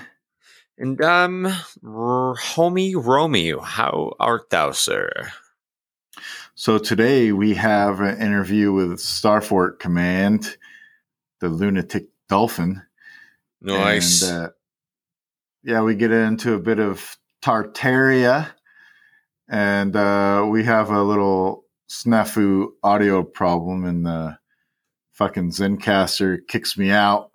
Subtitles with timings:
[0.80, 3.60] And I'm R- homie Romeo.
[3.60, 5.12] How art thou, sir?
[6.56, 10.58] So today we have an interview with Starfort Command,
[11.42, 12.82] the lunatic dolphin.
[13.62, 14.24] Nice.
[14.24, 14.50] And, uh,
[15.64, 18.48] yeah, we get into a bit of Tartaria,
[19.48, 24.38] and uh, we have a little snafu audio problem, and the
[25.14, 27.32] fucking Zencastr kicks me out.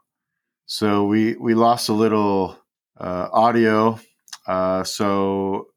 [0.67, 2.57] So we we lost a little
[2.99, 3.99] uh, audio.
[4.47, 5.69] Uh, so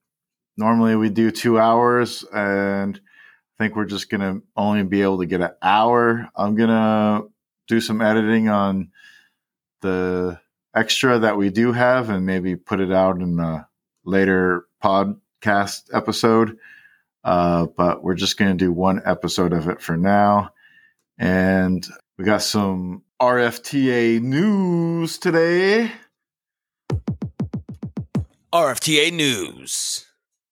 [0.57, 5.25] normally we do two hours, and I think we're just gonna only be able to
[5.25, 6.29] get an hour.
[6.35, 7.23] I'm gonna
[7.67, 8.91] do some editing on
[9.81, 10.39] the
[10.75, 13.67] extra that we do have and maybe put it out in a
[14.05, 16.57] later podcast episode.
[17.27, 20.49] Uh, but we're just going to do one episode of it for now.
[21.17, 21.85] And
[22.17, 25.91] we got some RFTA news today.
[28.53, 30.05] RFTA News.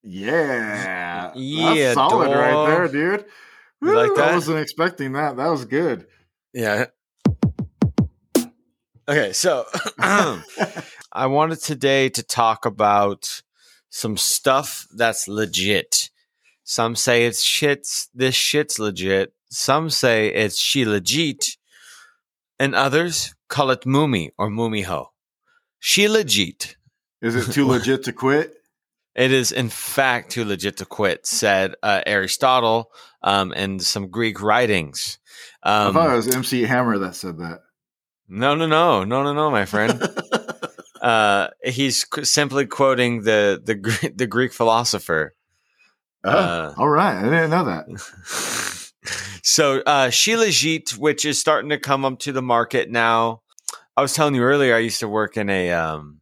[0.04, 1.32] Yeah.
[1.34, 3.26] Yeah, That's solid right there, dude.
[3.82, 5.38] You like Woo, I wasn't expecting that.
[5.38, 6.08] That was good.
[6.54, 6.88] Yeah.
[9.08, 9.66] Okay, so
[9.98, 13.42] I wanted today to talk about
[13.90, 16.10] some stuff that's legit.
[16.68, 19.34] Some say it's shits, this shit's legit.
[19.50, 21.58] Some say it's she legit.
[22.60, 25.08] And others call it Mumi or Mumiho.
[25.80, 26.76] She legit.
[27.22, 28.52] Is it too legit to quit?
[29.14, 34.42] It is, in fact, too legit to quit, said uh, Aristotle um, and some Greek
[34.42, 35.20] writings.
[35.64, 37.60] I Um, thought it was MC Hammer that said that.
[38.28, 40.02] no, no, no, no, no, no, my friend.
[41.02, 45.34] uh, he's qu- simply quoting the the the Greek philosopher.
[46.26, 47.18] Oh, Uh, all right.
[47.18, 47.86] I didn't know that.
[49.44, 53.42] so uh, Shilajit, which is starting to come up to the market now.
[53.98, 56.20] I was telling you earlier, I used to work in a um,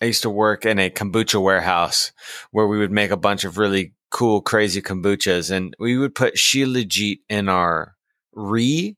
[0.00, 2.12] I used to work in a kombucha warehouse
[2.50, 6.34] where we would make a bunch of really cool, crazy kombuchas, and we would put
[6.34, 7.94] Shilajit in our
[8.34, 8.96] re,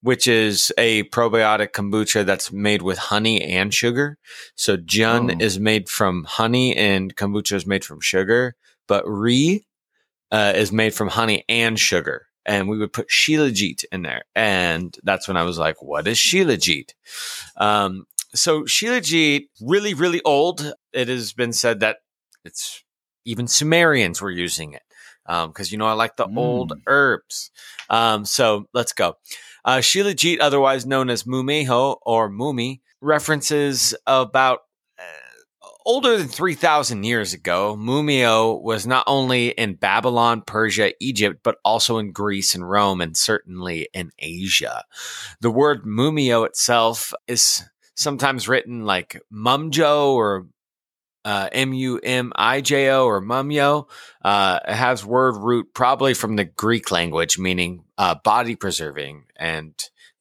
[0.00, 4.16] which is a probiotic kombucha that's made with honey and sugar.
[4.54, 5.44] So Jun Oh.
[5.44, 8.54] is made from honey and kombucha is made from sugar,
[8.86, 9.66] but re
[10.30, 12.26] uh, is made from honey and sugar.
[12.46, 14.24] And we would put Shilajit in there.
[14.34, 16.90] And that's when I was like, what is Shilajit?
[17.56, 20.74] Um, so Shilajit, really, really old.
[20.92, 21.98] It has been said that
[22.44, 22.84] it's
[23.24, 24.82] even Sumerians were using it.
[25.26, 26.82] Because, you know, I like the old Mm.
[26.86, 27.50] herbs.
[27.88, 29.16] Um, so let's go.
[29.64, 34.60] Uh, Shilajit, otherwise known as Mumeho or Mumi, references about
[35.84, 37.76] older than 3,000 years ago.
[37.78, 43.16] Mumio was not only in Babylon, Persia, Egypt, but also in Greece and Rome, and
[43.16, 44.84] certainly in Asia.
[45.40, 47.64] The word Mumio itself is
[47.94, 50.46] sometimes written like Mumjo or
[51.24, 53.88] uh, M U M I J O or mumio.
[54.22, 59.72] Uh, it has word root probably from the Greek language, meaning uh, body preserving, and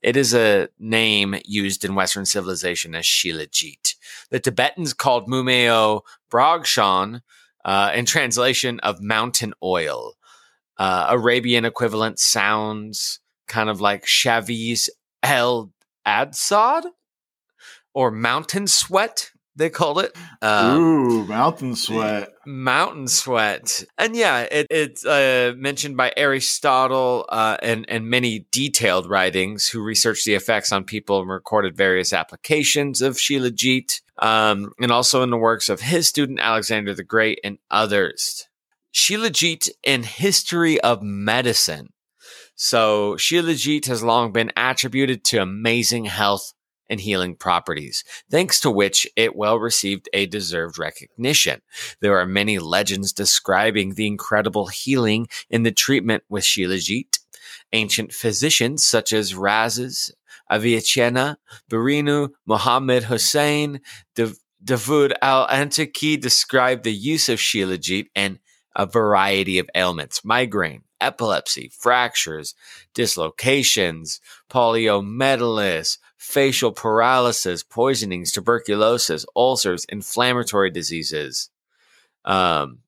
[0.04, 3.96] it is a name used in Western civilization as Shilajit.
[4.30, 7.22] The Tibetans called Mumeo Bragshan,
[7.66, 10.16] uh, in translation of mountain oil.
[10.78, 14.90] Uh, Arabian equivalent sounds kind of like Shaviz
[15.22, 15.72] El
[16.06, 16.84] Adsad
[17.94, 20.16] or mountain sweat, they called it.
[20.42, 22.34] Um, Ooh, mountain sweat.
[22.46, 23.84] Mountain Sweat.
[23.98, 29.82] And yeah, it, it's uh, mentioned by Aristotle uh, and, and many detailed writings who
[29.82, 35.30] researched the effects on people and recorded various applications of Shilajit, um, and also in
[35.30, 38.48] the works of his student Alexander the Great and others.
[38.94, 41.90] Shilajit in History of Medicine.
[42.56, 46.54] So Shilajit has long been attributed to amazing health
[46.94, 51.62] and healing properties, thanks to which it well received a deserved recognition.
[52.00, 57.20] There are many legends describing the incredible healing in the treatment with Shilajit.
[57.74, 60.12] Ancient physicians such as Rhazes,
[60.52, 63.82] Avicenna, Barinu, Muhammad Hussein,
[64.16, 68.40] Dav- Davud al-Antaki described the use of Shilajit in
[68.76, 72.56] a variety of ailments, migraine, epilepsy, fractures,
[72.94, 81.50] dislocations, poliomyelitis, facial paralysis, poisonings, tuberculosis, ulcers, inflammatory diseases.
[82.24, 82.80] Um,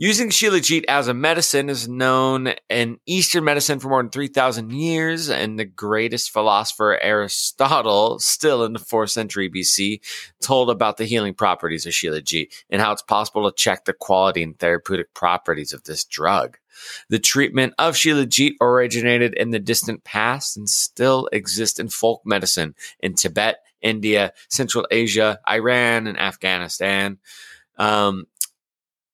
[0.00, 5.28] Using Shilajit as a medicine is known in Eastern medicine for more than 3,000 years,
[5.28, 10.00] and the greatest philosopher Aristotle, still in the 4th century BC,
[10.40, 14.40] told about the healing properties of Shilajit and how it's possible to check the quality
[14.44, 16.58] and therapeutic properties of this drug.
[17.08, 22.74] The treatment of Shilajit originated in the distant past and still exists in folk medicine
[23.00, 27.18] in Tibet, India, Central Asia, Iran, and Afghanistan.
[27.76, 28.26] Um,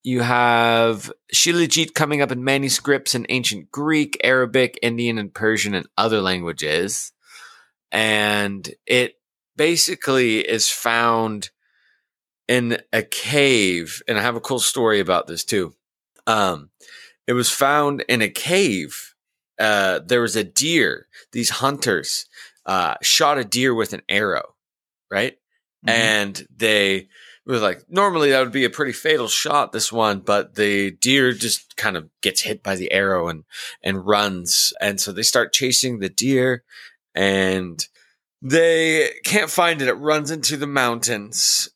[0.02, 5.88] you have Shilajit coming up in manuscripts in ancient Greek, Arabic, Indian, and Persian, and
[5.96, 7.12] other languages.
[7.90, 9.19] And it
[9.56, 11.50] basically is found
[12.49, 14.02] in a cave.
[14.06, 15.75] And I have a cool story about this too.
[16.26, 16.70] Um,
[17.26, 19.15] it was found in a cave.
[19.59, 21.09] Uh, there was a deer.
[21.32, 22.26] These hunters
[22.67, 24.55] uh, shot a deer with an arrow,
[25.11, 25.35] right?
[25.87, 25.91] Mm-hmm.
[25.91, 27.09] And they
[27.47, 31.32] were like normally that would be a pretty fatal shot this one but the deer
[31.32, 33.44] just kind of gets hit by the arrow and
[33.82, 36.65] and runs and so they start chasing the deer
[37.15, 37.88] and
[38.41, 41.69] they can't find it it runs into the mountains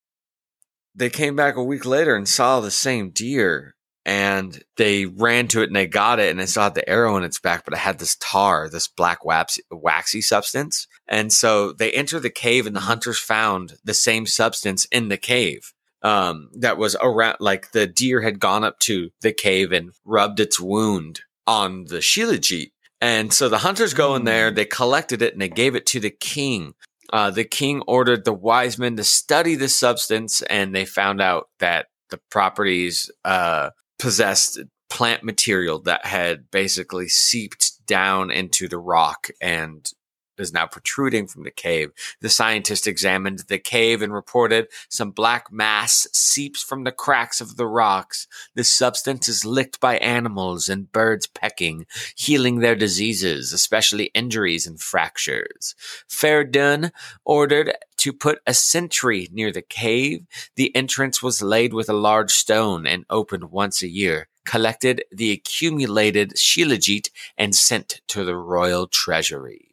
[0.94, 3.74] they came back a week later and saw the same deer
[4.08, 7.18] and they ran to it and they got it and it still had the arrow
[7.18, 10.86] in its back, but it had this tar, this black waxy, waxy substance.
[11.06, 15.18] And so they enter the cave and the hunters found the same substance in the
[15.18, 15.74] cave.
[16.00, 20.40] Um, that was around, like the deer had gone up to the cave and rubbed
[20.40, 22.70] its wound on the Shilajit.
[23.02, 24.54] And so the hunters go in there, hmm.
[24.54, 26.72] they collected it and they gave it to the king.
[27.12, 31.50] Uh, the king ordered the wise men to study the substance and they found out
[31.58, 33.68] that the properties uh,
[33.98, 39.92] possessed plant material that had basically seeped down into the rock and
[40.38, 41.90] is now protruding from the cave.
[42.20, 47.56] The scientist examined the cave and reported some black mass seeps from the cracks of
[47.56, 48.26] the rocks.
[48.54, 51.86] This substance is licked by animals and birds pecking,
[52.16, 55.74] healing their diseases, especially injuries and fractures.
[56.06, 56.92] Ferdun
[57.24, 60.26] ordered to put a sentry near the cave.
[60.56, 65.30] The entrance was laid with a large stone and opened once a year collected the
[65.30, 69.68] accumulated shilajit and sent to the royal treasury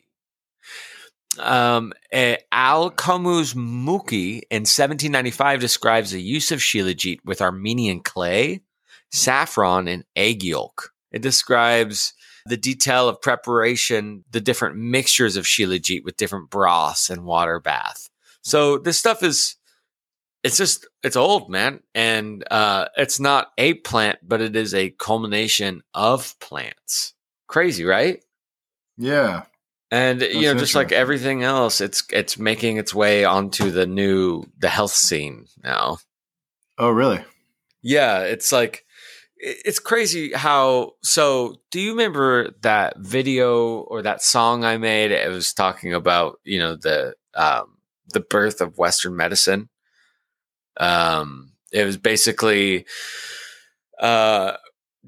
[1.40, 8.62] um, uh, Al Qamus Muki in 1795 describes the use of shilajit with Armenian clay,
[9.12, 10.92] saffron, and egg yolk.
[11.12, 12.14] It describes
[12.46, 18.10] the detail of preparation, the different mixtures of shilajit with different broths and water bath.
[18.46, 19.56] So this stuff is,
[20.44, 21.82] it's just, it's old, man.
[21.96, 27.16] And uh, it's not a plant, but it is a culmination of plants.
[27.48, 28.24] Crazy, right?
[28.98, 29.44] Yeah.
[29.92, 33.86] And That's you know, just like everything else, it's it's making its way onto the
[33.86, 36.00] new the health scene now.
[36.78, 37.24] Oh, really?
[37.82, 38.84] Yeah, it's like
[39.38, 45.12] it's crazy how so do you remember that video or that song I made?
[45.12, 47.75] It was talking about, you know, the um
[48.16, 49.70] the birth of Western medicine.
[50.78, 52.86] Um it was basically
[54.00, 54.54] uh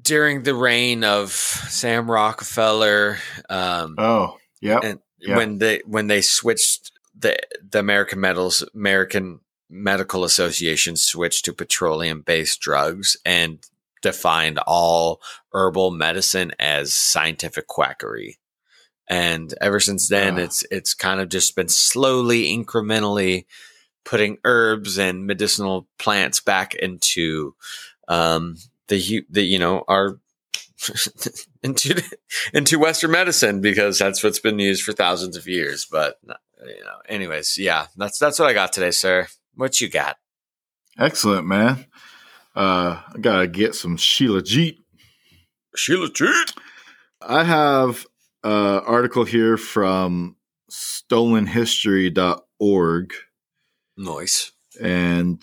[0.00, 3.18] during the reign of Sam Rockefeller.
[3.48, 4.80] Um, oh, yeah.
[4.82, 7.36] And when they when they switched the
[7.68, 13.58] the American Metals American Medical Association switched to petroleum based drugs and
[14.00, 15.20] defined all
[15.52, 18.38] herbal medicine as scientific quackery.
[19.08, 20.42] And ever since then, uh.
[20.42, 23.46] it's it's kind of just been slowly, incrementally
[24.04, 27.54] putting herbs and medicinal plants back into
[28.08, 28.56] um,
[28.88, 30.18] the the you know our
[31.62, 32.02] into
[32.52, 35.86] into Western medicine because that's what's been used for thousands of years.
[35.90, 39.26] But you know, anyways, yeah, that's that's what I got today, sir.
[39.54, 40.16] What you got?
[40.98, 41.86] Excellent, man.
[42.54, 44.78] Uh, I gotta get some Shilajit.
[45.76, 46.56] Sheila Jeet.
[47.20, 48.06] I have
[48.44, 50.36] an article here from
[50.70, 53.12] stolenhistory.org.
[53.96, 54.52] Nice.
[54.80, 55.42] And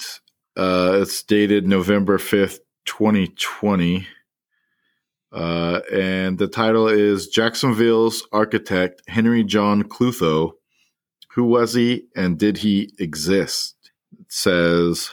[0.55, 4.07] uh, it's dated November 5th, 2020.
[5.31, 10.51] Uh, and the title is Jacksonville's Architect Henry John Klutho.
[11.33, 13.75] Who was he and did he exist?
[14.17, 15.09] It says,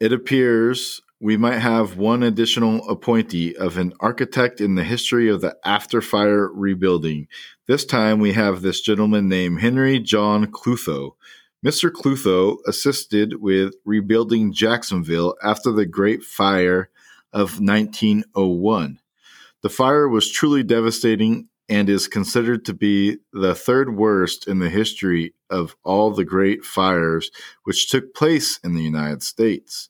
[0.00, 5.40] It appears we might have one additional appointee of an architect in the history of
[5.40, 7.28] the after fire rebuilding.
[7.68, 11.12] This time we have this gentleman named Henry John Klutho.
[11.64, 11.92] Mr.
[11.92, 16.90] Klutho assisted with rebuilding Jacksonville after the Great Fire
[17.32, 18.98] of 1901.
[19.62, 24.70] The fire was truly devastating and is considered to be the third worst in the
[24.70, 27.30] history of all the great fires
[27.62, 29.88] which took place in the United States.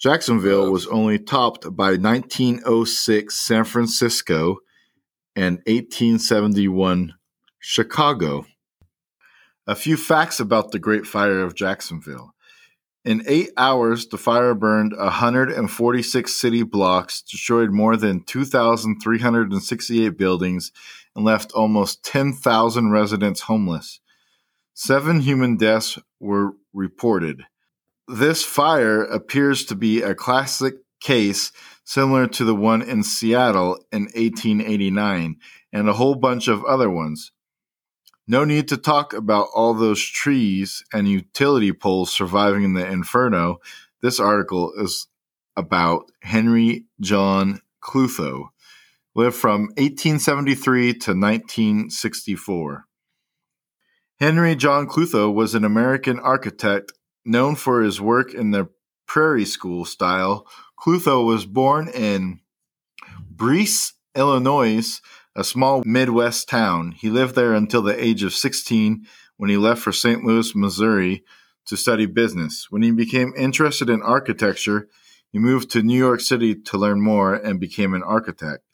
[0.00, 4.56] Jacksonville was only topped by 1906 San Francisco
[5.36, 7.12] and 1871
[7.58, 8.46] Chicago.
[9.66, 12.34] A few facts about the Great Fire of Jacksonville.
[13.04, 20.72] In eight hours, the fire burned 146 city blocks, destroyed more than 2,368 buildings,
[21.14, 24.00] and left almost 10,000 residents homeless.
[24.72, 27.44] Seven human deaths were reported.
[28.12, 31.52] This fire appears to be a classic case
[31.84, 35.36] similar to the one in Seattle in 1889
[35.72, 37.30] and a whole bunch of other ones.
[38.26, 43.58] No need to talk about all those trees and utility poles surviving in the inferno.
[44.02, 45.06] This article is
[45.56, 48.48] about Henry John Klutho,
[49.14, 52.86] lived from 1873 to 1964.
[54.18, 56.92] Henry John Klutho was an American architect
[57.24, 58.68] known for his work in the
[59.06, 60.46] prairie school style.
[60.78, 62.40] Klutho was born in
[63.30, 65.00] Brice, Illinois,
[65.34, 66.92] a small Midwest town.
[66.92, 70.24] He lived there until the age of 16 when he left for St.
[70.24, 71.24] Louis, Missouri
[71.66, 72.66] to study business.
[72.70, 74.88] When he became interested in architecture,
[75.30, 78.64] he moved to New York City to learn more and became an architect.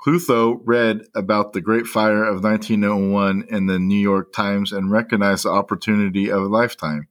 [0.00, 5.44] Klutho read about the Great Fire of 1901 in the New York Times and recognized
[5.44, 7.07] the opportunity of a lifetime.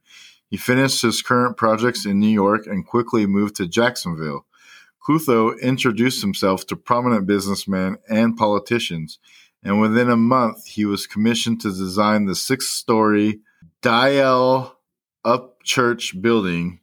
[0.50, 4.46] He finished his current projects in New York and quickly moved to Jacksonville.
[5.06, 9.20] Klutho introduced himself to prominent businessmen and politicians,
[9.64, 13.40] and within a month he was commissioned to design the six-story
[13.82, 14.78] Dial
[15.24, 16.80] Up Church building,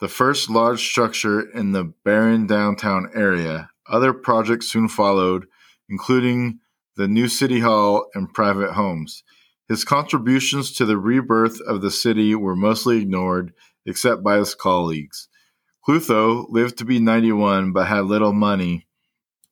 [0.00, 3.70] the first large structure in the barren downtown area.
[3.86, 5.46] Other projects soon followed,
[5.88, 6.60] including
[6.96, 9.24] the new city hall and private homes.
[9.68, 13.52] His contributions to the rebirth of the city were mostly ignored,
[13.86, 15.28] except by his colleagues.
[15.86, 18.86] Klutho lived to be 91 but had little money,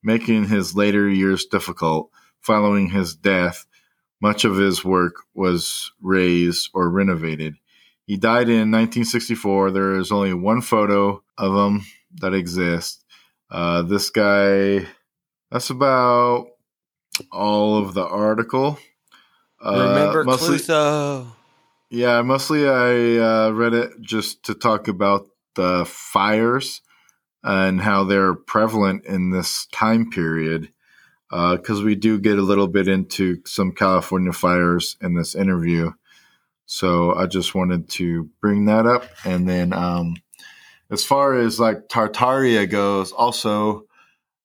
[0.03, 2.11] making his later years difficult.
[2.41, 3.67] Following his death,
[4.21, 7.55] much of his work was raised or renovated.
[8.07, 9.71] He died in 1964.
[9.71, 11.87] There is only one photo of him
[12.21, 13.05] that exists.
[13.51, 14.87] Uh, this guy,
[15.51, 16.47] that's about
[17.31, 18.79] all of the article.
[19.65, 21.27] Uh, Remember mostly, Klutho.
[21.91, 26.81] Yeah, mostly I uh, read it just to talk about the fires
[27.45, 30.73] and how they're prevalent in this time period
[31.29, 35.91] because uh, we do get a little bit into some California fires in this interview.
[36.67, 39.05] So I just wanted to bring that up.
[39.25, 40.17] And then um,
[40.91, 43.87] as far as like Tartaria goes, also,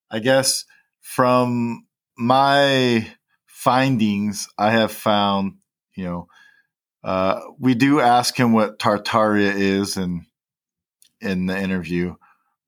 [0.09, 0.65] I guess
[1.01, 1.85] from
[2.17, 3.07] my
[3.57, 5.53] findings, I have found,
[5.95, 6.27] you know,
[7.03, 10.25] uh, we do ask him what Tartaria is, and
[11.19, 12.15] in the interview.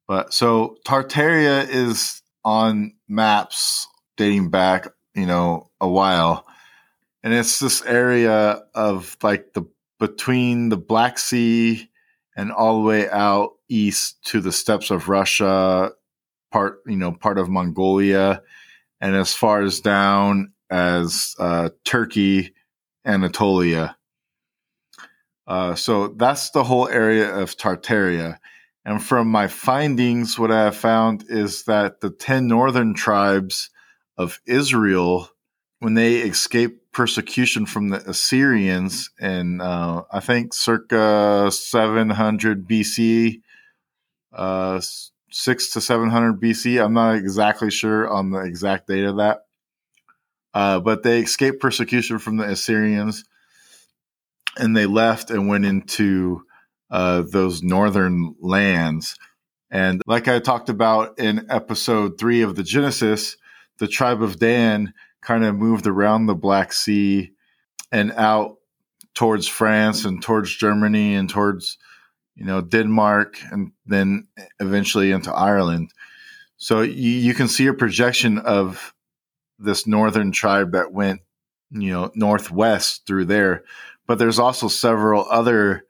[0.08, 6.48] But so Tartaria is on maps dating back, you know, a while.
[7.22, 9.70] And it's this area of like the
[10.00, 11.88] between the Black Sea
[12.36, 15.92] and all the way out east to the steppes of Russia,
[16.52, 18.42] part, you know, part of Mongolia,
[19.00, 22.54] and as far as down as uh, Turkey,
[23.06, 23.96] Anatolia.
[25.48, 28.38] Uh, so that's the whole area of Tartaria.
[28.86, 33.70] And from my findings, what I have found is that the 10 northern tribes
[34.18, 35.30] of Israel,
[35.80, 43.42] when they escaped persecution from the Assyrians in, uh, I think, circa 700 BC,
[44.34, 44.82] uh,
[45.32, 49.46] 6 to 700 BC, I'm not exactly sure on the exact date of that.
[50.54, 53.24] Uh, but they escaped persecution from the Assyrians
[54.58, 56.44] and they left and went into
[56.92, 59.16] uh, those northern lands.
[59.72, 63.38] And like I talked about in episode three of the Genesis,
[63.78, 67.32] the tribe of Dan kind of moved around the Black Sea
[67.92, 68.58] and out
[69.14, 71.78] towards France and towards Germany and towards,
[72.36, 74.28] you know, Denmark and then
[74.60, 75.92] eventually into Ireland.
[76.58, 78.94] So you, you can see a projection of
[79.60, 81.22] this northern tribe that went,
[81.72, 83.64] you know, northwest through there
[84.10, 85.86] but there's also several other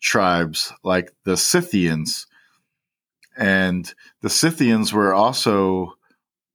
[0.00, 2.28] tribes like the Scythians.
[3.36, 5.94] And the Scythians were also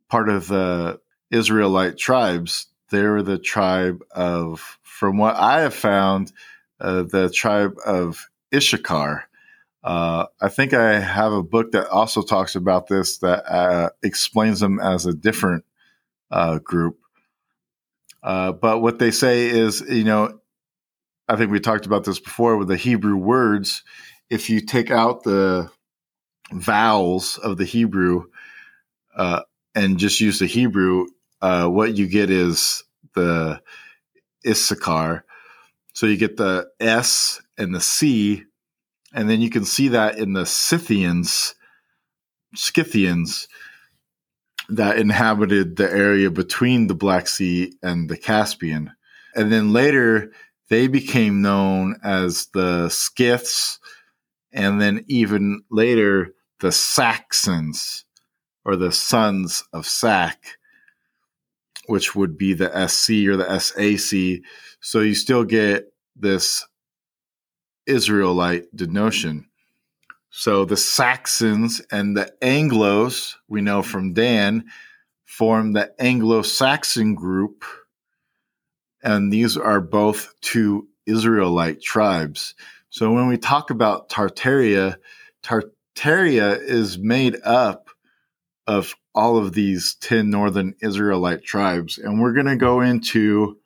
[0.08, 2.68] part of the Israelite tribes.
[2.90, 6.32] They were the tribe of, from what I have found,
[6.80, 9.26] uh, the tribe of Issachar.
[9.84, 14.62] Uh, I think I have a book that also talks about this that uh, explains
[14.62, 15.66] them as a different
[16.31, 16.98] uh, group.
[18.21, 20.39] Uh, but what they say is, you know,
[21.27, 23.83] I think we talked about this before with the Hebrew words.
[24.29, 25.69] If you take out the
[26.51, 28.25] vowels of the Hebrew
[29.15, 29.43] uh,
[29.75, 31.05] and just use the Hebrew,
[31.41, 32.83] uh, what you get is
[33.15, 33.62] the
[34.45, 35.24] Issachar.
[35.93, 38.43] So you get the S and the C,
[39.13, 41.55] and then you can see that in the Scythians,
[42.55, 43.48] Scythians
[44.70, 48.92] that inhabited the area between the Black Sea and the Caspian.
[49.36, 50.32] And then later,
[50.70, 53.80] they became known as the Scyths,
[54.52, 58.06] and then even later, the Saxons
[58.66, 60.58] or the sons of Sac,
[61.88, 64.44] which would be the SC or the SAC.
[64.80, 66.66] So you still get this
[67.88, 69.49] Israelite denotion.
[70.31, 74.65] So the Saxons and the Anglos, we know from Dan,
[75.25, 77.63] form the Anglo Saxon group.
[79.01, 82.53] And these are both two Israelite tribes.
[82.89, 84.98] So when we talk about Tartaria,
[85.43, 87.89] Tartaria is made up
[88.67, 91.98] of all of these 10 northern Israelite tribes.
[91.98, 93.57] And we're going to go into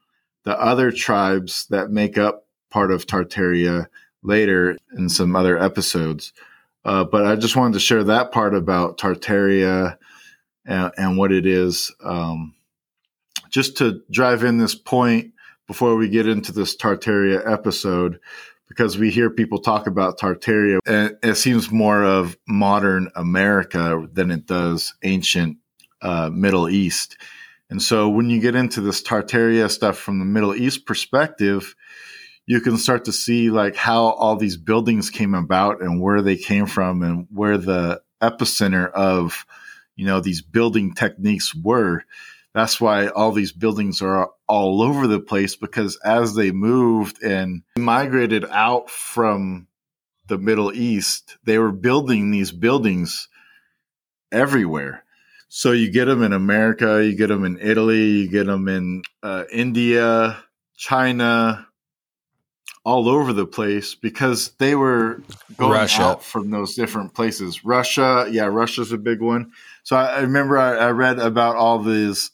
[0.45, 3.87] the other tribes that make up part of Tartaria
[4.23, 6.31] later in some other episodes.
[6.85, 9.97] Uh, but I just wanted to share that part about Tartaria
[10.65, 11.93] and, and what it is.
[12.03, 12.55] Um,
[13.49, 15.33] just to drive in this point
[15.67, 18.19] before we get into this Tartaria episode,
[18.67, 24.31] because we hear people talk about Tartaria and it seems more of modern America than
[24.31, 25.57] it does ancient
[26.01, 27.17] uh, Middle East.
[27.69, 31.75] And so when you get into this Tartaria stuff from the Middle East perspective,
[32.45, 36.35] you can start to see like how all these buildings came about and where they
[36.35, 39.45] came from and where the epicenter of
[39.95, 42.03] you know these building techniques were.
[42.53, 47.63] That's why all these buildings are all over the place because as they moved and
[47.77, 49.67] migrated out from
[50.27, 53.27] the middle east they were building these buildings
[54.31, 55.03] everywhere.
[55.49, 59.03] So you get them in america you get them in italy you get them in
[59.21, 60.43] uh, india
[60.75, 61.67] china
[62.85, 65.21] all over the place because they were
[65.57, 66.01] going Russia.
[66.01, 67.63] out from those different places.
[67.63, 69.51] Russia, yeah, Russia's a big one.
[69.83, 72.31] So I, I remember I, I, read about all these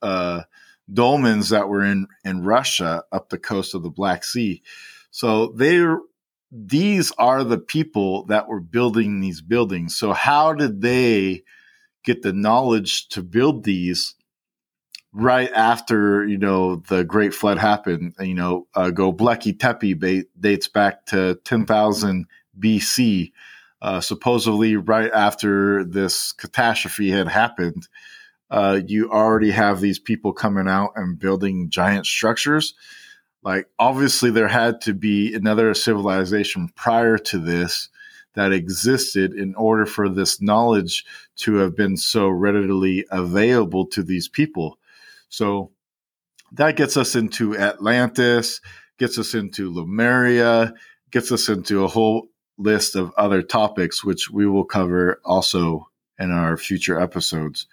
[0.00, 0.42] uh,
[0.92, 4.62] dolmens that were in in Russia up the coast of the Black Sea.
[5.10, 5.84] So they
[6.50, 9.96] these are the people that were building these buildings.
[9.96, 11.42] So how did they
[12.04, 14.14] get the knowledge to build these?
[15.12, 18.14] Right after you know the Great Flood happened.
[18.20, 22.26] You know, uh, Göbekli Tepe dates back to ten thousand
[22.58, 23.32] BC.
[23.80, 27.86] Uh, supposedly, right after this catastrophe had happened,
[28.50, 32.74] uh, you already have these people coming out and building giant structures.
[33.44, 37.88] Like, obviously, there had to be another civilization prior to this
[38.34, 41.04] that existed in order for this knowledge
[41.36, 44.78] to have been so readily available to these people.
[45.28, 45.72] So
[46.52, 48.60] that gets us into Atlantis,
[48.98, 50.74] gets us into Lemuria,
[51.10, 55.88] gets us into a whole list of other topics, which we will cover also
[56.18, 57.66] in our future episodes.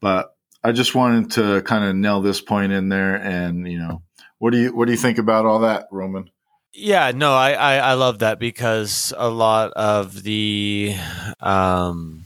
[0.00, 3.14] But I just wanted to kind of nail this point in there.
[3.16, 4.02] And, you know,
[4.38, 6.30] what do you, what do you think about all that, Roman?
[6.72, 10.96] Yeah, no, I, I, I love that because a lot of the,
[11.38, 12.23] um,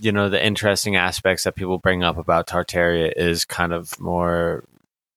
[0.00, 4.64] you know the interesting aspects that people bring up about Tartaria is kind of more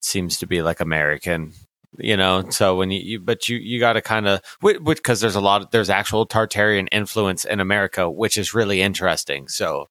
[0.02, 1.54] seems to be like American,
[1.98, 2.50] you know.
[2.50, 5.62] So when you, you but you you got to kind of because there's a lot
[5.64, 9.48] of, there's actual Tartarian influence in America, which is really interesting.
[9.48, 9.90] So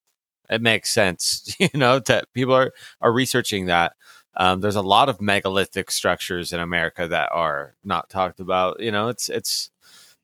[0.51, 3.95] it makes sense, you know, that people are are researching that.
[4.35, 8.81] Um, there's a lot of megalithic structures in America that are not talked about.
[8.81, 9.71] You know, it's it's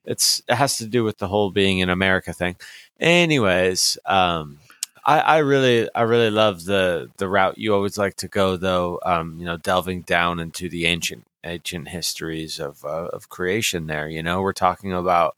[0.04, 2.56] it's it has to do with the whole being in America thing.
[3.00, 4.58] Anyways, um,
[5.04, 9.00] I, I really I really love the the route you always like to go though.
[9.04, 13.86] Um, you know, delving down into the ancient ancient histories of uh, of creation.
[13.86, 15.36] There, you know, we're talking about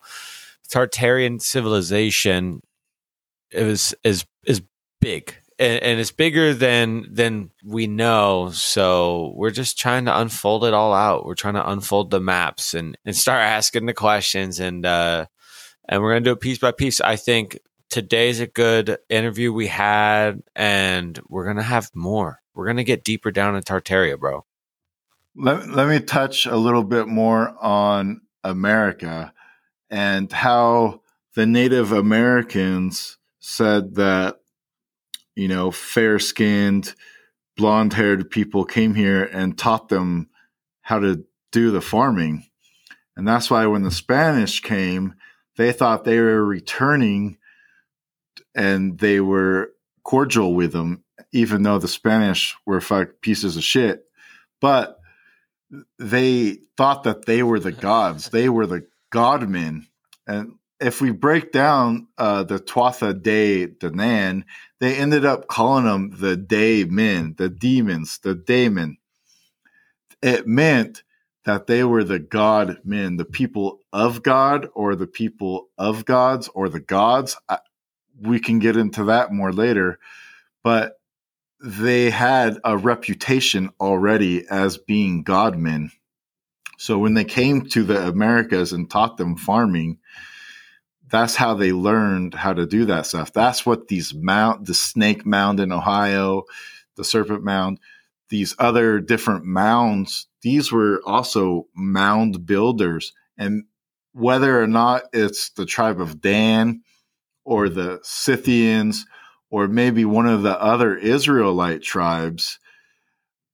[0.69, 2.63] Tartarian civilization.
[3.51, 4.63] It was is is
[5.01, 8.51] big and, and, it's bigger than than we know.
[8.53, 11.27] So we're just trying to unfold it all out.
[11.27, 15.27] We're trying to unfold the maps and and start asking the questions and uh
[15.91, 17.03] and we're gonna do it piece by piece.
[17.03, 17.59] I think
[17.91, 22.41] today's a good interview we had, and we're gonna have more.
[22.55, 24.47] We're gonna get deeper down in Tartaria, bro.
[25.37, 29.35] Let, let me touch a little bit more on America
[29.91, 31.03] and how
[31.35, 34.41] the Native Americans said that
[35.41, 36.95] you know, fair skinned,
[37.57, 40.29] blonde haired people came here and taught them
[40.83, 42.45] how to do the farming.
[43.17, 45.15] And that's why when the Spanish came,
[45.61, 47.37] they thought they were returning
[48.55, 49.73] and they were
[50.05, 54.05] cordial with them, even though the Spanish were fuck pieces of shit.
[54.63, 54.99] But
[55.99, 58.31] they thought that they were the gods.
[58.31, 59.87] They were the godmen.
[60.27, 64.45] And if we break down uh, the Tuatha De Danann,
[64.81, 68.97] they ended up calling them the day men, the demons, the daemon.
[70.23, 71.03] It meant
[71.45, 76.49] that they were the god men, the people of God, or the people of gods,
[76.55, 77.37] or the gods.
[77.49, 77.59] I,
[78.21, 79.99] we can get into that more later,
[80.63, 81.01] but
[81.63, 85.91] they had a reputation already as being God men.
[86.79, 89.99] So when they came to the Americas and taught them farming,
[91.11, 93.33] that's how they learned how to do that stuff.
[93.33, 96.45] That's what these mount, the snake mound in Ohio,
[96.97, 97.81] the serpent mound,
[98.29, 103.13] these other different mounds, these were also mound builders.
[103.37, 103.65] And
[104.13, 106.83] whether or not it's the tribe of Dan
[107.45, 109.07] or the Scythians
[109.51, 112.59] or maybe one of the other Israelite tribes,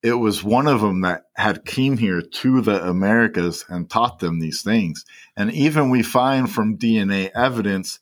[0.03, 4.39] it was one of them that had came here to the Americas and taught them
[4.39, 5.05] these things.
[5.37, 7.99] And even we find from DNA evidence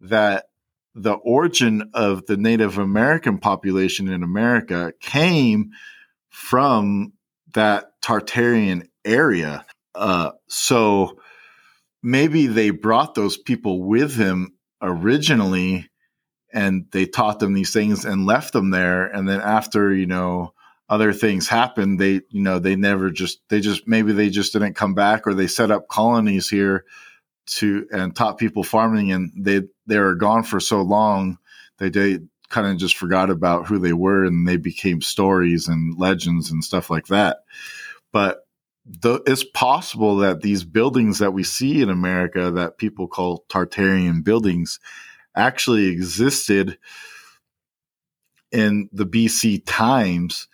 [0.00, 0.46] that
[0.94, 5.70] the origin of the Native American population in America came
[6.28, 7.12] from
[7.54, 9.64] that Tartarian area.
[9.94, 11.18] Uh, so
[12.02, 15.90] maybe they brought those people with him originally
[16.52, 19.06] and they taught them these things and left them there.
[19.06, 20.52] And then after, you know,
[20.88, 24.74] other things happened, they, you know, they never just, they just, maybe they just didn't
[24.74, 26.84] come back or they set up colonies here
[27.46, 31.38] to, and taught people farming and they, they were gone for so long.
[31.78, 32.18] They, they
[32.50, 36.62] kind of just forgot about who they were and they became stories and legends and
[36.62, 37.38] stuff like that.
[38.12, 38.46] But
[38.84, 44.24] the, it's possible that these buildings that we see in America that people call Tartarian
[44.24, 44.80] buildings
[45.36, 46.76] actually existed
[48.50, 50.48] in the BC times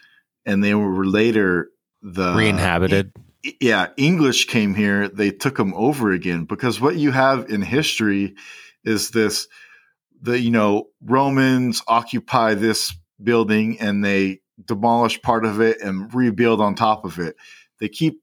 [0.45, 1.71] and they were later
[2.03, 3.13] the re-inhabited.
[3.61, 8.35] Yeah, English came here, they took them over again because what you have in history
[8.85, 9.49] is this
[10.27, 16.61] the you know Romans occupy this building and they demolish part of it and rebuild
[16.61, 17.37] on top of it.
[17.79, 18.21] They keep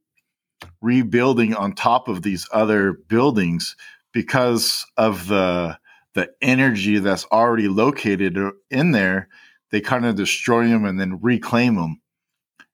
[0.82, 3.76] rebuilding on top of these other buildings
[4.12, 5.80] because of the
[6.14, 8.38] the energy that's already located
[8.70, 9.30] in there,
[9.72, 12.00] they kind of destroy them and then reclaim them.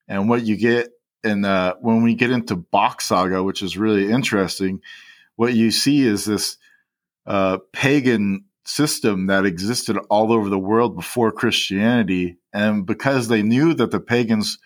[0.09, 0.89] And what you get
[1.23, 4.81] in uh, when we get into Bock Saga, which is really interesting,
[5.37, 6.57] what you see is this
[7.25, 12.37] uh, pagan system that existed all over the world before Christianity.
[12.53, 14.59] And because they knew that the pagans,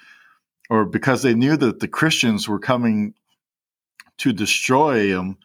[0.70, 3.14] or because they knew that the Christians were coming
[4.20, 5.38] to destroy them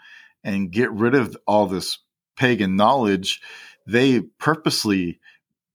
[0.43, 1.99] and get rid of all this
[2.37, 3.41] pagan knowledge,
[3.87, 5.21] they purposely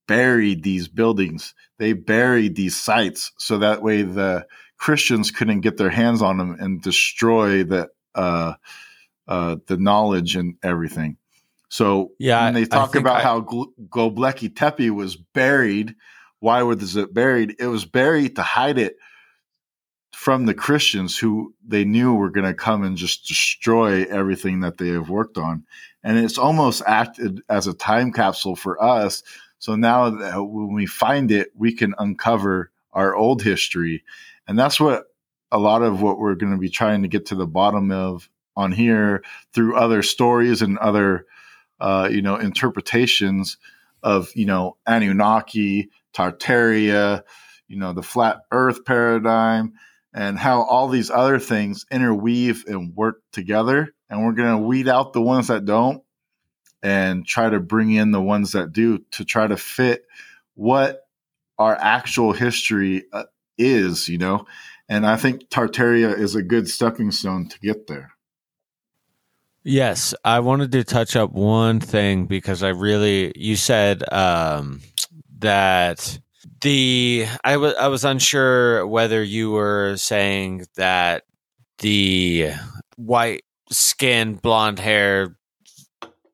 [0.08, 1.54] buried these buildings.
[1.80, 4.46] They buried these sites so that way the
[4.78, 8.54] Christians couldn't get their hands on them and destroy the uh,
[9.28, 11.18] uh, the knowledge and everything.
[11.74, 15.96] So yeah, when they talk about I, how Göbekli Tepe was buried,
[16.40, 17.56] why was it buried?
[17.58, 18.98] It was buried to hide it
[20.14, 24.78] from the Christians who they knew were going to come and just destroy everything that
[24.78, 25.66] they have worked on.
[26.04, 29.24] And it's almost acted as a time capsule for us.
[29.58, 34.04] So now that when we find it, we can uncover our old history.
[34.48, 35.06] And that's what
[35.52, 38.30] a lot of what we're going to be trying to get to the bottom of
[38.56, 41.26] on here through other stories and other,
[41.84, 43.58] uh, you know, interpretations
[44.02, 47.24] of, you know, Anunnaki, Tartaria,
[47.68, 49.74] you know, the flat earth paradigm
[50.14, 53.94] and how all these other things interweave and work together.
[54.10, 56.02] And we're going to weed out the ones that don't
[56.82, 60.06] and try to bring in the ones that do to try to fit
[60.56, 61.02] what
[61.60, 63.26] our actual history uh,
[63.58, 64.46] is, you know.
[64.88, 68.13] And I think Tartaria is a good stepping stone to get there.
[69.64, 74.82] Yes, I wanted to touch up one thing because I really, you said um,
[75.40, 76.20] that
[76.62, 81.24] the I was I was unsure whether you were saying that
[81.80, 82.52] the
[82.98, 85.38] white skin, blonde hair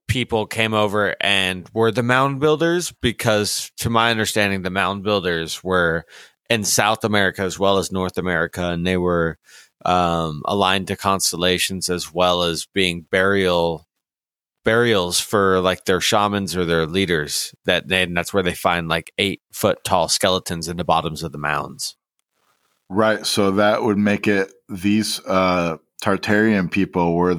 [0.07, 5.63] people came over and were the mound builders because to my understanding the mound builders
[5.63, 6.03] were
[6.49, 9.37] in South America as well as North America and they were
[9.85, 13.87] um, aligned to constellations as well as being burial
[14.65, 18.87] burials for like their shamans or their leaders that they, and that's where they find
[18.87, 21.95] like eight foot tall skeletons in the bottoms of the mounds.
[22.89, 27.35] Right so that would make it these uh tartarian people were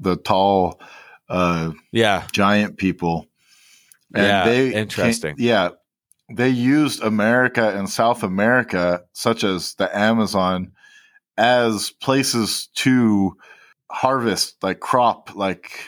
[0.00, 0.80] the tall
[1.28, 2.26] uh yeah.
[2.32, 3.26] giant people.
[4.14, 5.34] And yeah, interesting.
[5.38, 5.70] yeah,
[6.32, 10.72] they used America and South America, such as the Amazon,
[11.36, 13.36] as places to
[13.90, 15.80] harvest, like crop, like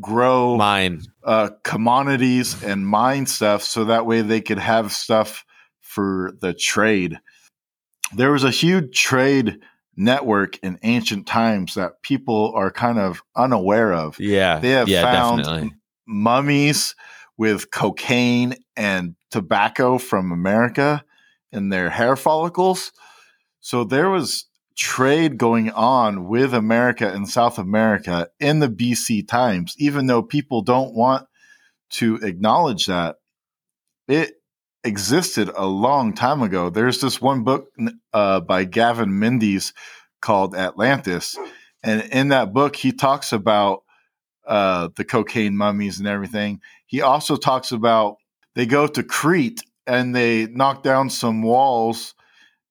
[0.00, 5.44] grow mine uh, commodities and mine stuff, so that way they could have stuff
[5.80, 7.18] for the trade.
[8.14, 9.60] There was a huge trade
[9.96, 14.18] network in ancient times that people are kind of unaware of.
[14.20, 15.72] Yeah, they have yeah, found definitely.
[16.06, 16.94] mummies
[17.36, 21.04] with cocaine and tobacco from America
[21.52, 22.92] in their hair follicles.
[23.60, 24.46] So there was
[24.78, 30.62] trade going on with America and South America in the BC times, even though people
[30.62, 31.26] don't want
[31.90, 33.16] to acknowledge that.
[34.06, 34.40] It
[34.84, 36.70] existed a long time ago.
[36.70, 37.72] There's this one book
[38.12, 39.74] uh, by Gavin Menzies
[40.22, 41.36] called Atlantis.
[41.82, 43.82] And in that book, he talks about
[44.46, 46.60] uh, the cocaine mummies and everything.
[46.86, 48.18] He also talks about
[48.54, 52.14] they go to Crete and they knock down some walls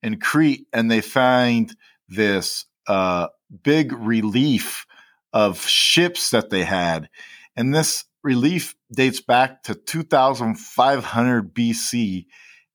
[0.02, 1.76] in Crete and they find
[2.10, 3.28] this uh,
[3.63, 4.86] big relief
[5.34, 7.10] of ships that they had.
[7.56, 12.26] And this relief dates back to 2500 BC.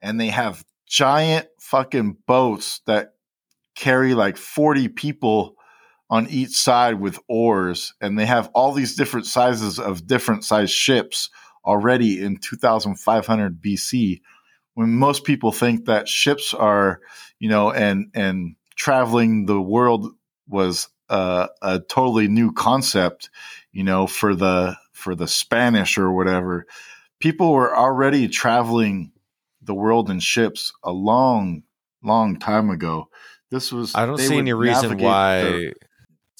[0.00, 3.14] And they have giant fucking boats that
[3.74, 5.54] carry like 40 people
[6.10, 7.94] on each side with oars.
[8.00, 11.30] And they have all these different sizes of different size ships
[11.64, 14.20] already in 2500 BC.
[14.74, 17.00] When most people think that ships are,
[17.38, 20.06] you know, and, and, traveling the world
[20.48, 23.30] was uh, a totally new concept,
[23.72, 26.66] you know, for the for the Spanish or whatever.
[27.20, 29.12] People were already traveling
[29.60, 31.62] the world in ships a long,
[32.02, 33.08] long time ago.
[33.50, 35.74] This was I don't see any reason why the,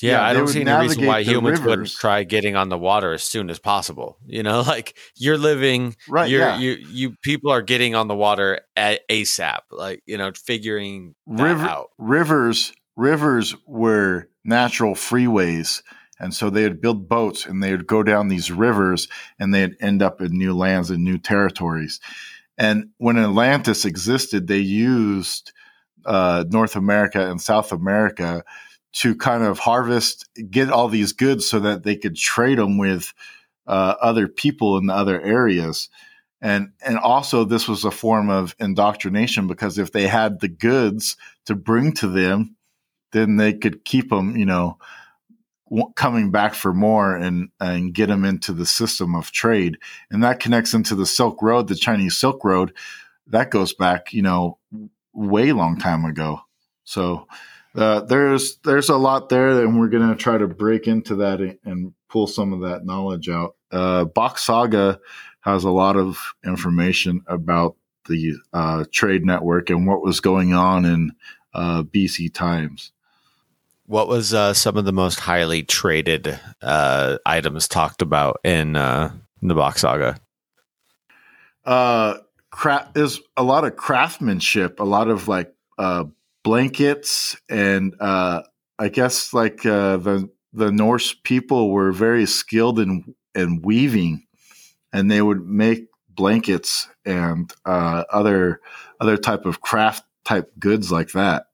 [0.02, 1.66] yeah, yeah, I don't see any reason why humans rivers.
[1.66, 4.18] wouldn't try getting on the water as soon as possible.
[4.26, 6.28] You know, like you're living, right?
[6.28, 6.58] You're, yeah.
[6.58, 9.60] you you people are getting on the water at ASAP.
[9.70, 11.90] Like you know, figuring River, out.
[11.98, 15.82] Rivers, rivers were natural freeways,
[16.18, 19.76] and so they would build boats and they would go down these rivers, and they'd
[19.80, 22.00] end up in new lands and new territories.
[22.58, 25.52] And when Atlantis existed, they used
[26.04, 28.44] uh, North America and South America
[28.92, 33.12] to kind of harvest, get all these goods so that they could trade them with
[33.66, 35.88] uh, other people in the other areas.
[36.40, 41.16] And, and also this was a form of indoctrination because if they had the goods
[41.46, 42.57] to bring to them,
[43.12, 44.78] then they could keep them, you know,
[45.94, 49.78] coming back for more and and get them into the system of trade.
[50.11, 52.74] And that connects into the silk road the chinese silk road.
[53.28, 54.59] That goes back you know
[55.14, 56.40] way long time ago.
[56.85, 57.26] So
[57.74, 61.94] uh, there's there's a lot there, and we're gonna try to break into that and,
[62.08, 63.56] pull some of that knowledge out.
[63.70, 65.00] Uh, Box Saga
[65.40, 67.74] has a lot of information about
[68.06, 71.12] the uh, trade network and what was going on in
[71.54, 72.92] uh, BC times.
[73.87, 79.48] What was uh, some of the most highly traded uh, items talked about in, in
[79.48, 80.18] the Box Saga?
[81.64, 82.18] Uh,
[82.50, 86.04] cra- is a lot of craftsmanship, a lot of like uh,
[86.44, 88.42] blankets and uh,
[88.78, 94.26] I guess like uh, the the Norse people were very skilled in in weaving,
[94.92, 98.61] and they would make blankets and uh, other
[99.00, 101.46] other type of craft type goods like that.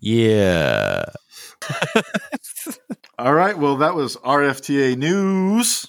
[0.00, 1.04] Yeah.
[3.18, 3.56] All right.
[3.56, 5.86] Well, that was RFTA news.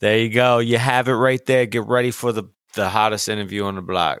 [0.00, 0.58] There you go.
[0.58, 1.66] You have it right there.
[1.66, 4.20] Get ready for the the hottest interview on the block.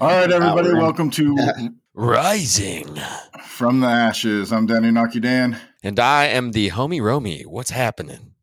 [0.00, 1.36] All right, everybody, welcome to
[1.94, 2.98] Rising
[3.44, 4.52] from the Ashes.
[4.52, 5.58] I'm Danny Naki Dan.
[5.82, 7.42] And I am the homie Romy.
[7.42, 8.34] What's happening?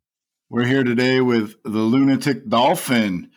[0.50, 3.30] We're here today with the lunatic dolphin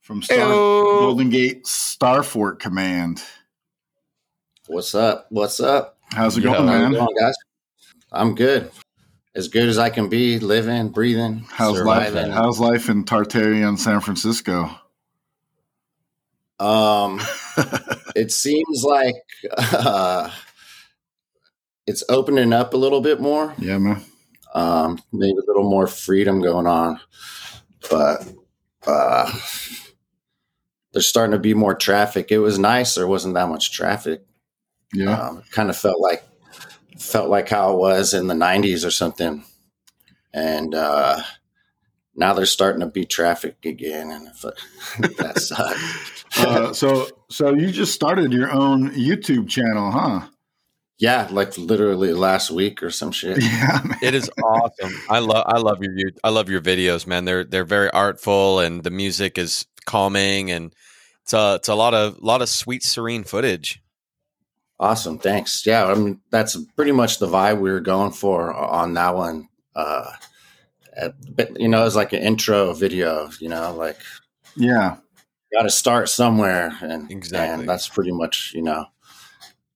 [0.00, 1.00] from Star- Heyo.
[1.00, 3.22] Golden Gate Starfort Command.
[4.66, 5.26] What's up?
[5.30, 5.98] What's up?
[6.12, 6.54] How's it Yeah.
[6.54, 6.92] going, How you man?
[6.92, 7.34] doing, guys?
[8.12, 8.70] I'm good.
[9.34, 12.08] As good as I can be, living, breathing, How's life?
[12.08, 12.30] surviving.
[12.32, 14.70] How's life in Tartaria in San Francisco?
[16.58, 17.20] Um,
[18.16, 19.14] it seems like
[19.58, 20.30] uh,
[21.86, 23.54] it's opening up a little bit more.
[23.58, 24.02] yeah, man.
[24.54, 27.00] Um, maybe a little more freedom going on,
[27.90, 28.24] but
[28.86, 29.30] uh,
[30.92, 32.30] there's starting to be more traffic.
[32.30, 32.94] It was nice.
[32.94, 34.22] There wasn't that much traffic.
[34.92, 35.18] Yeah.
[35.20, 36.22] um, kind of felt like
[36.98, 39.44] felt like how it was in the 90s or something
[40.32, 41.20] and uh
[42.16, 44.42] now they're starting to be traffic again and if,
[45.18, 50.26] that sucks uh, so, so you just started your own YouTube channel, huh?
[50.98, 53.98] yeah like literally last week or some shit Yeah, man.
[54.02, 54.92] It is awesome.
[55.10, 57.24] I love I love your you- I love your videos, man.
[57.24, 60.72] They're they're very artful and the music is calming and
[61.22, 63.80] it's a it's a lot of lot of sweet serene footage.
[64.80, 68.94] awesome thanks yeah i mean that's pretty much the vibe we were going for on
[68.94, 70.10] that one uh uh,
[71.34, 73.98] but you know it's like an intro video you know like
[74.56, 74.96] yeah.
[75.52, 77.52] got to start somewhere and Exactly.
[77.60, 78.86] and that's pretty much you know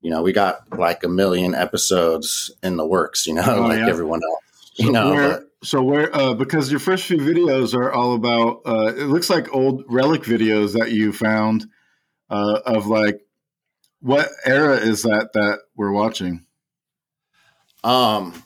[0.01, 3.79] you know we got like a million episodes in the works you know Oh, like
[3.79, 3.89] yeah.
[3.89, 6.15] everyone else you So know where, but so where?
[6.15, 8.61] Uh, because your first few videos are all about.
[8.65, 11.67] Uh, it looks like old relic videos that you found
[12.31, 13.21] uh, of like.
[14.01, 16.47] What era is that that we're watching?
[17.85, 18.45] um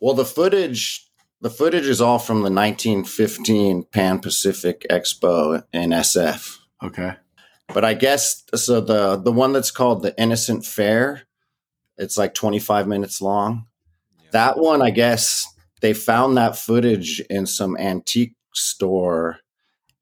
[0.00, 1.07] well the footage
[1.40, 7.14] the footage is all from the 1915 pan pacific expo in sf Okay.
[7.74, 11.22] but i guess so the the one that's called the innocent fair
[12.00, 13.66] it's like 25 minutes long.
[14.30, 15.46] That one i guess
[15.80, 19.38] they found that footage in some antique store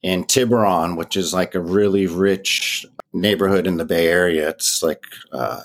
[0.02, 4.50] in tiburon which is like a really rich neighborhood in the bay area.
[4.50, 5.62] It's like uh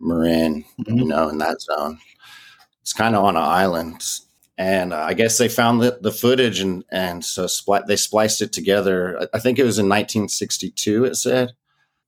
[0.00, 1.98] marin you know in that zone.
[2.80, 4.02] It's kind of on an island
[4.58, 8.40] and uh, i guess they found the, the footage and and so spli- they spliced
[8.42, 9.18] it together.
[9.20, 11.52] I- i think it was in 1962 it said.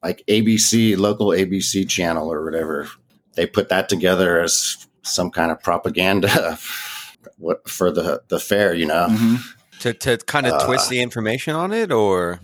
[0.02, 2.88] Like abc local abc channel or whatever.
[3.34, 6.58] They put that together as some kind of propaganda
[7.38, 9.08] what for the the fair you know?
[9.10, 9.38] Mhm.
[9.80, 12.40] To to kind of Uh, twist the information on it or?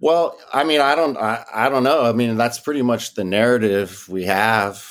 [0.00, 2.04] Well i mean i don't I, I don't know.
[2.04, 4.86] I mean that's pretty much the narrative we have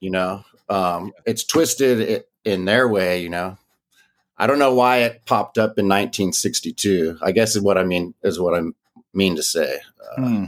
[0.00, 0.44] you know?
[0.68, 3.58] Um it's twisted i- in their way you know
[4.40, 8.14] i don't know why it popped up in 1962 i guess is what i mean
[8.24, 8.62] is what i
[9.14, 9.78] mean to say
[10.12, 10.44] uh, Hmm.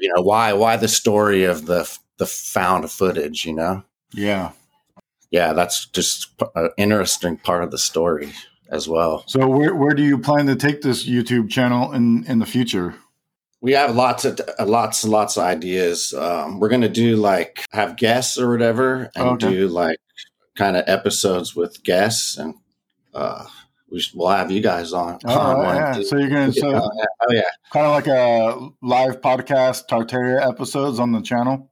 [0.00, 3.82] you know why why the story of the the found footage you know
[4.14, 4.50] Yeah.
[5.30, 8.32] yeah that's just an interesting part of the story
[8.70, 12.38] as well So where where do you plan to take this YouTube channel in in
[12.38, 12.94] the future?
[13.60, 17.96] we have lots of lots and lots of ideas um, we're gonna do like have
[17.96, 19.50] guests or whatever and Okay.
[19.50, 19.98] do like
[20.56, 22.54] kind of episodes with guests and
[23.14, 23.44] uh
[23.90, 25.92] we should, we'll have you guys on, Oh, on yeah.
[25.94, 26.04] too.
[26.04, 27.04] So you're gonna so oh, yeah.
[27.20, 31.70] oh yeah kind of like a live podcast Tartaria episodes on the channel.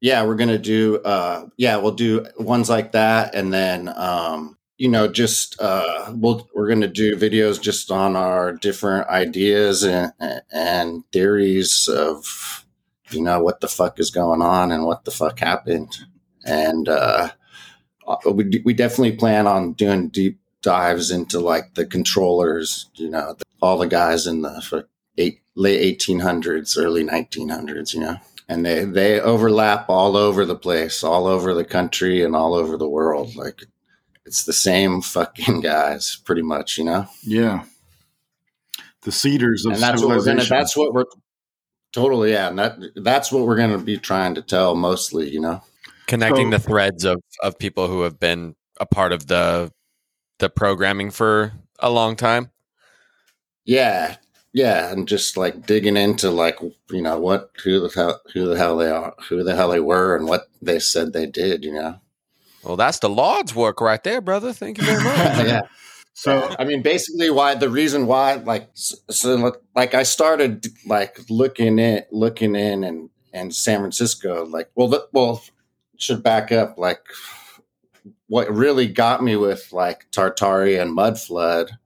[0.00, 4.88] yeah we're gonna do uh yeah we'll do ones like that and then um you
[4.88, 10.12] know just uh we'll we're gonna do videos just on our different ideas and
[10.52, 12.66] and theories of
[13.10, 15.96] you know what the fuck is going on and what the fuck happened
[16.44, 17.30] and uh
[18.06, 23.36] Uh, we, we definitely plan on doing deep dives into like the controllers you know
[23.60, 24.88] all the guys in the for
[25.18, 28.16] eight, late 1800s early 1900s you know?
[28.48, 32.76] And they they overlap all over the place all over the country and all over
[32.76, 33.34] the world.
[33.36, 33.62] Like
[34.26, 37.06] it's the same fucking guys pretty much you know?
[37.22, 37.64] Yeah.
[39.02, 41.06] The cedars of and that's what we're gonna that's what we're
[41.92, 45.62] totally yeah and that that's what we're gonna be trying to tell mostly you know
[46.06, 49.72] connecting So- the threads of of people who have been a part of the
[50.38, 52.50] the programming for a long time.
[53.64, 54.16] yeah
[54.52, 56.58] yeah and just like digging into like
[56.90, 59.80] you know what who the hell who the hell they are who the hell they
[59.80, 61.98] were and what they said they did you know
[62.62, 64.52] Well, that's the Lord's work right there, brother.
[64.54, 65.16] Thank you very much.
[65.46, 65.62] yeah
[66.16, 71.80] so I mean, basically, why the reason why, like, so, like, I started like looking
[71.80, 75.42] in, looking in, and and San Francisco, like, well, the, well,
[75.96, 77.00] should back up, like,
[78.26, 81.78] what really got me with like Tartari and Mud Flood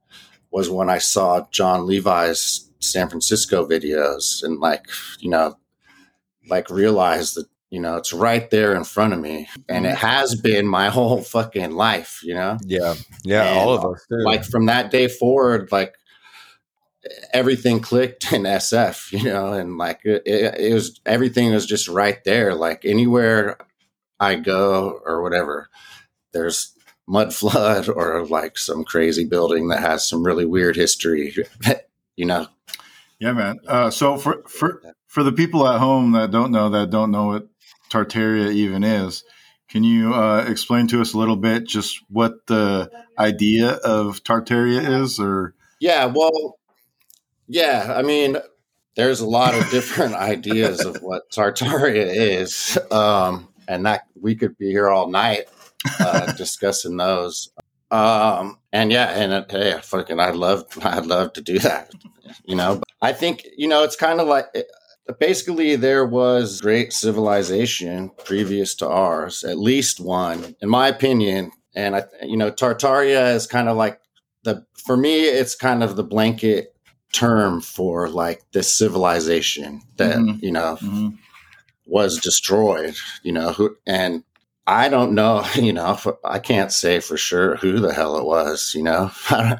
[0.51, 4.87] was when I saw Jon Levi's San Francisco videos, and like,
[5.19, 5.57] you know,
[6.49, 10.07] like realized that you know it's right there in front of me, and it mm-hmm.
[10.07, 14.05] has been my whole fucking life, you know yeah, yeah, And, all of us.
[14.07, 14.23] Too.
[14.23, 15.95] like from that day forward, like
[17.33, 22.23] everything clicked in SF, you know, and like it, it, was everything was just right
[22.23, 22.55] there.
[22.55, 23.57] Like anywhere
[24.19, 25.69] I go or whatever,
[26.31, 26.73] there's
[27.07, 31.33] mud flood or like some crazy building that has some really weird history,
[32.15, 32.47] you know.
[33.19, 33.59] Yeah, man.
[33.67, 37.27] Uh, so for for for the people at home that don't know that don't know
[37.27, 37.47] what
[37.89, 39.23] Tartaria even is,
[39.69, 45.01] can you uh, explain to us a little bit just what the idea of Tartaria
[45.01, 45.53] is, or?
[45.79, 46.57] Yeah, well,
[47.47, 48.37] yeah, I mean,
[48.95, 54.57] there's a lot of different ideas of what Tartaria is, um, and that we could
[54.57, 55.45] be here all night
[55.99, 57.51] uh, discussing those.
[57.91, 61.91] Um, and yeah, and uh, hey, fucking, I'd love, I'd love to do that.
[62.45, 64.45] You know, I think you know it's kind of like
[65.19, 71.51] basically there was great civilization previous to ours, at least one, in my opinion.
[71.75, 73.99] And I, you know, Tartaria is kind of like
[74.43, 76.75] the for me, it's kind of the blanket
[77.13, 80.45] term for like this civilization that mm-hmm.
[80.45, 81.09] you know mm-hmm.
[81.89, 84.23] Was destroyed you know who and
[84.67, 88.73] i don't know you know i can't say for sure who the hell it was
[88.75, 89.11] you know.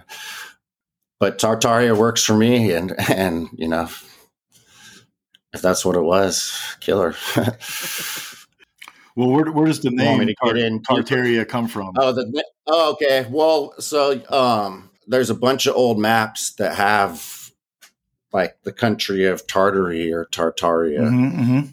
[1.20, 3.90] But tartaria works for me and and you know
[5.52, 7.16] if that's what it was killer.
[9.16, 11.94] Well where, where does the name Tar- tartaria come from?
[11.98, 13.28] Oh the oh okay.
[13.30, 17.52] Well so um there's a bunch of old maps that have
[18.32, 21.00] like the country of Tartary or Tartaria.
[21.00, 21.66] Mm-hmm, mm-hmm.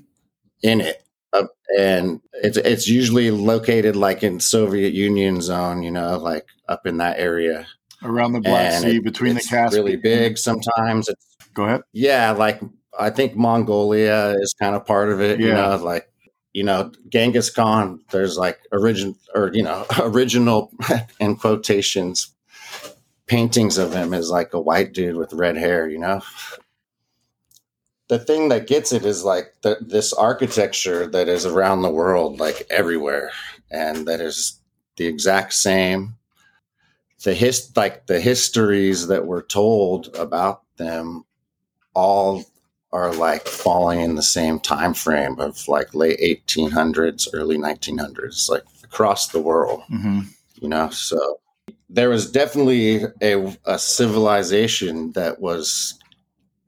[0.63, 1.03] In it.
[1.33, 1.45] Uh,
[1.79, 6.99] and it's it's usually located like in Soviet Union zone, you know, like up in
[6.99, 7.67] that area
[8.03, 9.85] around the Black and Sea, it, between the Caspian.
[9.85, 10.39] Really big.
[10.39, 11.83] Sometimes it's go ahead.
[11.93, 12.61] Yeah, like
[12.99, 15.41] I think Mongolia is kind of part of it.
[15.41, 15.47] Yeah.
[15.47, 16.09] You know, like
[16.53, 18.01] you know Genghis Khan.
[18.11, 20.73] There's like origin or you know original
[21.21, 22.33] in quotations
[23.27, 26.23] paintings of him as like a white dude with red hair, you know?
[28.09, 32.39] The thing that gets it is like the, this architecture that is around the world,
[32.39, 33.33] like everywhere,
[33.71, 34.61] and that is
[34.97, 36.17] the exact same.
[37.25, 41.25] The his like the histories that were told about them
[41.95, 42.45] all
[42.93, 48.63] are like falling in the same time frame of like late 1800s early 1900s like
[48.85, 50.21] across the world mm-hmm.
[50.61, 51.41] you know so
[51.89, 55.99] there was definitely a, a civilization that was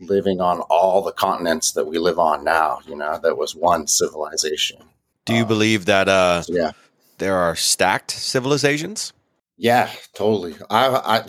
[0.01, 2.81] living on all the continents that we live on now.
[2.87, 4.79] You know, that was one civilization.
[5.25, 6.09] Do you um, believe that?
[6.09, 6.73] Uh, yeah,
[7.19, 9.13] there are stacked civilizations.
[9.57, 10.57] Yeah, totally.
[10.71, 11.25] I, I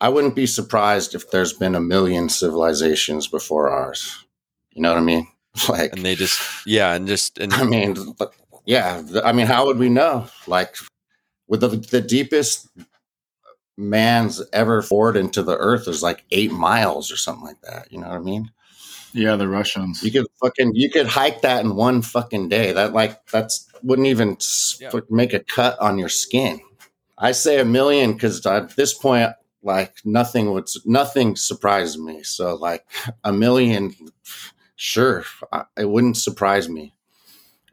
[0.00, 4.24] I wouldn't be surprised if there's been a million civilizations before ours.
[4.72, 5.26] You know what I mean?
[5.68, 7.96] Like, and they just yeah, and just and I mean,
[8.64, 9.02] yeah.
[9.24, 10.28] I mean, how would we know?
[10.46, 10.76] Like,
[11.48, 12.68] with the, the deepest
[13.78, 17.90] man's ever forward into the earth is like eight miles or something like that.
[17.92, 18.50] You know what I mean?
[19.14, 20.02] Yeah, the Russians.
[20.02, 22.72] You could fucking you could hike that in one fucking day.
[22.72, 24.36] That like that's wouldn't even
[24.80, 24.90] yeah.
[25.08, 26.60] make a cut on your skin.
[27.16, 29.30] I say a million because at this point,
[29.62, 32.22] like nothing would nothing surprised me.
[32.22, 32.84] So like
[33.24, 33.94] a million,
[34.76, 35.24] sure,
[35.76, 36.94] it wouldn't surprise me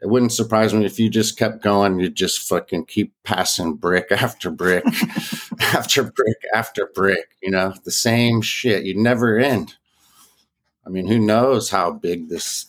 [0.02, 1.98] it wouldn't surprise me if you just kept going.
[1.98, 4.84] You just fucking keep passing brick after brick
[5.60, 7.36] after brick after brick.
[7.42, 8.84] You know, the same shit.
[8.84, 9.74] You'd never end.
[10.86, 12.66] I mean, who knows how big this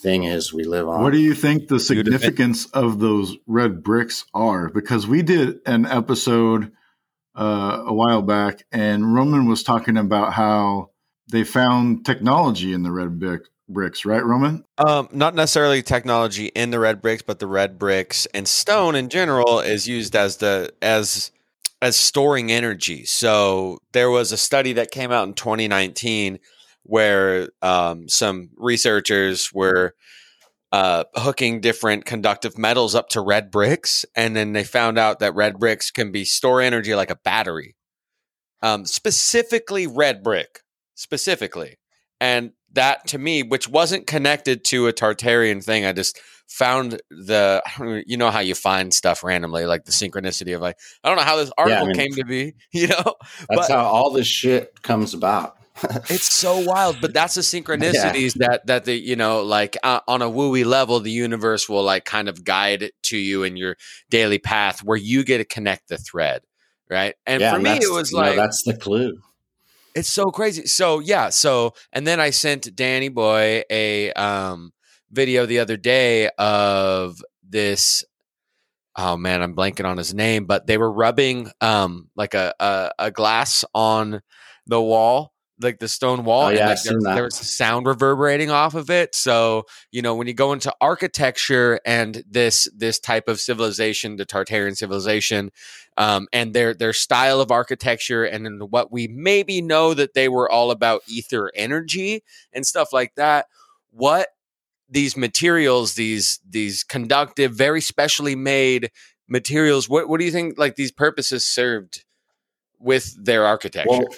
[0.00, 1.02] thing is we live on?
[1.02, 4.68] What do you think the significance of those red bricks are?
[4.68, 6.72] Because we did an episode
[7.34, 10.90] uh, a while back, and Roman was talking about how
[11.30, 13.42] they found technology in the red brick
[13.72, 14.64] bricks, right, Roman?
[14.78, 19.08] Um, not necessarily technology in the red bricks, but the red bricks and stone in
[19.08, 21.30] general is used as the as
[21.82, 23.04] as storing energy.
[23.04, 26.38] So there was a study that came out in 2019
[26.82, 29.94] where um, some researchers were
[30.72, 35.34] uh, hooking different conductive metals up to red bricks, and then they found out that
[35.34, 37.76] red bricks can be store energy like a battery.
[38.62, 40.60] Um, specifically, red brick,
[40.94, 41.78] specifically,
[42.20, 47.62] and that to me, which wasn't connected to a Tartarian thing, I just found the
[48.06, 51.24] you know how you find stuff randomly, like the synchronicity of like I don't know
[51.24, 53.14] how this article yeah, I mean, came to be, you know.
[53.48, 55.56] That's but, how all this shit comes about.
[56.10, 58.48] it's so wild, but that's the synchronicities yeah.
[58.48, 62.04] that that the you know like uh, on a wooey level, the universe will like
[62.04, 63.76] kind of guide it to you in your
[64.10, 66.42] daily path where you get to connect the thread,
[66.90, 67.14] right?
[67.26, 69.20] And yeah, for me, it was like know, that's the clue.
[69.94, 70.66] It's so crazy.
[70.66, 74.72] So yeah, so and then I sent Danny Boy a um
[75.10, 78.04] video the other day of this
[78.96, 82.90] oh man, I'm blanking on his name, but they were rubbing um like a a,
[82.98, 84.20] a glass on
[84.66, 87.14] the wall like the stone wall, Oh, and yeah, like, there, that.
[87.14, 89.14] there was sound reverberating off of it.
[89.14, 94.26] So you know, when you go into architecture and this this type of civilization, the
[94.26, 95.50] Tartarian civilization,
[95.96, 100.28] um, and their their style of architecture, and then what we maybe know that they
[100.28, 103.46] were all about ether energy and stuff like that.
[103.90, 104.28] What
[104.88, 108.90] these materials, these these conductive, very specially made
[109.28, 110.58] materials, what what do you think?
[110.58, 112.04] Like these purposes served
[112.80, 113.88] with their architecture?
[113.90, 114.08] Well,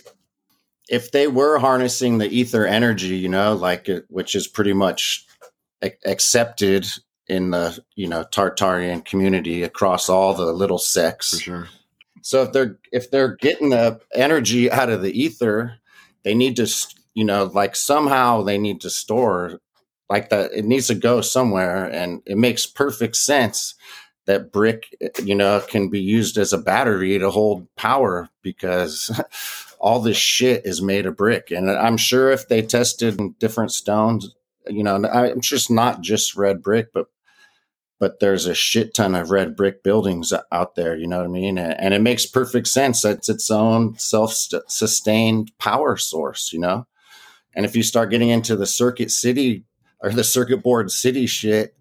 [0.88, 5.26] if they were harnessing the ether energy, you know, like it, which is pretty much
[5.82, 6.86] ac- accepted
[7.28, 11.40] in the you know Tartarian community across all the little sects.
[11.40, 11.68] sure.
[12.22, 15.78] So if they're if they're getting the energy out of the ether,
[16.24, 16.66] they need to
[17.14, 19.60] you know like somehow they need to store
[20.10, 20.52] like that.
[20.52, 23.74] It needs to go somewhere, and it makes perfect sense
[24.26, 29.10] that brick eh, you know can be used as a battery to hold power because
[29.82, 31.50] all this shit is made of brick.
[31.50, 34.34] And i'm sure if they tested different stones
[34.68, 37.06] you know i'm it's not just red brick but
[37.98, 41.28] but there's a shit ton of red brick buildings out there you know what i
[41.28, 41.58] mean?
[41.58, 46.86] And, it makes perfect sense it's its own self-sustained power source you know?
[47.54, 49.64] And if you start getting into the circuit city
[50.00, 51.76] or the circuit board city shit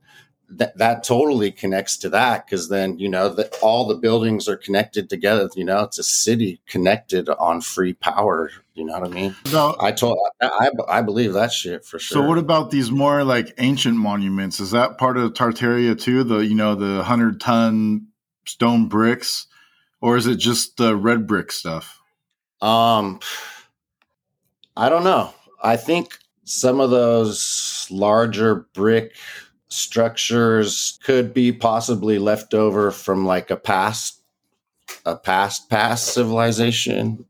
[0.57, 4.57] that that totally connects to that because then you know that all the buildings are
[4.57, 9.11] connected together you know it's a city connected on free power you know what i
[9.11, 12.71] mean About, i told i i, I believe that shit for sure So what about
[12.71, 14.59] these more like ancient monuments?
[14.59, 16.23] Is that part of Tartaria too?
[16.23, 18.07] The you know the hundred ton
[18.45, 19.47] stone bricks,
[20.01, 21.99] or is it just the red brick stuff?
[22.61, 23.19] um
[24.77, 25.33] i don't know
[25.63, 29.15] i think some of those larger brick
[29.71, 34.21] structures could be possibly left over from like a past
[35.05, 37.25] a past past civilization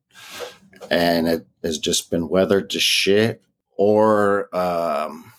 [0.90, 3.44] and it has just been weathered to shit
[3.78, 5.32] or um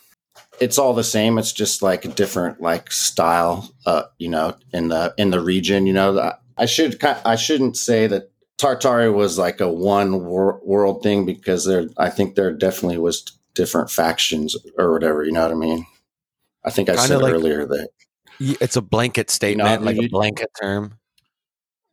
[0.61, 1.39] it's all the same.
[1.39, 5.87] It's just like a different like style uh you know in the in the region
[5.87, 6.33] you know?
[6.57, 11.65] I should i shouldn't say that tartary was like a one wor- world thing because
[11.65, 13.25] there i think there definitely was
[13.55, 15.85] different factions or whatever you know what i mean
[16.65, 17.89] i think i Kinda said like- earlier that
[18.41, 20.99] It's a blanket statement, like a you- blanket term.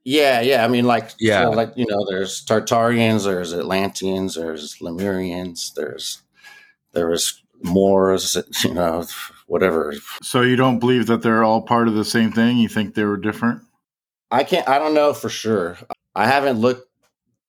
[0.06, 0.64] Yeah, yeah.
[0.66, 1.44] I mean, like, Yeah.
[1.44, 6.22] so, like you know, there's Tartarians, there's Atlanteans, there's Lemurians, there's
[6.94, 9.06] there was Moors, you know,
[9.48, 9.94] whatever.
[10.24, 12.58] So you don't believe that they're all part of the same thing?
[12.58, 13.62] You think they were different?
[14.32, 14.68] I can't.
[14.68, 15.78] I don't know for sure.
[16.16, 16.88] I haven't looked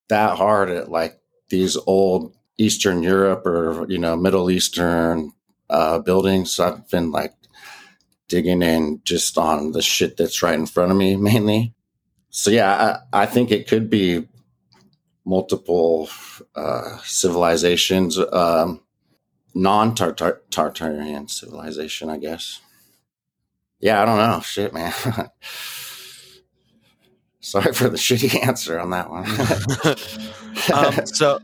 [0.09, 1.19] that hard at like
[1.49, 5.33] these old Eastern Europe or you know Middle Eastern
[5.71, 6.61] uh, buildings.
[6.61, 7.33] I've been like
[8.29, 11.75] digging in just on the shit that's right in front of me mainly.
[12.31, 14.29] So yeah, I, I think it could be
[15.25, 16.09] multiple
[16.55, 18.81] uh, civilizations, um,
[19.55, 22.61] non-Tartarian civilization, I guess.
[23.81, 24.41] Yeah, I don't know.
[24.41, 24.93] Shit, man.
[27.41, 29.25] Sorry for the shitty answer on that one.
[30.73, 31.41] um, so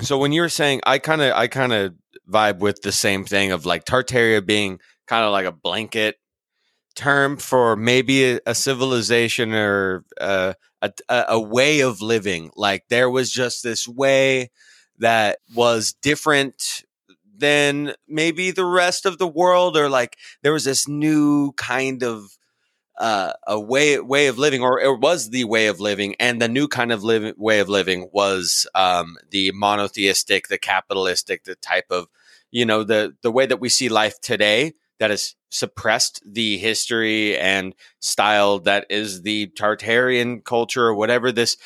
[0.00, 1.94] so when you were saying i kind of i kind of
[2.30, 6.16] vibe with the same thing of like tartaria being kind of like a blanket
[6.94, 12.50] term for maybe a, a civilization or uh, a, a a way of living.
[12.56, 14.50] Like there was just this way
[14.98, 16.84] that was different
[17.36, 22.38] than maybe the rest of the world or like there was this new kind of
[22.98, 26.48] uh, a way way of living, or it was the way of living, and the
[26.48, 31.86] new kind of living way of living was um, the monotheistic, the capitalistic, the type
[31.90, 32.06] of
[32.50, 37.36] you know the the way that we see life today that has suppressed the history
[37.38, 41.56] and style that is the Tartarian culture or whatever this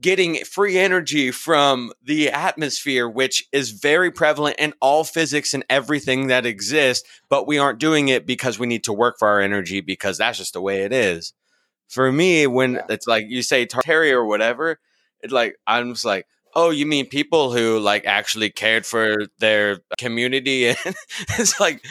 [0.00, 6.28] getting free energy from the atmosphere, which is very prevalent in all physics and everything
[6.28, 9.80] that exists, but we aren't doing it because we need to work for our energy
[9.80, 11.32] because that's just the way it is.
[11.88, 12.86] For me, when Yeah.
[12.90, 14.78] it's like you say Tartaria or whatever,
[15.20, 19.80] it's like I'm just like, oh, you mean people who like actually cared for their
[19.98, 20.94] community and
[21.38, 21.84] it's like,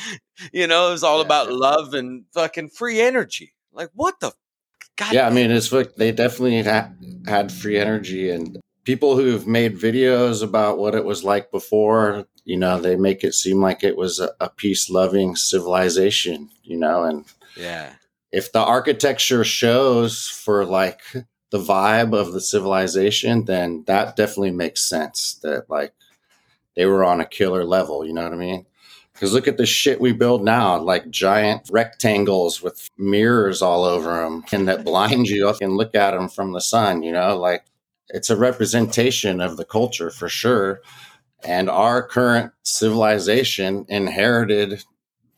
[0.54, 1.26] you know, it's all Yeah.
[1.26, 3.54] about love and fucking free energy.
[3.74, 4.32] Like what the
[4.98, 6.92] God yeah, I mean, it's like they definitely ha-
[7.28, 12.58] had free energy, and people who've made videos about what it was like before, you
[12.58, 17.04] know, they make it seem like it was a, a peace loving civilization, you know,
[17.04, 17.26] and
[17.56, 17.92] yeah.
[18.32, 21.02] if the architecture shows for like
[21.52, 25.94] the vibe of the civilization, then that definitely makes sense that like
[26.76, 28.66] they were on a killer level, you know what I mean?
[29.18, 34.22] Because look at the shit we build now, like giant rectangles with mirrors all over
[34.22, 37.02] them, and that blind you and look at them from the sun.
[37.02, 37.66] You know, like
[38.10, 40.82] it's a representation of the culture for sure.
[41.44, 44.84] And our current civilization inherited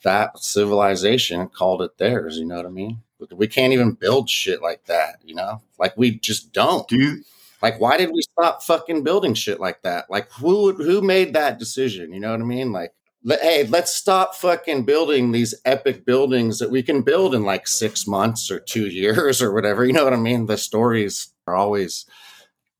[0.03, 2.37] that civilization called it theirs.
[2.37, 2.99] You know what I mean?
[3.31, 5.61] We can't even build shit like that, you know?
[5.77, 6.85] Like we just don't.
[6.89, 7.23] Do you
[7.61, 10.09] like why did we stop fucking building shit like that?
[10.09, 12.11] Like who who made that decision?
[12.11, 12.73] You know what I mean?
[12.73, 12.91] Like
[13.25, 18.07] hey, let's stop fucking building these epic buildings that we can build in like 6
[18.07, 19.85] months or 2 years or whatever.
[19.85, 20.45] You know what I mean?
[20.45, 22.05] The stories are always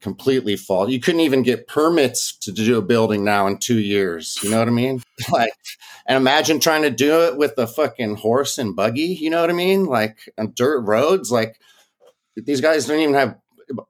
[0.02, 0.90] completely false.
[0.90, 4.40] You couldn't even get permits to do a building now in two years.
[4.42, 5.02] You know what I mean?
[5.34, 5.52] Like,
[6.08, 9.18] and imagine trying to do it with a fucking horse and buggy.
[9.20, 9.86] You know what I mean?
[9.86, 11.30] Like on dirt roads.
[11.30, 11.60] Like
[12.38, 13.38] these guys don't even have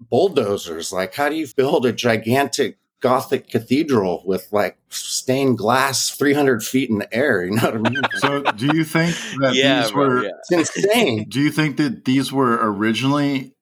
[0.01, 0.91] bulldozers.
[0.91, 6.89] Like, how do you build a gigantic Gothic cathedral with like stained glass 300 feet
[6.89, 7.43] in the air?
[7.45, 8.03] You know what I mean?
[8.17, 10.23] so, do you think that Yeah, these bro, were?
[10.23, 10.29] yeah.
[10.49, 11.25] It's insane.
[11.29, 13.53] Do you think that these were originally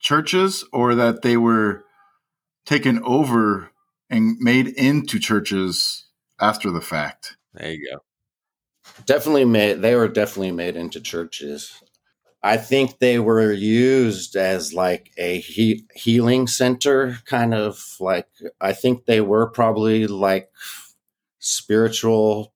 [0.00, 1.84] churches, or that they were
[2.66, 3.70] taken over
[4.10, 6.06] and made into churches
[6.40, 7.36] after the fact?
[7.54, 7.98] There you go.
[9.06, 11.82] definitely made they were definitely made into churches
[12.44, 18.28] i think they were used as like a he- healing center kind of like
[18.60, 20.48] i think they were probably like
[21.40, 22.52] spiritual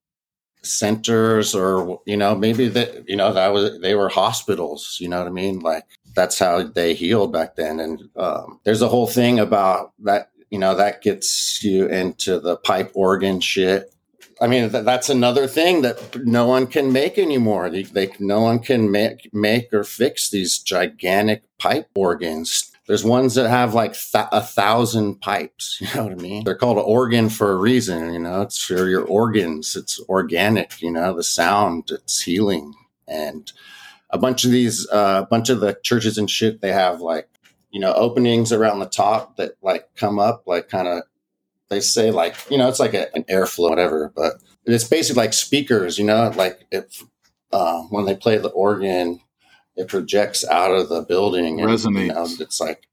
[0.61, 5.17] centers or you know maybe that you know that was they were hospitals you know
[5.19, 5.59] what i mean?
[5.59, 5.85] Like
[6.15, 7.79] that's how they healed back then.
[7.79, 12.57] And um, there's a whole thing about that you know that gets you into the
[12.57, 13.93] pipe organ shit
[14.41, 17.69] I mean, th- that's another thing that no one can make anymore.
[17.69, 22.71] They, they no one can make make or fix these gigantic pipe organs.
[22.87, 25.79] There's ones that have like th- a thousand pipes.
[25.81, 26.43] You know what I mean?
[26.43, 28.13] They're called an organ for a reason.
[28.13, 29.75] You know, it's for your organs.
[29.75, 30.81] It's organic.
[30.81, 31.91] You know, the sound.
[31.91, 32.73] It's healing.
[33.07, 33.51] And
[34.09, 37.27] a bunch of these, a uh, bunch of the churches and shit, they have like
[37.71, 41.03] you know openings around the top that like come up like kind of
[41.69, 44.33] they say like you know it's like a, an airflow whatever but
[44.65, 47.03] it's basically like speakers you know like if
[47.51, 49.19] uh, when they play the organ
[49.75, 52.41] it projects out of the building and you know, Resonates.
[52.41, 52.87] it's like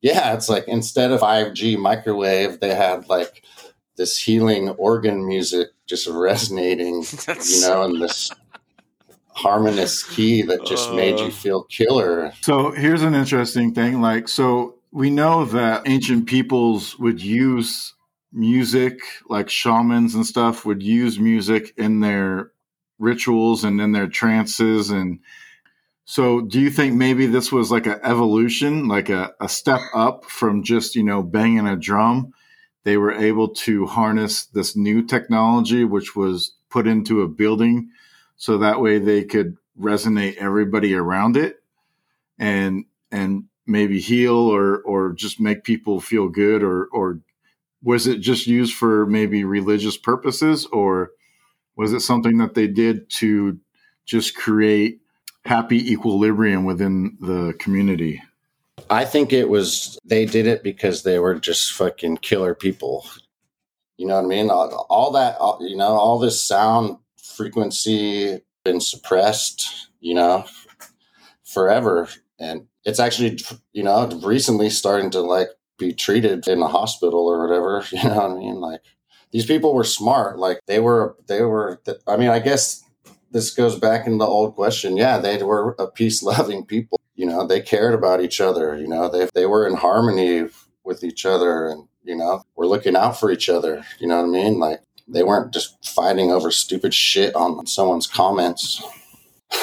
[0.00, 3.44] yeah it's like instead of 5g microwave they had like
[3.96, 8.30] this healing organ music just resonating That's you know in this
[9.32, 11.24] harmonious key that just made Uh.
[11.24, 14.00] you feel killer So here's an interesting thing.
[14.00, 17.94] Like, so we know that ancient peoples would use
[18.32, 22.52] music, like shamans and stuff, would use music in their
[22.98, 24.90] rituals and in their trances.
[24.90, 25.20] And
[26.04, 30.24] so, do you think maybe this was like an evolution, like a, a step up
[30.24, 32.32] from just, you know, banging a drum?
[32.82, 37.90] They were able to harness this new technology, which was put into a building
[38.36, 41.62] so that way they could resonate everybody around it
[42.38, 47.20] and and maybe heal or or just make people feel good or or
[47.82, 51.10] was it just used for maybe religious purposes or
[51.76, 53.58] was it something that they did to
[54.04, 55.00] just create
[55.44, 58.20] happy equilibrium within the community
[58.88, 63.06] I think it was they did it because they were just fucking killer people.
[63.96, 64.50] You know what I mean?
[64.50, 70.44] All, all that, all, you know, all this sound frequency been suppressed, you know,
[71.44, 72.08] forever,
[72.38, 73.38] and it's actually,
[73.72, 77.84] you know, recently starting to like be treated in a hospital or whatever.
[77.92, 78.60] You know what I mean?
[78.60, 78.80] Like
[79.32, 80.38] these people were smart.
[80.38, 81.80] Like they were, they were.
[82.06, 82.82] I mean, I guess
[83.30, 84.96] this goes back in the old question.
[84.96, 86.98] Yeah, they were a peace loving people.
[87.14, 88.76] You know, they cared about each other.
[88.76, 90.48] You know, they they were in harmony
[90.84, 93.84] with each other, and you know, were looking out for each other.
[93.98, 94.58] You know what I mean?
[94.58, 98.82] Like they weren't just fighting over stupid shit on someone's comments.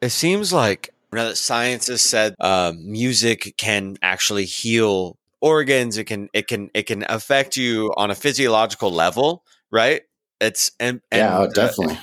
[0.00, 5.98] It seems like know, that science has said uh, music can actually heal organs.
[5.98, 10.02] It can it can it can affect you on a physiological level, right?
[10.40, 11.98] It's and, and yeah, uh, definitely.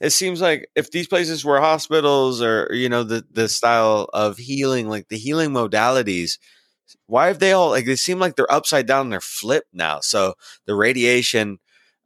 [0.00, 4.38] it seems like if these places were hospitals or you know the the style of
[4.38, 6.38] healing, like the healing modalities,
[7.06, 10.00] why have they all like they seem like they're upside down and they're flipped now?
[10.00, 10.34] So
[10.66, 11.58] the radiation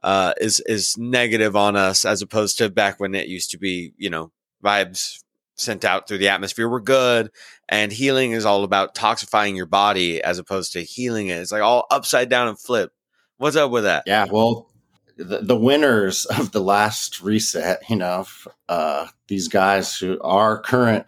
[0.03, 3.93] uh, is is negative on us as opposed to back when it used to be,
[3.97, 4.33] you know,
[4.63, 5.23] vibes
[5.63, 7.31] sent out through the atmosphere were good
[7.69, 11.39] and healing is all about toxifying your body as opposed to healing it.
[11.39, 12.93] It's like all upside down and flip.
[13.39, 14.05] What's up with that?
[14.07, 14.71] Yeah, well,
[15.17, 18.27] the, the winners of the last reset, you know,
[18.69, 21.07] uh, these guys who are current,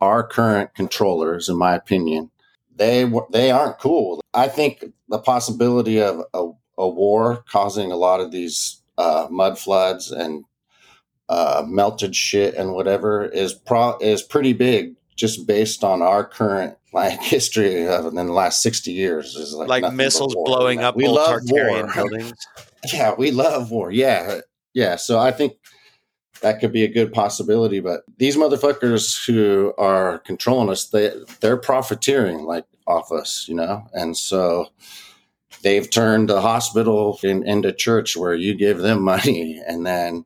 [0.00, 2.30] our current controllers, in my opinion,
[2.74, 4.20] they they aren't cool.
[4.34, 9.58] I think the possibility of a, a war causing a lot of these uh, mud
[9.58, 10.44] floods and
[11.28, 16.76] uh, melted shit and whatever is pro is pretty big just based on our current
[16.92, 21.06] like history of in the last 60 years is like, like missiles blowing up we
[21.06, 21.94] old love Tartarian war.
[21.94, 22.32] buildings.
[22.92, 23.90] yeah, we love war.
[23.90, 24.40] Yeah.
[24.74, 24.96] Yeah.
[24.96, 25.54] So I think
[26.42, 27.80] that could be a good possibility.
[27.80, 33.86] But these motherfuckers who are controlling us, they they're profiteering like off us, you know?
[33.92, 34.68] And so
[35.62, 40.24] they've turned the hospital in, into church where you give them money and then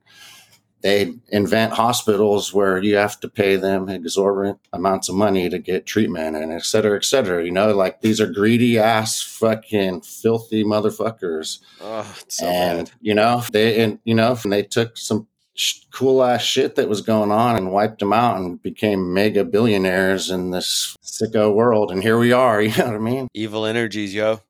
[0.82, 5.84] they invent hospitals where you have to pay them exorbitant amounts of money to get
[5.86, 7.44] treatment and et cetera, et cetera.
[7.44, 12.94] You know, like these are greedy ass fucking filthy motherfuckers Oh, it's so and bad.
[13.00, 16.88] you know they and you know and they took some sh- cool ass shit that
[16.88, 21.90] was going on and wiped them out and became mega billionaires in this sicko world
[21.90, 24.40] and here we are you know what i mean Evil energies, yo.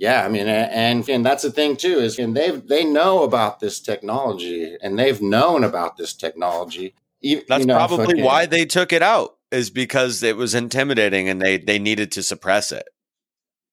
[0.00, 3.60] Yeah i mean and and that's the thing too is and they they know about
[3.60, 8.64] this technology and they've known about this technology That's you know, probably fucking- why they
[8.64, 9.36] took it out.
[9.50, 12.88] Is because it was intimidating and they they needed to suppress it.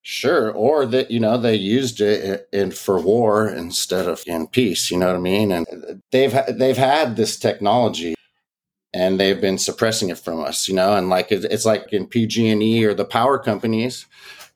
[0.01, 4.89] Sure, or that you know they used it in for war instead of in peace.
[4.89, 5.51] You know what I mean?
[5.51, 8.15] And uh, they've they've had this technology,
[8.91, 10.67] and they've been suppressing it from us.
[10.67, 14.07] You know, and like it's like in PG and E or the power companies,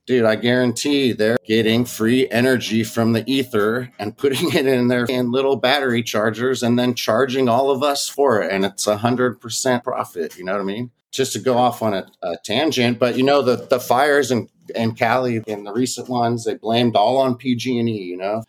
[0.05, 0.25] dude.
[0.25, 5.31] I guarantee they're getting free energy from the ether and putting it in their in
[5.31, 9.39] little battery chargers, and then charging all of us for it, and it's a hundred
[9.39, 10.37] percent profit.
[10.37, 10.91] You know what I mean?
[11.11, 14.49] Just to go off on a, a tangent, but you know the the fires in,
[14.75, 18.43] and Cali in the recent ones, they blamed all on PG and E, you know,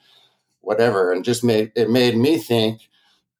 [0.60, 2.88] whatever, and just made it made me think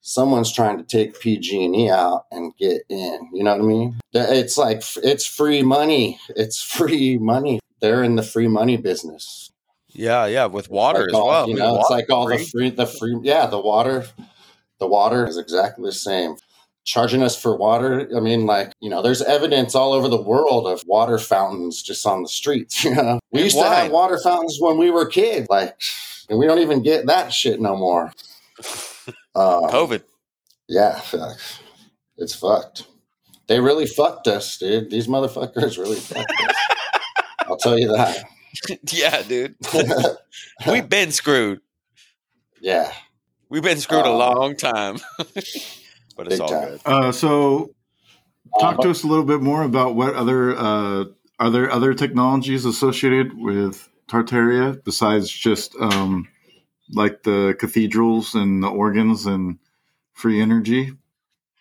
[0.03, 3.31] someone's trying to take PG and E out and get in.
[3.33, 4.01] You know what I mean?
[4.13, 6.19] It's like it's free money.
[6.31, 7.61] It's free money.
[7.83, 9.51] They're in the free money business.
[9.89, 11.49] Yeah, yeah, with water Like as all- well.
[11.51, 12.47] You know, it's like all the free.
[12.47, 14.07] free, the free, yeah, the water,
[14.79, 16.37] the water is exactly the same.
[16.85, 20.67] Charging us for water, I mean, like you know, there's evidence all over the world
[20.67, 22.83] of water fountains just on the streets.
[22.85, 25.79] You know, we used to have water fountains when we were kids, like,
[26.31, 28.13] and we don't even get that shit no more.
[29.35, 30.03] Uh, COVID.
[30.69, 31.01] yeah,
[32.17, 32.87] it's fucked.
[33.49, 34.91] They really fucked us, dude.
[34.91, 36.57] These motherfuckers really fucked us.
[37.65, 38.25] I'll tell you that.
[38.93, 39.55] yeah, dude.
[40.67, 41.61] We've been screwed.
[42.61, 42.93] yeah,
[43.49, 44.99] We've been screwed a Um, long time.
[45.19, 46.69] but it's all time.
[46.71, 46.81] good.
[46.87, 47.75] Uh, so,
[48.61, 51.05] talk Uh, to us a little bit more about what other uh,
[51.39, 56.29] are there other technologies associated with Tartaria besides just um,
[56.91, 59.59] like the cathedrals and the organs and
[60.13, 60.93] free energy.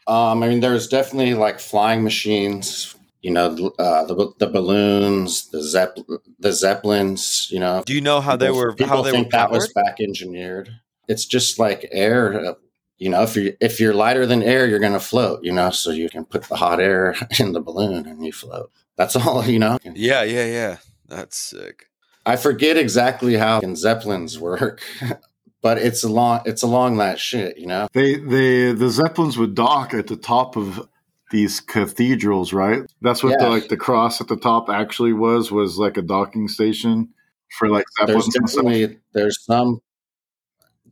[0.07, 2.95] Um, I mean, there's definitely like flying machines.
[3.21, 5.97] You know, uh, the the balloons, the zepp
[6.39, 7.47] the zeppelins.
[7.51, 9.71] You know, Do you know how they were People how they think were that was
[9.73, 10.69] back engineered.
[11.07, 12.33] It's just like air.
[12.47, 12.53] uh,
[12.97, 15.43] You know, if you if you're lighter than air, you're going to float.
[15.43, 18.71] You know, so you can put the hot air in the balloon and you float.
[18.97, 19.43] That's all.
[19.53, 19.77] You know.
[19.83, 20.77] Yeah, yeah, yeah.
[21.07, 21.87] That's sick.
[22.25, 24.81] I forget exactly how zeppelins work,
[25.61, 27.57] but it's along it's along that shit.
[27.57, 27.87] You know.
[27.93, 30.87] They they the zeppelins would dock at the top of
[31.31, 32.83] these cathedrals, right?
[33.01, 36.47] That's what the, like the cross at the top actually was was like a docking
[36.47, 37.09] station
[37.57, 39.81] for like there's zeppelins and definitely there's some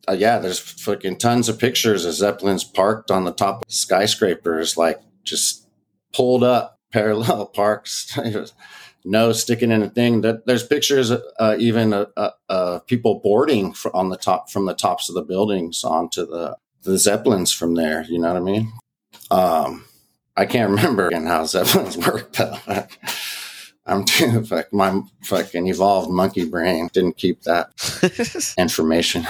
[0.10, 4.76] uh, yeah there's fucking tons of pictures of zeppelins parked on the top of skyscrapers
[4.76, 5.70] like just
[6.14, 8.18] pulled up parallel parks.
[9.06, 10.22] No sticking in a thing.
[10.22, 14.74] That there's pictures uh, even of uh, uh, people boarding on the top from the
[14.74, 18.74] tops of the buildings onto the the zeppelins from there you know what i mean?
[19.32, 19.86] Um
[20.40, 22.58] i can't remember again how zeppelins work though
[23.90, 27.72] I'm too fuck my fucking evolved monkey brain didn't keep that
[28.58, 29.26] information,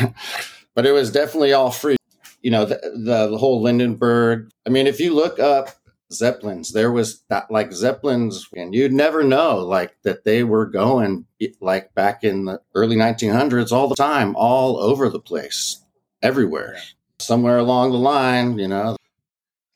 [0.76, 1.96] but it was definitely all free.
[2.42, 4.50] You know, the, the the whole Hindenburg.
[4.68, 5.70] I mean, if you look up
[6.12, 11.26] zeppelins, there was that like zeppelins, and you'd never know like that they were going
[11.62, 15.84] like back in the early 1900s all the time, all over the place,
[16.22, 16.78] everywhere.
[17.22, 18.96] Somewhere along the line, you know,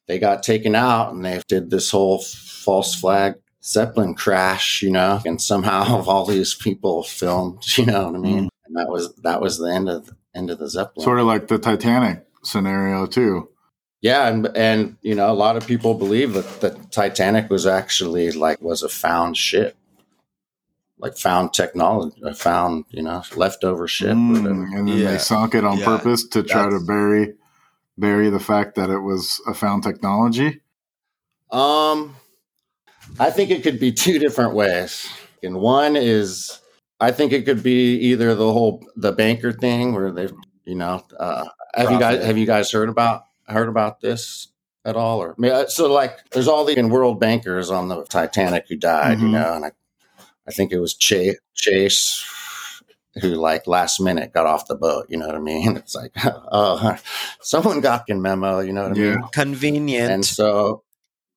[0.08, 5.22] they got taken out and they did this whole false flag Zeppelin crash, you know,
[5.26, 8.50] and somehow all these people filmed, you know what I mean?
[8.66, 11.04] And that was that was the end of the end of the Zeppelin.
[11.06, 13.50] Sort of like the Titanic scenario too.
[14.02, 18.32] Yeah, and and you know, a lot of people believe that the Titanic was actually
[18.34, 19.78] like was a found ship.
[21.00, 24.64] Like found technology, a found, you know, leftover ship or Mm, whatever.
[24.78, 25.12] and then Yeah.
[25.12, 25.86] they sunk it on Yeah.
[25.86, 27.34] purpose to try to bury
[27.98, 30.62] bury the fact that it was a found technology.
[31.52, 32.16] Um,
[33.20, 35.08] I think it could be two different ways.
[35.44, 36.60] And one is,
[37.00, 40.30] I think it could be either the whole the banker thing where they,
[40.66, 44.48] you know, uh, have you guys have you guys heard about heard about this?
[44.86, 45.22] at all?
[45.22, 48.76] Or I mean, uh, so like, there's all the world bankers on the Titanic who
[48.76, 49.32] died, you Mhm.
[49.32, 49.72] know, and I,
[50.46, 52.22] I think it was Chase, Chase
[53.22, 55.08] who like last minute got off the boat.
[55.10, 55.78] You know what I mean?
[55.84, 56.98] It's like, oh,
[57.42, 58.60] someone got the memo.
[58.60, 59.24] You know what I mean?
[59.34, 60.12] Convenient.
[60.12, 60.84] And so,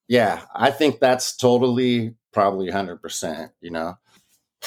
[0.09, 3.97] yeah, I think that's totally probably 100%, you know?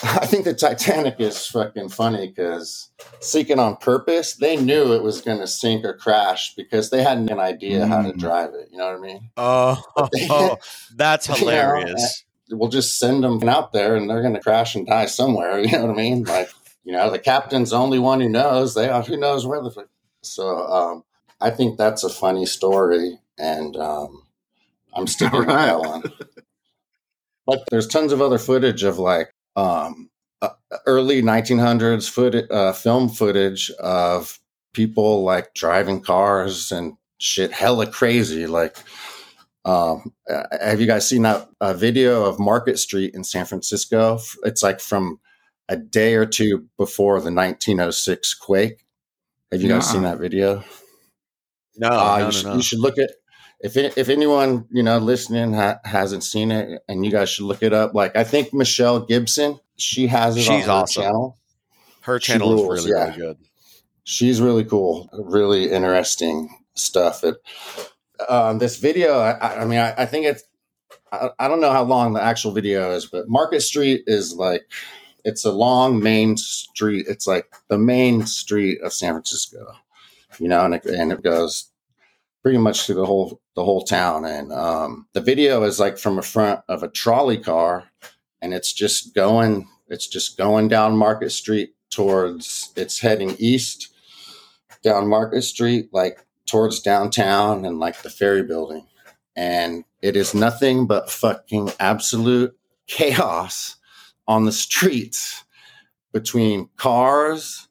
[0.04, 2.90] I think the Titanic is fucking funny because
[3.20, 7.18] sinking on purpose, they knew it was going to sink or crash because they had
[7.20, 8.18] an idea how to Mm.
[8.18, 8.70] drive it.
[8.72, 9.30] You know what I mean?
[9.38, 10.58] oh,
[10.96, 12.24] that's You know, hilarious.
[12.52, 15.60] We'll just send them out there and they're going to crash and die somewhere.
[15.60, 16.24] You know what I mean?
[16.26, 16.50] Like,
[16.90, 18.74] you know, the captain's the only one who knows.
[18.74, 19.86] They are, who knows where the.
[20.24, 21.04] So um,
[21.40, 23.20] I think that's a funny story.
[23.38, 24.24] And um,
[24.96, 25.88] I'm sticking with that Right.
[25.88, 26.04] one.
[27.46, 30.10] But there's tons of other footage of like um,
[30.42, 30.50] uh,
[30.88, 34.40] early 1900s foot, uh, film footage of
[34.74, 38.48] people like driving cars and shit hella crazy.
[38.48, 38.78] Like,
[39.64, 40.12] um,
[40.60, 44.18] have you guys seen that uh, video of Market Street in San Francisco?
[44.44, 45.20] It's like from
[45.70, 48.86] a day or two before the 1906 quake.
[49.52, 50.64] Have you guys seen that video?
[51.78, 52.56] No, Uh, no, you, no, should, no.
[52.56, 53.12] you should look at
[53.62, 57.46] if it, if anyone you know listening ha- hasn't seen it, and you guys should
[57.46, 57.94] look it up.
[57.94, 61.04] Like I think Michelle Gibson, she has it on She's her awesome.
[61.04, 61.38] channel.
[62.02, 63.06] Her she channel is really, yeah.
[63.06, 63.38] really good.
[64.04, 67.24] She's really cool, really interesting stuff.
[67.24, 67.36] It,
[68.28, 70.44] um, this video, I- I, I mean, I, I think it's.
[71.12, 74.64] I, I don't know how long the actual video is, but Market Street is like
[75.24, 77.06] it's a long main street.
[77.10, 79.74] It's like the main street of San Francisco,
[80.40, 81.72] you know, and it, and it goes
[82.44, 84.26] pretty much through the whole the whole town.
[84.26, 87.92] And um, the video is like from a front of a trolley car,
[88.42, 93.94] and it's just going it's just going down Market Street towards it's heading east
[94.84, 98.86] down Market Street, like towards downtown and like the ferry building.
[99.36, 102.58] And it is nothing but fucking absolute
[102.88, 103.76] chaos
[104.30, 105.44] on the streets
[106.14, 107.68] between cars,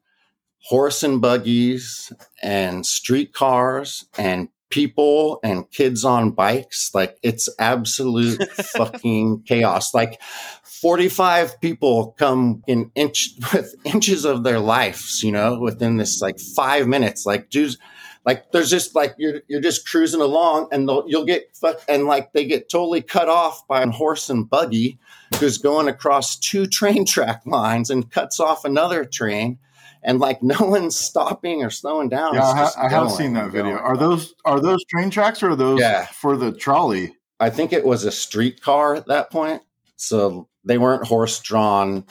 [0.65, 6.91] horse and buggies, and street cars, and people and kids on bikes.
[6.93, 8.43] Like it's absolute
[8.77, 9.95] fucking chaos.
[9.95, 10.21] Like
[10.65, 16.39] 45 people come in inch with inches of their lives, you know, within this like
[16.57, 17.25] five minutes.
[17.25, 17.79] Like, dudes,
[18.25, 22.33] like there's just like you're you're just cruising along, and you'll get fuck, and like
[22.33, 24.99] they get totally cut off by a horse and buggy
[25.41, 29.59] who's going across two train track lines and cuts off another train,
[30.03, 32.35] and like no one's stopping or slowing down.
[32.35, 32.43] Yeah,
[32.77, 33.77] I, I have seen that video.
[33.77, 36.07] Are those are those train tracks or are those Yeah.
[36.07, 37.15] for the trolley?
[37.41, 39.63] I think it was a streetcar at that point.
[39.97, 42.05] So they weren't horse drawn.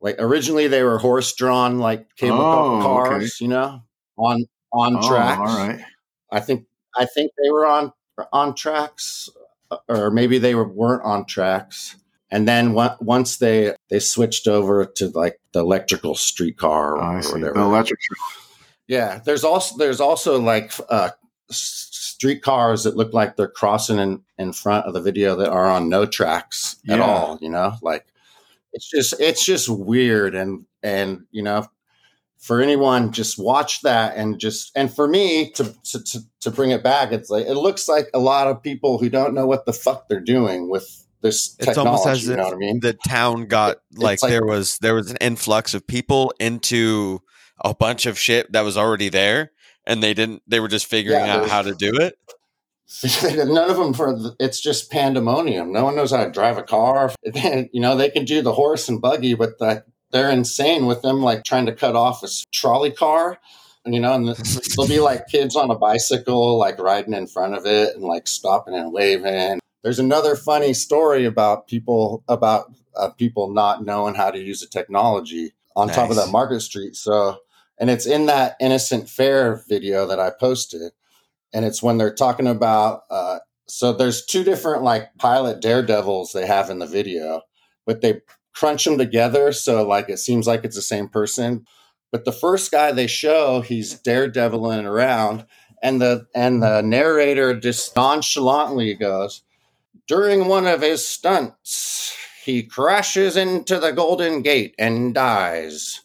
[0.00, 3.44] Like originally they were horse drawn like cable Oh, cars, okay.
[3.44, 3.82] you know,
[4.16, 5.38] on on Oh, tracks.
[5.40, 5.80] all right.
[6.30, 6.66] I think
[6.96, 7.92] I think they were on
[8.32, 9.28] on tracks
[9.88, 11.96] or maybe they were, weren't on tracks.
[12.30, 17.16] And then on- once they they switched over to like the electrical streetcar or, Oh,
[17.16, 17.54] or whatever.
[17.54, 17.98] The electric.
[18.86, 21.10] Yeah, there's also there's also like uh,
[21.50, 25.48] s- street cars that look like they're crossing in in front of the video that
[25.50, 27.38] are on no tracks at all.
[27.40, 28.06] You know, like
[28.72, 31.66] it's just it's just weird and and you know
[32.40, 36.70] for anyone just watch that and just and for me to to to, to bring
[36.70, 39.66] it back, it's like it looks like a lot of people who don't know what
[39.66, 41.88] the fuck they're doing with this It's technology.
[41.88, 42.80] almost as you know if what I mean?
[42.80, 47.20] the town got like, like- there was there was an influx of people into
[47.64, 49.50] a bunch of shit that was already there,
[49.84, 50.42] and they didn't.
[50.46, 52.14] They were just figuring Yeah, out how to do it.
[53.22, 55.72] None of them for it's just pandemonium.
[55.72, 57.12] No one knows how to drive a car.
[57.72, 61.22] You know, they can do the horse and buggy, but the, they're insane with them
[61.22, 63.38] like trying to cut off a trolley car.
[63.84, 67.26] And, you know, and the, there'll be like kids on a bicycle like riding in
[67.26, 69.60] front of it and like stopping and waving.
[69.82, 74.66] There's another funny story about people about uh, people not knowing how to use the
[74.66, 76.96] technology on top of that Market Street.
[76.96, 77.38] So,
[77.78, 80.92] and it's in that Innocent Fair video that I posted
[81.52, 86.46] and it's when they're talking about uh, so there's two different like pilot daredevils they
[86.46, 87.42] have in the video
[87.86, 88.20] but they
[88.58, 91.64] crunch them together so like it seems like it's the same person
[92.10, 95.46] but the first guy they show he's daredeviling around
[95.82, 99.42] and the and the narrator just nonchalantly goes
[100.08, 106.00] during one of his stunts he crashes into the golden gate and dies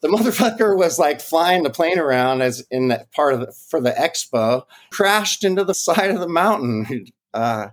[0.00, 3.80] the motherfucker was like flying the plane around as in that part of the, for
[3.80, 7.06] the expo, crashed into the side of the mountain.
[7.34, 7.68] Uh,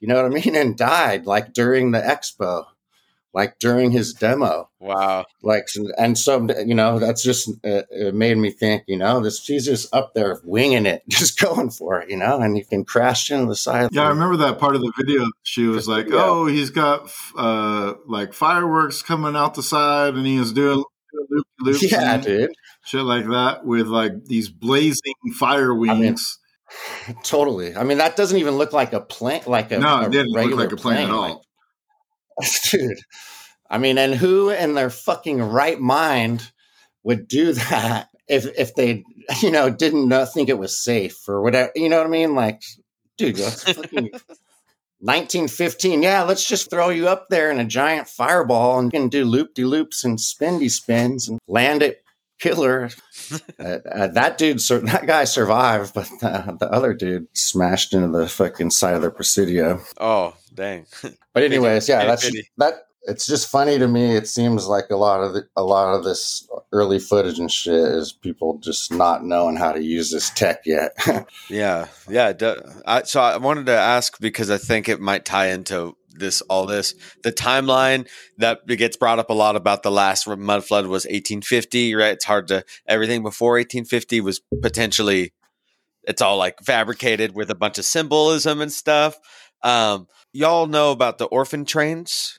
[0.00, 0.56] you know what I mean?
[0.56, 2.66] And died like during the expo.
[3.36, 4.70] Like during his demo.
[4.80, 5.26] Wow.
[5.42, 5.68] Like,
[5.98, 9.66] and so, you know, that's just, uh, it made me think, you know, this, he's
[9.66, 13.30] just up there winging it, just going for it, you know, and he can crash
[13.30, 13.90] into the side.
[13.92, 15.26] Yeah, I remember that part of the video.
[15.42, 16.14] She was like, Yeah.
[16.24, 20.82] "Oh, he's got uh like fireworks coming out the side, and he is doing
[21.28, 22.50] loop loops, Yeah, dude.
[22.86, 26.38] shit like that with like these blazing fire mean, wings."
[27.22, 27.76] Totally.
[27.76, 30.30] I mean, that doesn't even look like a plane, like a, no, a it didn't
[30.32, 31.20] look like a plane, at all.
[31.20, 31.36] like-
[32.70, 32.98] dude.
[33.68, 36.50] I mean, and who in their fucking right mind
[37.02, 39.04] would do that if if they,
[39.40, 41.72] you know, didn't know, think it was safe or whatever?
[41.74, 42.34] You know what I mean?
[42.34, 42.62] Like,
[43.16, 44.10] dude, that's fucking
[45.00, 46.02] 1915.
[46.02, 49.24] Yeah, let's just throw you up there in a giant fireball and you can do
[49.24, 52.02] loop de loops and spindy spins and land it
[52.38, 52.90] killer.
[53.58, 58.08] uh, uh, that dude, sur- that guy survived, but uh, the other dude smashed into
[58.08, 59.80] the fucking side of the Presidio.
[59.98, 60.86] Oh, dang.
[61.32, 62.74] But anyways, yeah, that's that.
[63.02, 64.16] It's just funny to me.
[64.16, 67.74] It seems like a lot of the, a lot of this early footage and shit
[67.74, 70.92] is people just not knowing how to use this tech yet.
[71.48, 72.32] Yeah, yeah.
[72.84, 76.66] I, so I wanted to ask because I think it might tie into this all
[76.66, 81.04] this the timeline that gets brought up a lot about the last mud flood was
[81.04, 85.34] 1850 right it's hard to everything before 1850 was potentially
[86.04, 89.18] it's all like fabricated with a bunch of symbolism and stuff
[89.62, 92.38] um y'all know about the orphan trains?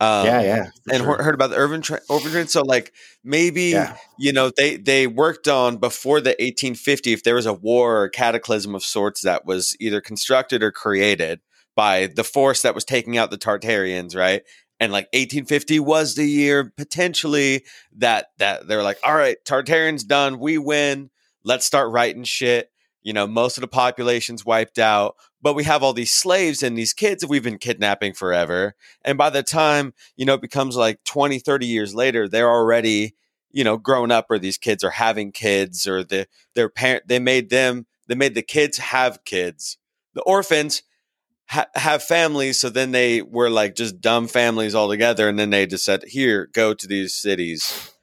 [0.00, 1.22] Um yeah, yeah, and sure.
[1.22, 2.52] heard about the urban tra- orphan trains?
[2.52, 2.92] So like
[3.22, 7.52] maybe yeah, you know they they worked on before the 1850 if there was a
[7.52, 11.40] war or cataclysm of sorts that was either constructed or created
[11.76, 14.42] by the force that was taking out the tartarians right?
[14.80, 17.64] And like 1850 was the year potentially
[17.96, 21.10] that that they're like all right tartarians done we win
[21.44, 22.70] let's start writing shit
[23.04, 26.76] you know most of the population's wiped out but we have all these slaves and
[26.76, 28.74] these kids that we've been kidnapping forever
[29.04, 33.14] and by the time you know it becomes like 20 30 years later they're already
[33.52, 37.20] you know grown up or these kids are having kids or the their parent they
[37.20, 39.78] made them they made the kids have kids.
[40.14, 40.82] The orphans
[41.48, 45.66] ha- have families so then they were like just dumb families altogether and then they
[45.66, 47.93] just said here go to these cities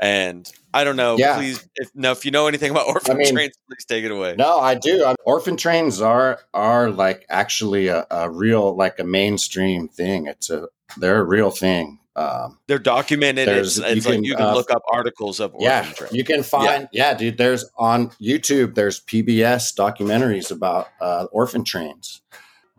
[0.00, 1.36] and i don't know Yeah.
[1.36, 4.10] please if no if you know anything about orphan I mean- trains please take it
[4.10, 5.04] away No, I do.
[5.04, 10.26] I orphan trains are are like actually a, a real like a mainstream thing.
[10.26, 11.98] It's a they're a real thing.
[12.16, 15.52] Um, they're documented it's, it's you like can, you can uh, look up articles of
[15.54, 17.14] orphan yeah, trains you can find yeah.
[17.14, 17.38] dude.
[17.38, 18.74] There's on YouTube.
[18.74, 22.20] There's PBS documentaries about uh, orphan trains.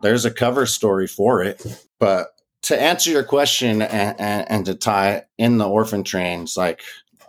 [0.02, 1.64] There's a cover story for it.
[1.98, 2.28] But
[2.62, 6.82] to answer your question and, and, and to tie in the orphan trains, like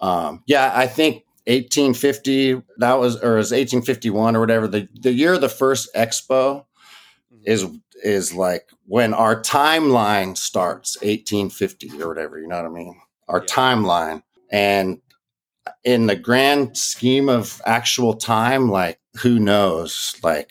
[0.03, 4.67] um, yeah, I think 1850 that was or is 1851 or whatever.
[4.67, 6.65] The the year of the first expo
[7.45, 7.65] is
[8.03, 12.95] is like when our timeline starts 1850 or whatever you know what i mean?
[13.27, 13.53] Our Yeah.
[13.55, 14.23] timeline.
[14.51, 15.01] And
[15.83, 20.49] in the grand scheme of actual time like who knows like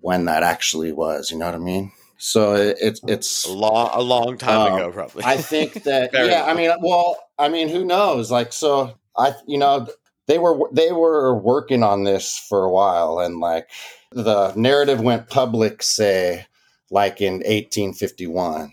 [0.00, 1.92] when that actually was you know what i mean?
[2.18, 5.24] So it, it's it's a long a long time Um, ago probably.
[5.24, 8.30] I think that yeah, I mean, well, I mean, who knows?
[8.30, 9.88] Like, so I, you know,
[10.28, 13.68] they were they were working on this for a while, and like
[14.12, 16.46] the narrative went public, say,
[16.90, 18.72] like in 1851,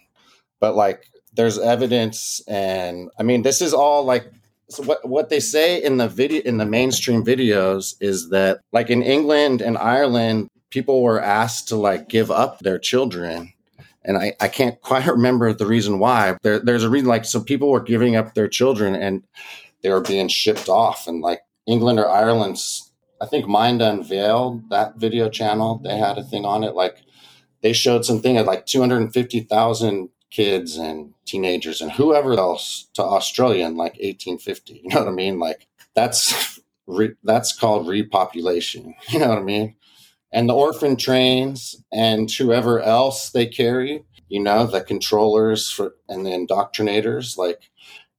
[0.59, 4.31] but like there's evidence, and I mean, this is all like.
[4.69, 8.89] So what what they say in the video in the mainstream videos is that like
[8.89, 13.53] in England and Ireland, people were asked to like give up their children
[14.07, 16.37] and I, I can't quite remember the reason why.
[16.41, 19.23] There, there's a reason, like, so people were giving up their children and
[19.83, 21.05] they were being shipped off.
[21.07, 22.91] And like England or Ireland's,
[23.21, 26.73] I think Mind Unveiled, that video channel, they had a thing on it.
[26.73, 26.97] Like
[27.61, 33.77] they showed something at like 250,000 kids and teenagers and whoever else to Australia in
[33.77, 34.81] like 1850.
[34.83, 35.39] You know what I mean?
[35.39, 38.93] Like that's, re, that's called repopulation.
[39.09, 39.75] You know what I mean?
[40.37, 46.27] And the orphan trains and whoever else they carry, you know, the controllers for, and
[46.27, 47.71] the indoctrinators, like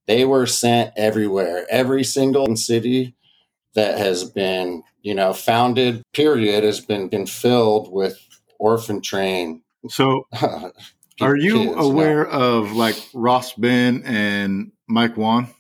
[0.09, 1.65] they were sent everywhere.
[1.71, 3.15] Every single city
[3.77, 8.19] that has been, you know, founded, period, has been, been filled with
[8.59, 9.63] orphan train.
[9.89, 10.27] So,
[11.21, 15.55] are you kids, aware of like Ross Ben and Mike Wan?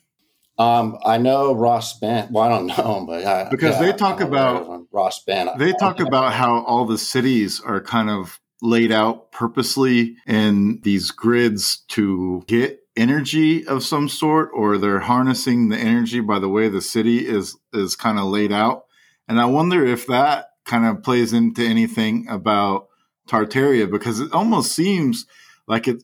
[0.59, 2.31] Um, I know Ross Bent.
[2.33, 5.59] Well, I don't know him, but I, Because yeah, they talk about- Ross Bent.
[5.59, 11.13] They talk about how all the cities are kind of laid out purposely in these
[11.13, 16.69] grids to get energy of some sort, or they're harnessing the energy by the way
[16.69, 18.87] the city is is kind of laid out.
[19.29, 22.89] And I wonder if that kind of plays into anything about
[23.29, 25.25] Tartaria, because it almost seems
[25.69, 26.03] like it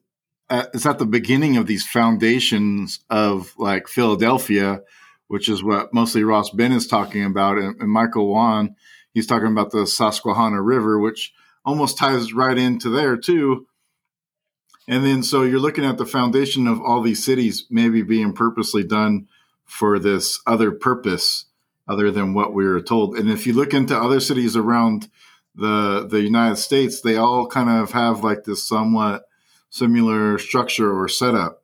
[0.51, 4.83] at, it's at the beginning of these foundations of like Philadelphia,
[5.29, 8.77] which is what mostly Ross Ben is talking about, and, and Michael Wan,
[9.13, 11.33] he's talking about the Susquehanna River, which
[11.65, 13.67] almost ties right into there too.
[14.87, 18.85] And then so you're looking at the foundation of all these cities maybe being purposely
[18.85, 19.29] done
[19.65, 21.47] for this other purpose
[21.89, 23.17] other than what we were told.
[23.17, 25.09] And if you look into other cities around
[25.55, 29.25] the the United States, they all kind of have like this somewhat
[29.75, 31.63] similar structure or setup.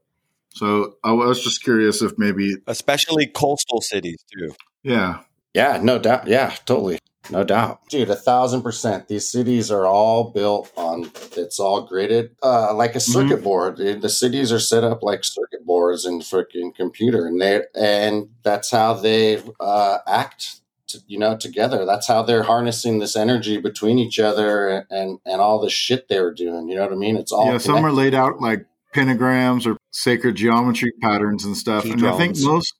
[0.50, 4.52] So I was just curious if maybe, especially coastal cities too.
[4.82, 5.20] Yeah.
[5.54, 6.26] Yeah, no doubt.
[6.26, 6.98] Yeah, totally.
[7.30, 7.88] No doubt.
[7.88, 9.06] Dude, a thousand percent.
[9.06, 13.44] These cities are all built on, it's all gridded uh, like a circuit mm-hmm.
[13.44, 13.76] board.
[13.76, 17.26] The cities are set up like circuit boards in freaking computer.
[17.26, 20.59] And they and that's how they uh, act
[20.92, 21.84] to, you know, together.
[21.84, 26.08] That's how they're harnessing this energy between each other and, and, and all the shit
[26.08, 26.68] they were doing.
[26.68, 27.16] You know what I mean?
[27.16, 27.50] It's all yeah.
[27.52, 27.66] Connected.
[27.66, 31.84] Some are laid out like pentagrams or sacred geometry patterns and stuff.
[31.84, 32.14] Key and drones.
[32.14, 32.74] I think most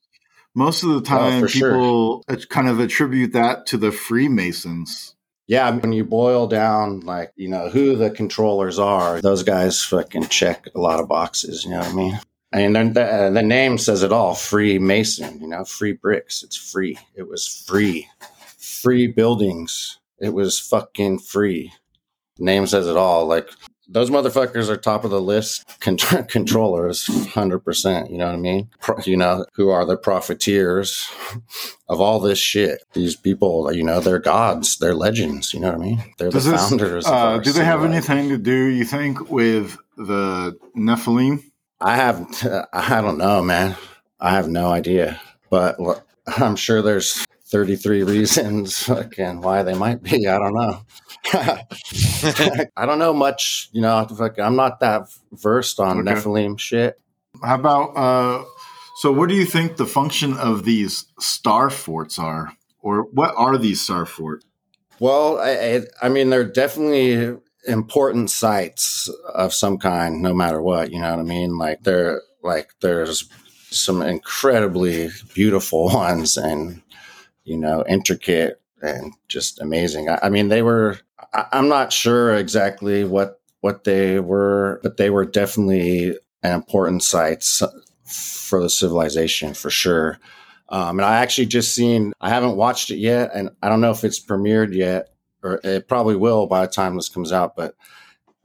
[0.53, 2.37] most of the oh, time oh, people sure.
[2.49, 5.15] kind of attribute that to the Freemasons.
[5.47, 10.27] Yeah, when you boil down like you know who the controllers are, those guys fucking
[10.27, 11.65] check a lot of boxes.
[11.65, 12.19] You know what I mean?
[12.53, 16.43] And then the, uh, the name says it all Freemason, you know, free bricks.
[16.43, 16.97] It's free.
[17.15, 18.09] It was free.
[18.57, 19.99] Free buildings.
[20.19, 21.71] It was fucking free.
[22.37, 23.25] name says it all.
[23.25, 23.49] Like
[23.91, 25.97] those motherfuckers are top of the list Con-
[26.27, 31.09] controllers 100% you know what i mean Pro- you know who are the profiteers
[31.89, 35.81] of all this shit these people you know they're gods they're legends you know what
[35.81, 38.85] i mean they're Does the this, founders uh, do they have anything to do you
[38.85, 41.43] think with the nephilim
[41.81, 43.75] I have, I don't know, man.
[44.19, 45.19] I have no idea,
[45.49, 45.77] but
[46.27, 50.27] I'm sure there's 33 reasons again why they might be.
[50.27, 50.81] I don't know.
[52.77, 54.07] I don't know much, you know,
[54.39, 56.11] I'm not that versed on okay.
[56.11, 56.99] Nephilim shit.
[57.43, 58.45] How about, uh,
[58.97, 62.53] so what do you think the function of these star forts are?
[62.83, 64.45] Or what are these star forts?
[64.99, 67.37] Well, I, I mean, they're definitely
[67.67, 70.91] important sites of some kind, no matter what.
[70.91, 71.57] You know what I mean?
[71.57, 73.29] Like there, like there's
[73.69, 76.81] some incredibly beautiful ones, and
[77.43, 80.09] you know, intricate and just amazing.
[80.09, 80.99] I, I mean, they were.
[81.33, 87.03] I, I'm not sure exactly what what they were, but they were definitely an important
[87.03, 87.61] sites
[88.05, 90.19] for the civilization for sure.
[90.69, 93.91] Um, and I actually just seen, I haven't watched it yet, and I don't know
[93.91, 95.10] if it's premiered yet,
[95.43, 97.55] or it probably will by the time this comes out.
[97.55, 97.75] But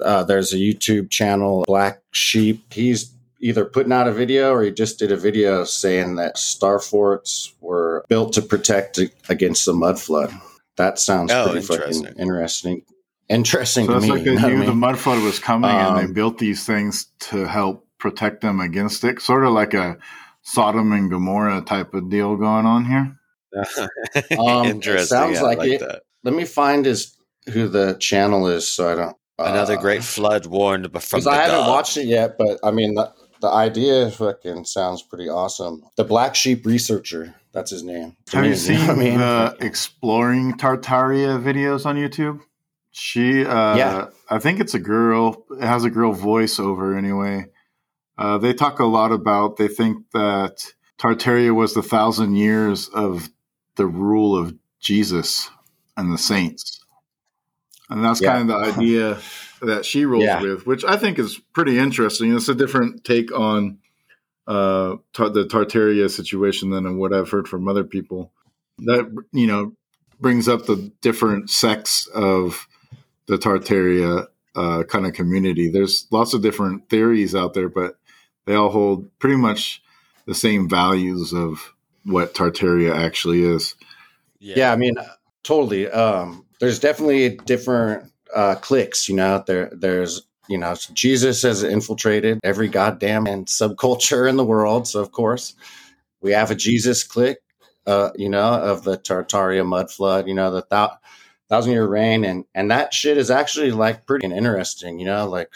[0.00, 2.72] uh, there's a YouTube channel, Black Sheep.
[2.72, 6.78] He's either putting out a video or he just did a video saying that star
[6.80, 10.32] forts were built to protect against the mud flood.
[10.76, 12.04] That sounds oh, pretty interesting.
[12.04, 12.82] fucking interesting.
[13.28, 14.10] Interesting so to me.
[14.10, 17.08] Like they knew the mud flood was coming um, and they um, built these things
[17.20, 19.20] to help protect them against it.
[19.20, 19.98] Sort of like a
[20.42, 23.18] Sodom and Gomorrah type of deal going on here.
[24.38, 25.06] Um, Interesting.
[25.06, 25.80] sounds yeah, like, like, it.
[25.80, 26.02] That.
[26.24, 27.16] Let me find his
[27.52, 29.16] who the channel is, so I don't.
[29.38, 32.94] Another uh, great flood warned from the I haven't watched it yet, but I mean
[32.94, 35.84] the, the idea fucking sounds pretty awesome.
[35.96, 38.16] The Black Sheep Researcher, that's his name.
[38.32, 39.18] Have me, you seen you know I mean?
[39.18, 42.40] the exploring Tartaria videos on YouTube?
[42.92, 45.44] She, uh, yeah, I think it's a girl.
[45.50, 47.46] It has a girl voiceover anyway.
[48.16, 49.58] Uh, they talk a lot about.
[49.58, 50.64] They think that
[50.98, 53.28] Tartaria was the thousand years of
[53.76, 55.50] the rule of Jesus
[55.96, 56.80] and the saints.
[57.88, 58.32] And that's yeah.
[58.32, 59.18] kind of the idea
[59.62, 60.40] that she rolls yeah.
[60.40, 62.34] with, which I think is pretty interesting.
[62.34, 63.78] It's a different take on
[64.46, 68.32] uh, tar- the Tartaria situation than what I've heard from other people.
[68.78, 69.72] That you know
[70.20, 72.66] brings up the different sects of
[73.26, 75.70] the Tartaria uh, kind of community.
[75.70, 77.98] There's lots of different theories out there, but
[78.46, 79.82] they all hold pretty much
[80.26, 81.74] the same values of
[82.06, 83.74] what Tartaria actually is.
[84.38, 84.96] Yeah, yeah I mean,
[85.42, 85.88] totally.
[85.88, 89.08] Um, there's definitely different uh, cliques.
[89.08, 94.44] You know, there there's you know Jesus has infiltrated every goddamn and subculture in the
[94.44, 94.88] world.
[94.88, 95.54] So of course,
[96.20, 97.38] we have a Jesus clique.
[97.86, 100.26] Uh, you know, of the Tartaria mud flood.
[100.26, 100.98] You know, the thou-
[101.48, 104.98] thousand year reign, and and that shit is actually like pretty interesting.
[104.98, 105.50] You know, like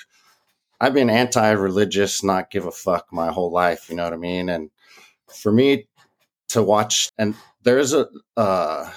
[0.80, 3.90] I've been anti-religious, not give a fuck my whole life.
[3.90, 4.48] You know what I mean?
[4.48, 4.70] And
[5.34, 5.88] for me
[6.50, 8.90] to watch, and there's a uh,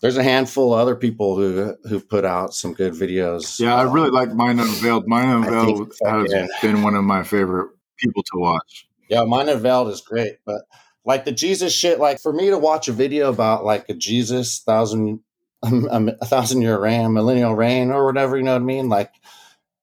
[0.00, 3.58] there's a handful of other people who who put out some good videos.
[3.58, 5.06] Yeah, I really like Mind Unveiled.
[5.06, 6.46] Mind Unveiled has yeah.
[6.60, 8.88] been one of my favorite people to watch.
[9.08, 10.62] Yeah, Mind Unveiled is great, but
[11.04, 14.60] like the Jesus shit, like for me to watch a video about like a Jesus
[14.60, 15.20] thousand
[15.62, 18.88] a thousand year reign, millennial reign, or whatever, you know what I mean?
[18.88, 19.12] Like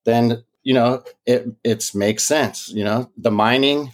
[0.06, 2.70] then you know, it it's makes sense.
[2.70, 3.94] You know, the mining,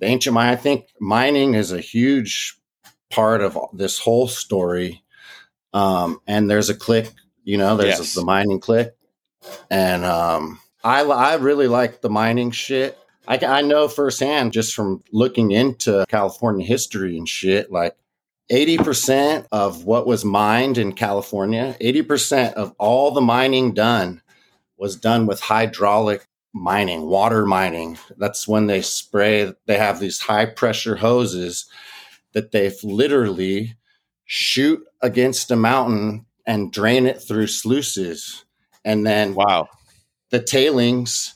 [0.00, 0.48] the ancient mine.
[0.48, 2.58] I think mining is a huge
[3.10, 5.02] part of this whole story.
[5.72, 7.10] Um, and there's a click,
[7.44, 8.14] you know, there's Yes.
[8.14, 8.94] the mining click,
[9.70, 12.98] and um, I I really like the mining shit.
[13.28, 17.96] I, I know firsthand just from looking into California history and shit, like
[18.50, 24.22] 80% of what was mined in California, 80% of all the mining done
[24.78, 27.98] was done with hydraulic mining, water mining.
[28.16, 31.66] That's when they spray, they have these high pressure hoses
[32.32, 33.76] that they literally
[34.24, 38.44] shoot against a mountain and drain it through sluices.
[38.84, 39.68] And then Wow.
[40.30, 41.34] the tailings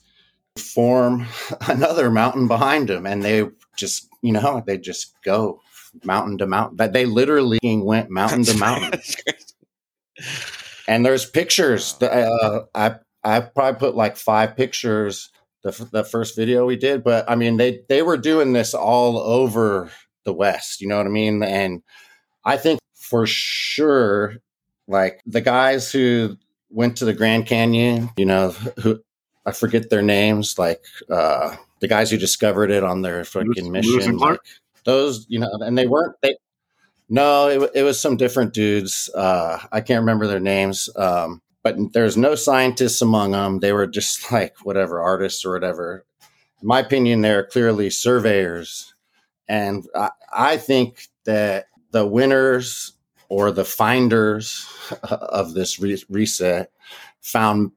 [0.58, 1.26] form
[1.68, 5.60] another mountain behind them and they just you know they just go
[6.04, 9.00] mountain to mountain that they literally went mountain to mountain
[10.88, 12.94] and there's pictures that, uh, i
[13.24, 15.30] i probably put like five pictures
[15.62, 18.74] the, f- the first video we did but i mean they they were doing this
[18.74, 19.90] all over
[20.24, 21.82] the west you know what i mean and
[22.44, 24.36] i think for sure
[24.88, 26.36] like the guys who
[26.70, 28.50] went to the grand canyon you know
[28.82, 29.00] who
[29.46, 34.18] I forget their names, like uh, the guys who discovered it on their fucking mission.
[34.18, 34.40] Like
[34.84, 36.36] those, you know, and they weren't they.
[37.08, 39.10] No, it, it was some different dudes.
[39.12, 43.60] Uh, I can't remember their names, um, but there's no scientists among them.
[43.60, 46.04] They were just like whatever artists or whatever.
[46.60, 48.94] In my opinion, they're clearly surveyors,
[49.48, 52.92] and I, I think that the winners
[53.28, 54.66] or the finders
[55.02, 56.70] of this re- reset
[57.20, 57.72] found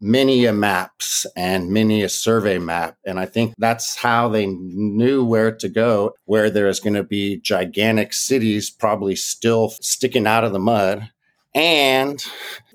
[0.00, 2.96] many a maps and many a survey map.
[3.04, 7.40] And I think that's how they knew where to go, where there's going to be
[7.40, 11.10] gigantic cities probably still sticking out of the mud
[11.58, 12.24] and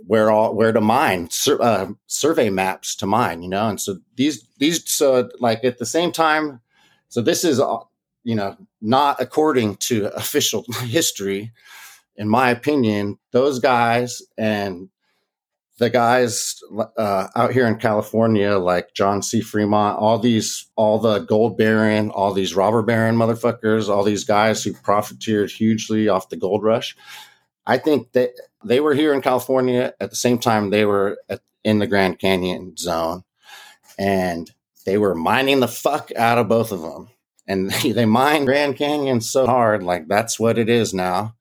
[0.06, 3.98] where all where to mine sur, uh, survey maps to mine you know and so
[4.16, 6.60] these these so like at the same time
[7.08, 7.62] so this is
[8.24, 11.52] you know not according to official history
[12.18, 14.90] in my opinion those guys and
[15.80, 16.62] the guys
[16.98, 19.42] uh, out here in California, like John C.
[19.42, 24.64] Fremont, all these, all the gold baron, all these robber baron motherfuckers, all these guys
[24.64, 26.96] who profiteered hugely off the gold rush.
[27.66, 28.32] I think that
[28.64, 32.20] they were here in California at the same time they were at, in the Grand
[32.20, 33.24] Canyon zone,
[33.98, 34.52] and
[34.86, 37.10] they were mining the fuck out of both of them.
[37.48, 41.36] And they mine Grand Canyon so hard, like that's what it is now.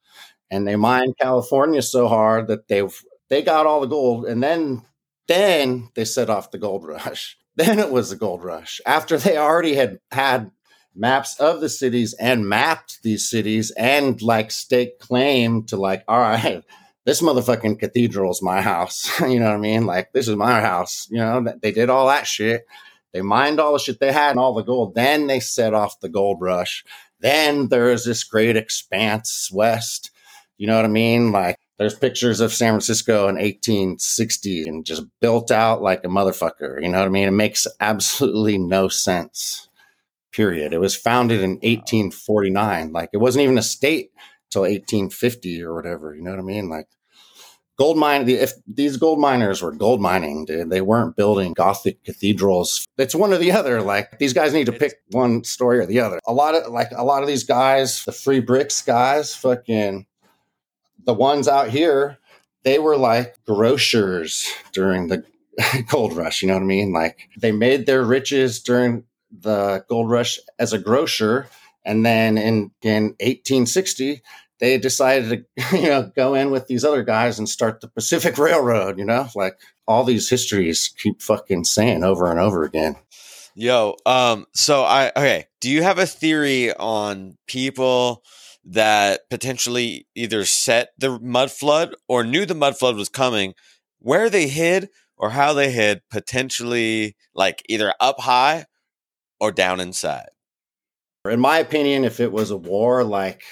[0.50, 2.94] And they mine California so hard that they've
[3.32, 4.82] they got all the gold and then
[5.26, 9.38] then they set off the gold rush then it was the gold rush after they
[9.38, 10.50] already had had
[10.94, 16.20] maps of the cities and mapped these cities and like stake claim to like all
[16.20, 16.62] right
[17.04, 20.60] this motherfucking cathedral is my house you know what i mean like this is my
[20.60, 22.66] house you know they did all that shit
[23.12, 26.00] they mined all the shit they had and all the gold then they set off
[26.00, 26.84] the gold rush
[27.20, 30.10] then there's this great expanse west
[30.58, 35.02] you know what i mean like there's pictures of San Francisco in 1860 and just
[35.20, 36.80] built out like a motherfucker.
[36.80, 37.26] You know what I mean?
[37.26, 39.68] It makes absolutely no sense.
[40.32, 40.72] Period.
[40.72, 42.92] It was founded in 1849.
[42.92, 44.12] Like it wasn't even a state
[44.52, 46.14] till 1850 or whatever.
[46.14, 46.68] You know what I mean?
[46.68, 46.88] Like
[47.78, 48.28] gold mine.
[48.28, 52.86] If these gold miners were gold mining, dude, they weren't building Gothic cathedrals.
[52.98, 53.82] It's one or the other.
[53.82, 56.20] Like these guys need to pick one story or the other.
[56.26, 60.06] A lot of like a lot of these guys, the free bricks guys, fucking
[61.04, 62.18] the ones out here,
[62.62, 65.24] they were like grocers during the
[65.88, 66.42] gold rush.
[66.42, 66.92] You know what I mean?
[66.92, 71.48] Like they made their riches during the gold rush as a grocer.
[71.84, 74.22] And then in, in 1860,
[74.62, 78.38] they decided to, you know, go in with these other guys and start the Pacific
[78.38, 82.94] Railroad, you know, like all these histories keep fucking saying over and over again.
[83.54, 85.46] Yo, um, so I okay.
[85.60, 88.22] Do you have a theory on people
[88.64, 93.52] that potentially either set the mud flood or knew the mud flood was coming,
[93.98, 98.64] where they hid or how they hid, potentially like either up high
[99.38, 100.28] or down inside?
[101.28, 103.42] In my opinion, if it was a war, like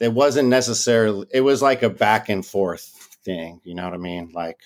[0.00, 2.82] it wasn't necessarily, it was like a back and forth
[3.24, 3.60] thing.
[3.64, 4.30] You know what I mean?
[4.34, 4.58] Like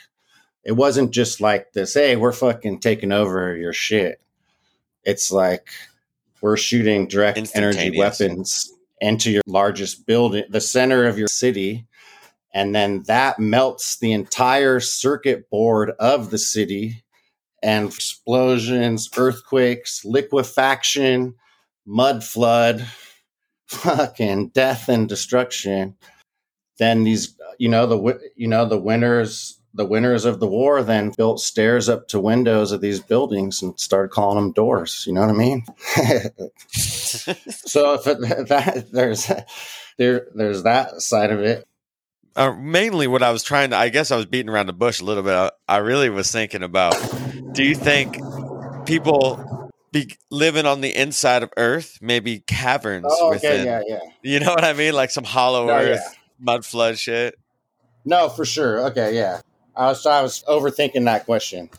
[0.64, 4.20] it wasn't just like this, hey, we're fucking taking over your shit.
[5.04, 5.68] It's like
[6.40, 11.86] we're shooting direct energy weapons into your largest building, the center of your city.
[12.52, 17.04] And then that melts the entire circuit board of the city
[17.62, 21.34] and explosions, earthquakes, liquefaction,
[21.86, 22.86] mud flood,
[23.70, 25.96] fucking death and destruction.
[26.78, 31.12] Then these, you know, the you know the winners the winners of the war then
[31.16, 35.04] built stairs up to windows of these buildings and started calling them doors.
[35.06, 35.64] You know what I mean?
[36.72, 39.30] so if it, that there's
[39.96, 41.66] there there's that side of it.
[42.36, 45.00] Uh, mainly, what I was trying to, I guess, I was beating around the bush
[45.00, 45.34] a little bit.
[45.34, 46.94] I, I really was thinking about:
[47.52, 48.18] Do you think
[48.86, 49.59] people
[49.92, 53.60] be living on the inside of Earth, maybe caverns Oh, within?
[53.60, 54.00] okay, yeah, yeah.
[54.22, 54.94] You know what I mean?
[54.94, 56.18] Like some hollow No, Earth yeah.
[56.38, 57.34] mud flood shit.
[58.04, 58.86] No, for sure.
[58.88, 59.40] Okay, yeah.
[59.76, 61.70] I was I was overthinking that question.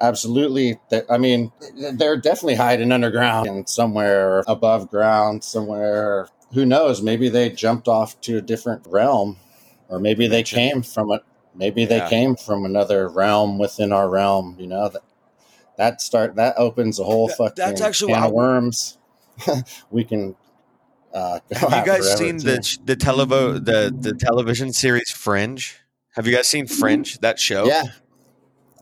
[0.00, 0.78] Absolutely.
[0.90, 1.52] Th- I mean,
[1.94, 6.28] they're definitely hiding underground and somewhere above ground, somewhere.
[6.52, 7.00] Who knows?
[7.02, 9.36] Maybe they jumped off to a different realm,
[9.88, 11.20] or maybe they came from a
[11.54, 12.08] maybe they Yeah.
[12.08, 14.56] came from another realm within our realm.
[14.58, 14.90] You know
[15.76, 18.98] that start that opens a whole That- fucking that's actually can of worms.
[19.90, 20.36] we can.
[21.12, 22.44] Uh, Have you guys seen too.
[22.56, 25.76] the the televo the the television series Fringe?
[26.14, 27.18] Have you guys seen Fringe?
[27.20, 27.66] That show?
[27.66, 27.84] Yeah,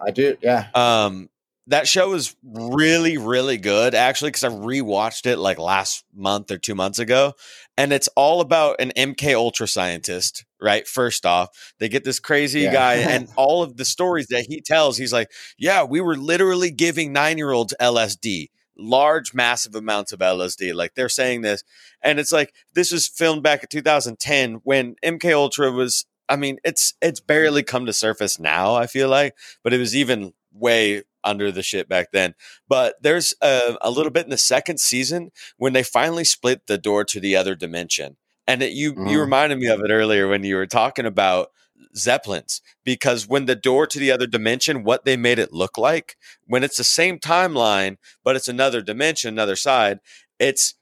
[0.05, 0.37] I do.
[0.43, 0.69] Yeah.
[0.75, 1.29] Um,
[1.69, 6.59] that show is really, really good actually because I rewatched it like last month or
[6.59, 7.35] two months ago,
[7.79, 10.45] and it's all about an MK Ultra scientist.
[10.61, 11.49] Right, first off,
[11.81, 12.73] they get this crazy Yeah.
[12.73, 16.71] guy, and all of the stories that he tells, he's like, "Yeah, we were literally
[16.71, 21.63] giving nine year olds LSD." large massive amounts of LSD like they're saying this
[22.03, 26.57] and it's like this was filmed back in 2010 when MK Ultra was I mean
[26.65, 31.03] it's it's barely come to surface now I feel like but it was even way
[31.25, 32.35] under the shit back then
[32.69, 36.79] but there's a, a little bit in the second season when they finally split the
[36.79, 38.17] door to the other dimension
[38.47, 39.21] and it, you you Mhm.
[39.21, 41.51] reminded me of it earlier when you were talking about
[41.97, 46.17] zeppelins because when the door to the other dimension what they made it look like
[46.47, 49.99] when it's the same timeline but it's another dimension another side
[50.39, 50.75] it's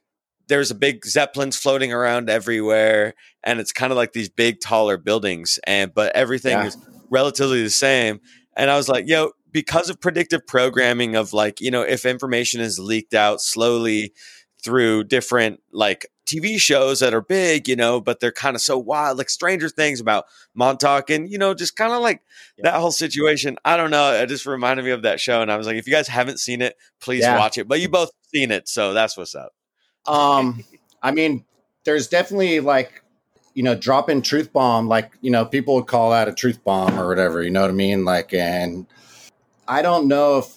[0.47, 3.13] there's a big zeppelins floating around everywhere
[3.43, 6.65] and it's kind of like these big taller buildings and but everything Yeah.
[6.67, 6.77] is
[7.09, 8.21] relatively the same
[8.55, 12.61] and i was like yo because of predictive programming of like you know if information
[12.61, 14.13] is leaked out slowly
[14.63, 18.77] through different like tv shows that are big you know but they're kind of so
[18.77, 22.21] wild like stranger things about montauk and you know just kind of like
[22.57, 22.71] Yeah.
[22.71, 25.57] that whole situation i don't know it just reminded me of that show and i
[25.57, 27.37] was like if you guys haven't seen it please Yeah.
[27.37, 29.51] watch it but you both seen it so that's what's up
[30.07, 30.63] Um,
[31.03, 31.43] I mean,
[31.83, 33.03] there's definitely like,
[33.53, 34.87] you know, dropping truth bomb.
[34.87, 37.43] Like, you know, people would call that a truth bomb or whatever.
[37.43, 38.05] You know what I mean?
[38.05, 38.87] Like, and
[39.67, 40.55] I don't know if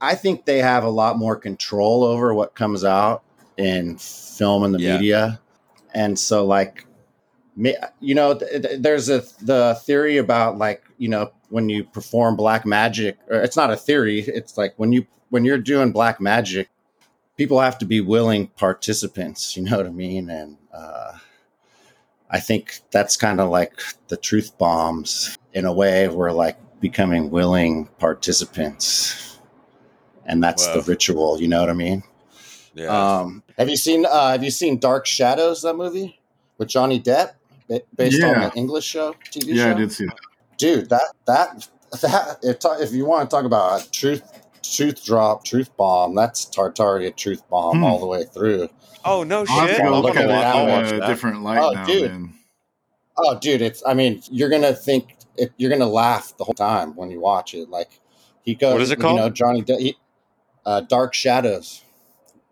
[0.00, 3.22] I think they have a lot more control over what comes out
[3.56, 4.94] in film and the Yeah.
[4.96, 5.40] media,
[5.94, 6.86] and so like,
[7.56, 12.34] you know, th- th- there's a the theory about like, you know, when you perform
[12.36, 14.20] black magic, or it's not a theory.
[14.20, 16.68] It's like when you when you're doing black magic
[17.38, 21.12] people have to be willing participants you know what i mean and uh,
[22.30, 27.30] i think that's kind of like the truth bombs in a way we're like becoming
[27.30, 29.38] willing participants
[30.26, 30.74] and that's Wow.
[30.74, 32.02] the ritual you know what i mean
[32.74, 32.86] yeah
[33.20, 36.20] um, have you seen uh, have you seen dark shadows that movie
[36.58, 37.32] with johnny depp
[37.68, 38.48] ba- based on Yeah.
[38.50, 40.16] the english show tv Yeah, show I did see that.
[40.58, 41.68] dude that that
[42.02, 44.22] that if, ta- if you want to talk about a truth
[44.62, 47.84] truth drop truth bomb that's tartaria truth bomb Hmm.
[47.84, 48.68] all the way through
[49.04, 50.88] oh no i'm have shit to look look at at it it.
[50.88, 51.06] In a that.
[51.08, 51.84] different light Oh, now.
[51.86, 52.10] dude.
[52.10, 52.34] man.
[53.18, 56.94] oh dude it's i mean you're gonna think it, you're gonna laugh the whole time
[56.96, 58.00] when you watch it like
[58.42, 59.16] he goes What is it called?
[59.16, 59.96] you know johnny depp he,
[60.66, 61.82] uh, dark shadows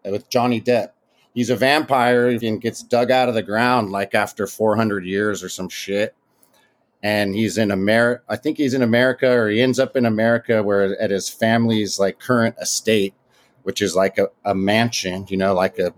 [0.05, 0.91] with johnny depp
[1.35, 5.49] he's a vampire and gets dug out of the ground like after 400 years or
[5.49, 6.15] some shit
[7.03, 8.23] and he's in America.
[8.29, 11.99] I think he's in America, or he ends up in America, where at his family's
[11.99, 13.15] like current estate,
[13.63, 15.95] which is like a, a mansion, you know, like a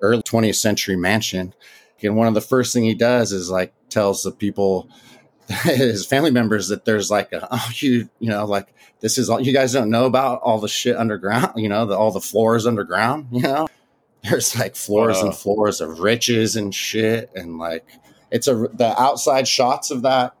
[0.00, 1.54] early 20th century mansion.
[2.02, 4.88] And one of the first thing he does is like tells the people,
[5.64, 8.68] his family members, that there's like a oh you you know like
[9.00, 11.96] this is all you guys don't know about all the shit underground, you know, the,
[11.96, 13.68] all the floors underground, you know.
[14.28, 15.26] There's like floors Wow.
[15.26, 17.86] and floors of riches and shit, and like
[18.32, 20.34] it's a the outside shots of that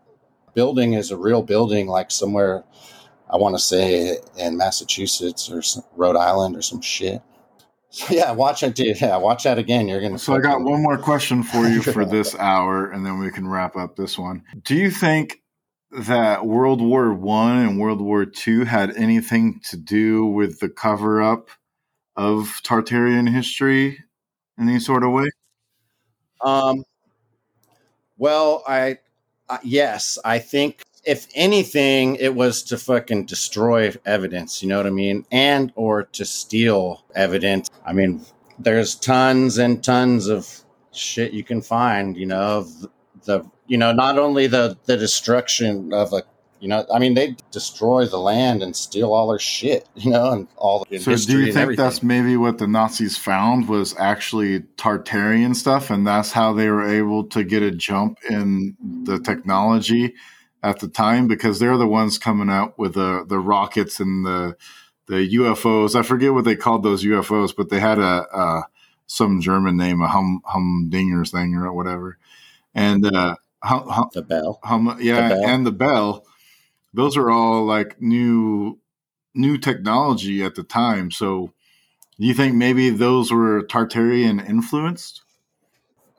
[0.54, 2.64] building is a real building like somewhere
[3.30, 7.20] i want to say in massachusetts or some, rhode island or some shit
[7.96, 10.98] so yeah watch it yeah watch that again you're gonna So I got one more
[10.98, 14.42] question for you for this hour, and then we can wrap up this one.
[14.62, 15.40] Do you think
[15.92, 21.22] that World War One and World War Two had anything to do with the cover
[21.22, 21.48] up
[22.16, 23.98] of Tartarian history
[24.58, 25.28] in any sort of way?
[26.42, 26.84] Um,
[28.18, 28.98] well, I,
[29.48, 34.60] uh, yes, I think if anything, it was to fucking destroy evidence.
[34.60, 35.24] You know what I mean?
[35.30, 37.70] And or to steal evidence.
[37.86, 38.26] I mean,
[38.58, 42.16] there's tons and tons of shit you can find.
[42.16, 42.88] You know, of
[43.24, 46.22] the you know not only the the destruction of a
[46.58, 49.88] You know, I mean, they destroy the land and steal all their shit.
[49.94, 53.68] You know, and all the So do you think that's maybe what the Nazis found
[53.68, 58.76] was actually Tartarian stuff, and that's how they were able to get a jump in
[59.04, 60.14] the technology
[60.66, 64.56] at the time because they're the ones coming out with the the rockets and the
[65.06, 65.94] the UFOs.
[65.94, 68.62] I forget what they called those UFOs, but they had a, a
[69.06, 72.18] some German name, a hum humdingers thing or whatever,
[72.74, 74.58] and uh, hum, hum, the bell.
[74.64, 75.46] hum, yeah, bell.
[75.46, 76.26] and the bell.
[76.92, 78.78] Those are all like new
[79.34, 81.10] new technology at the time.
[81.10, 81.52] So,
[82.18, 85.22] do you think maybe those were Tartarian influenced?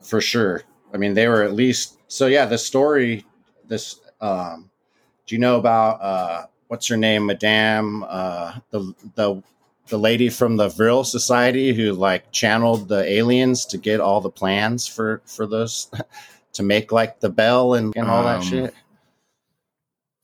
[0.02, 0.62] for sure.
[0.92, 2.26] I mean, they were at least so.
[2.26, 3.24] Yeah, the story.
[3.66, 4.00] This.
[4.20, 4.70] Um,
[5.26, 8.04] do you know about uh, what's her name, Madame?
[8.08, 9.42] Uh, the the
[9.88, 14.30] the lady from the Vril Society who like channeled the aliens to get all the
[14.30, 15.90] plans for for those
[16.52, 18.74] to make like the bell and, and all that Um, shit.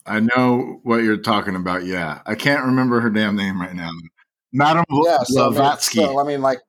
[0.07, 1.87] I know what you're talking about.
[1.87, 3.91] Yeah, I can't remember her damn name right now.
[4.53, 6.01] Madame Blavatsky.
[6.01, 6.61] so, I mean, like,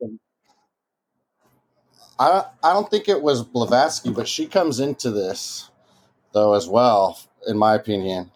[2.17, 5.69] I I don't think it was Blavatsky, but she comes into this
[6.35, 8.29] though as well, in my opinion.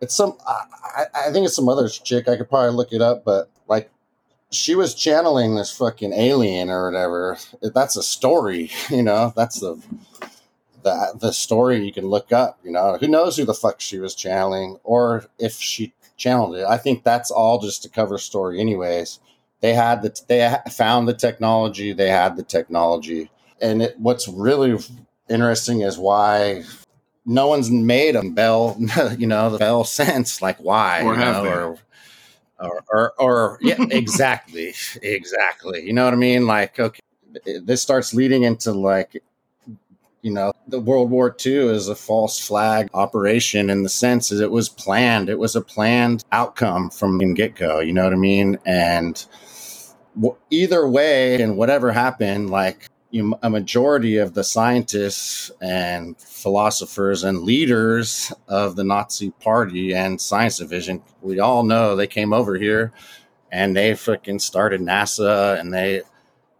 [0.00, 2.28] It's some, I, I think it's some other chick.
[2.28, 3.90] I could probably look it up, but like,
[4.50, 7.36] she was channeling this fucking alien or whatever.
[7.60, 9.34] That's a story, you know.
[9.36, 9.82] That's the
[10.82, 12.58] the the story you can look up.
[12.62, 16.64] You know, who knows who the fuck she was channeling or if she channeled it.
[16.64, 19.18] I think that's all just a cover story, anyways.
[19.60, 21.92] They had the they found the technology.
[21.92, 23.30] They had the technology,
[23.60, 24.78] and it, what's really
[25.28, 26.62] interesting is why
[27.26, 28.76] no one's made a bell.
[29.18, 31.78] You know, the bell sense like why Or have know,
[32.58, 35.84] or or or, yeah, exactly, exactly.
[35.84, 36.46] You know what I mean?
[36.46, 37.00] Like, okay,
[37.62, 39.22] this starts leading into like
[40.24, 44.42] you know, the World War II is a false flag operation in the sense that
[44.42, 45.28] it was planned.
[45.28, 47.80] It was a planned outcome from the get go.
[47.80, 48.58] You know what I mean?
[48.64, 49.22] And
[50.16, 56.18] w- either way, and whatever happened, like you know, a majority of the scientists and
[56.18, 62.32] philosophers and leaders of the Nazi Party and science division, we all know they came
[62.32, 62.92] over here
[63.52, 66.02] and they freaking started NASA and they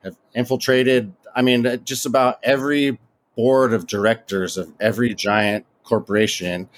[0.04, 1.12] have infiltrated.
[1.34, 3.00] I mean, uh, just about every
[3.34, 6.68] board of directors of every giant corporation,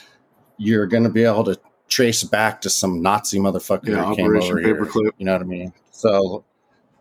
[0.57, 4.25] you're going to be able to trace back to some Nazi motherfucker Yeah, that came
[4.25, 4.75] Operation over here.
[4.75, 5.11] Paperclip.
[5.19, 5.75] You know what I mean?
[5.91, 6.47] So,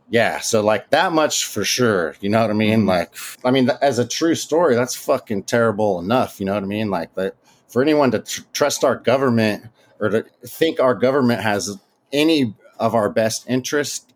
[0.10, 2.16] yeah, so like that much for sure.
[2.22, 2.84] You know what I mean?
[2.84, 2.88] Mhm.
[2.88, 3.14] Like,
[3.44, 6.40] I mean, as a true story, that's fucking terrible enough.
[6.40, 6.90] You know what I mean?
[6.90, 7.36] Like that
[7.68, 9.66] for anyone to tr- trust our government
[10.00, 11.78] or to think our government has
[12.14, 14.14] any of our best interest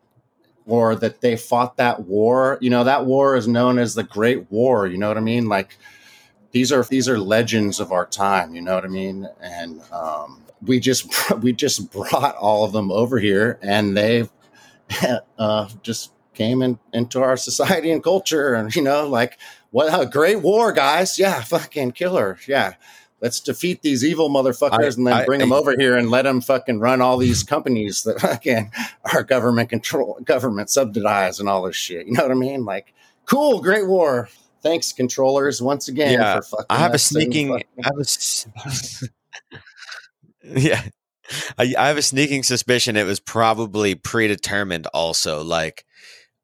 [0.66, 2.58] or that they fought that war.
[2.62, 4.86] You know, that war is known as the Great War.
[4.88, 5.50] You know what I mean?
[5.50, 5.78] Like
[6.52, 8.54] these are these are legends of our time.
[8.56, 9.28] You know what I mean?
[9.42, 11.08] And um, we just
[11.42, 14.30] we just brought all of them over here, and they
[15.38, 18.54] uh, just came in, into our society and culture.
[18.54, 19.38] And you know, like
[19.72, 21.20] what a great war, guys!
[21.20, 22.38] Yeah, fucking killer.
[22.48, 22.74] Yeah.
[23.22, 26.10] Let's defeat these evil motherfuckers I- and then I- bring them I- over here and
[26.10, 28.72] let them fucking run all these companies that fucking
[29.14, 32.08] our government control, government subsidize and all this shit.
[32.08, 32.64] You know what I mean?
[32.64, 32.94] Like,
[33.26, 34.30] cool, great war.
[34.64, 36.66] Thanks, controllers, once again Yeah, for fucking.
[36.70, 37.54] I have a sneaking.
[37.54, 38.06] I have a
[40.60, 40.82] yeah,
[41.58, 44.88] I, I have a sneaking suspicion it was probably predetermined.
[44.88, 45.86] Also, like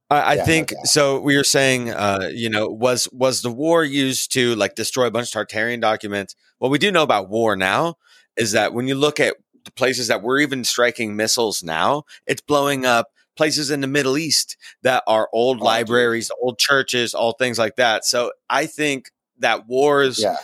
[0.09, 0.87] I, I Yeah, think doubt.
[0.87, 1.19] so.
[1.19, 5.11] We were saying, uh, you know, was was the war used to like destroy a
[5.11, 6.35] bunch of Tartarian documents?
[6.59, 7.95] What we do know about war now
[8.37, 12.41] is that when you look at the places that we're even striking missiles now, it's
[12.41, 15.65] blowing up places in the Middle East that are old Oh, dude.
[15.65, 18.05] libraries, old churches, all things like that.
[18.05, 19.09] So I think
[19.39, 20.37] that wars yeah,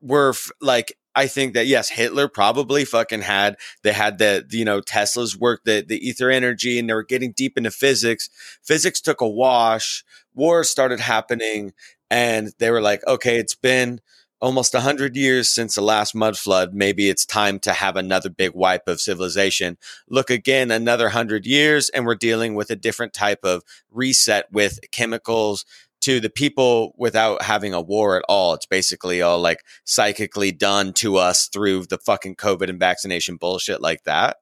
[0.00, 4.64] were f- like I think that yes, Hitler probably fucking had they had the you
[4.64, 8.30] know Tesla's work the the ether energy and they were getting deep into physics.
[8.62, 10.04] Physics took a wash.
[10.34, 11.72] Wars started happening,
[12.10, 14.00] and they were like, okay, it's been
[14.40, 16.72] almost a hundred years since the last mud flood.
[16.72, 19.78] Maybe it's time to have another big wipe of civilization.
[20.08, 24.78] Look again, another hundred years, and we're dealing with a different type of reset with
[24.92, 25.64] chemicals
[26.00, 28.54] to the people without having a war at all.
[28.54, 33.80] It's basically all like psychically done to us through the fucking COVID and vaccination bullshit
[33.80, 34.36] like that.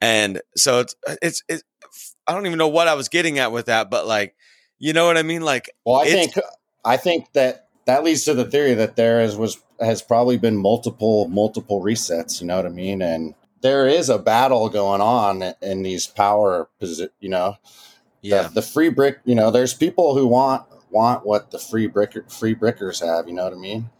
[0.00, 1.62] And so it's, uh, it's, it's,
[2.26, 4.34] I don't even know what I was getting at with that, but like,
[4.78, 5.42] you know what I mean?
[5.42, 6.32] Like, Well, I think
[6.84, 10.56] I think that that leads to the theory that there is was has probably been
[10.56, 12.40] multiple multiple resets.
[12.40, 13.02] You know what I mean?
[13.02, 17.56] And there is a battle going on in these power posi- You know,
[18.22, 19.20] yeah, the, the free brick.
[19.24, 23.28] You know, there's people who want want what the free bricker free brickers have.
[23.28, 23.90] You know what I mean?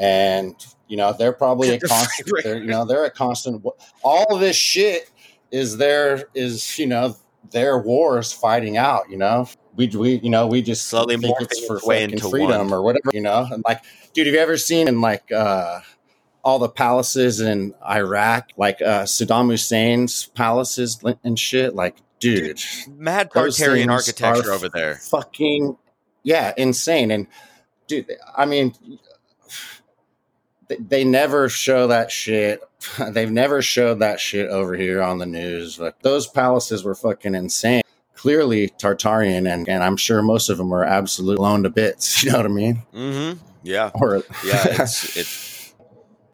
[0.00, 0.54] and
[0.88, 2.30] you know they're probably a constant.
[2.42, 3.64] They're, you know they're a constant.
[4.02, 5.10] All of this shit
[5.52, 7.16] is there is you know
[7.52, 9.08] their wars fighting out.
[9.08, 9.46] You know
[9.76, 12.72] we we you know we just slowly think it's for fucking freedom one.
[12.72, 13.10] or whatever.
[13.12, 13.82] You know, and like
[14.14, 15.80] dude, have you ever seen in like uh
[16.42, 21.74] all the palaces in Iraq, like uh Saddam Hussein's palaces and shit?
[21.74, 24.96] Like, dude, dude mad Tartarian architecture over there.
[24.96, 25.76] Fucking
[26.22, 27.10] yeah, insane.
[27.10, 27.26] And
[27.86, 28.74] dude, I mean,
[30.68, 32.62] they, never show that shit.
[33.10, 35.78] They've never showed that shit over here on the news.
[35.78, 37.82] Like those palaces were fucking insane
[38.20, 42.22] clearly Tartarian, and, and I'm sure most of them are absolutely blown to bits.
[42.30, 42.82] You know what I mean?
[42.94, 43.38] Mm-hmm.
[43.62, 43.90] Yeah.
[43.94, 45.74] Or yeah, it's, it's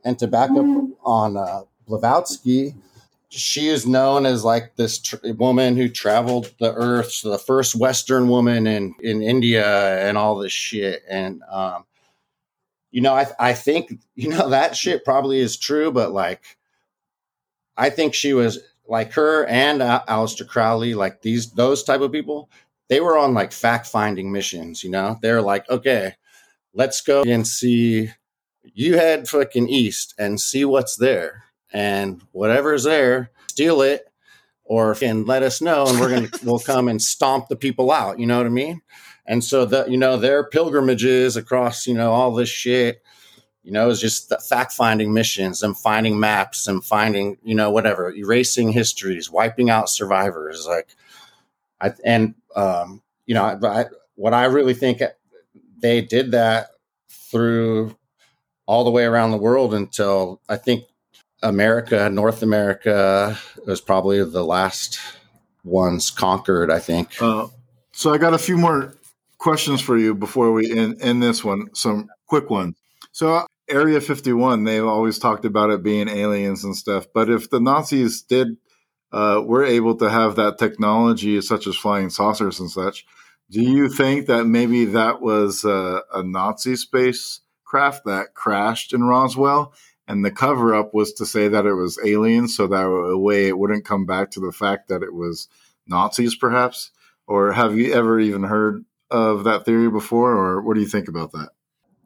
[0.04, 0.66] and to back up
[1.04, 2.74] on uh, Blavatsky,
[3.28, 7.74] she is known as like this tr- woman who traveled the earth, so the first
[7.74, 11.02] Western woman in in India, and all this shit.
[11.08, 11.84] And um,
[12.90, 16.56] you know, I I think you know that shit probably is true, but like,
[17.76, 18.58] I think she was
[18.88, 22.50] like her and uh, Aleister Crowley, like these those type of people,
[22.88, 24.84] they were on like fact finding missions.
[24.84, 26.14] You know, they're like, okay,
[26.74, 28.10] let's go and see.
[28.62, 31.44] You head fucking east and see what's there,
[31.76, 34.10] and whatever's there, steal it,
[34.64, 38.18] or can let us know, and we're gonna we'll come and stomp the people out.
[38.18, 38.80] You know what I mean?
[39.26, 43.02] And so the you know their pilgrimages across you know all this shit
[43.66, 48.14] you know, it's just fact finding missions and finding maps and finding, you know, whatever,
[48.14, 50.68] erasing histories, wiping out survivors.
[50.68, 50.86] Like,
[51.80, 55.02] I, and, um, you know, I, what I really think
[55.80, 56.68] they did that
[57.10, 57.96] through
[58.66, 60.84] all the way around the world until I think
[61.42, 64.98] America, North America was probably the last
[65.64, 67.20] ones conquered, I think.
[67.20, 67.48] Uh,
[67.92, 68.94] so I got a few more
[69.38, 71.74] questions for you before we end, end this one.
[71.74, 72.76] Some quick ones.
[73.12, 77.06] So Area 51, they've always talked about it being aliens and stuff.
[77.12, 78.56] But if the Nazis did,
[79.12, 83.06] uh, were able to have that technology, such as flying saucers and such,
[83.50, 89.72] do you think that maybe that was a, a Nazi spacecraft that crashed in Roswell?
[90.08, 93.58] And the cover up was to say that it was aliens, so that way it
[93.58, 95.48] wouldn't come back to the fact that it was
[95.86, 96.90] Nazis, perhaps?
[97.26, 100.32] Or have you ever even heard of that theory before?
[100.32, 101.50] Or what do you think about that?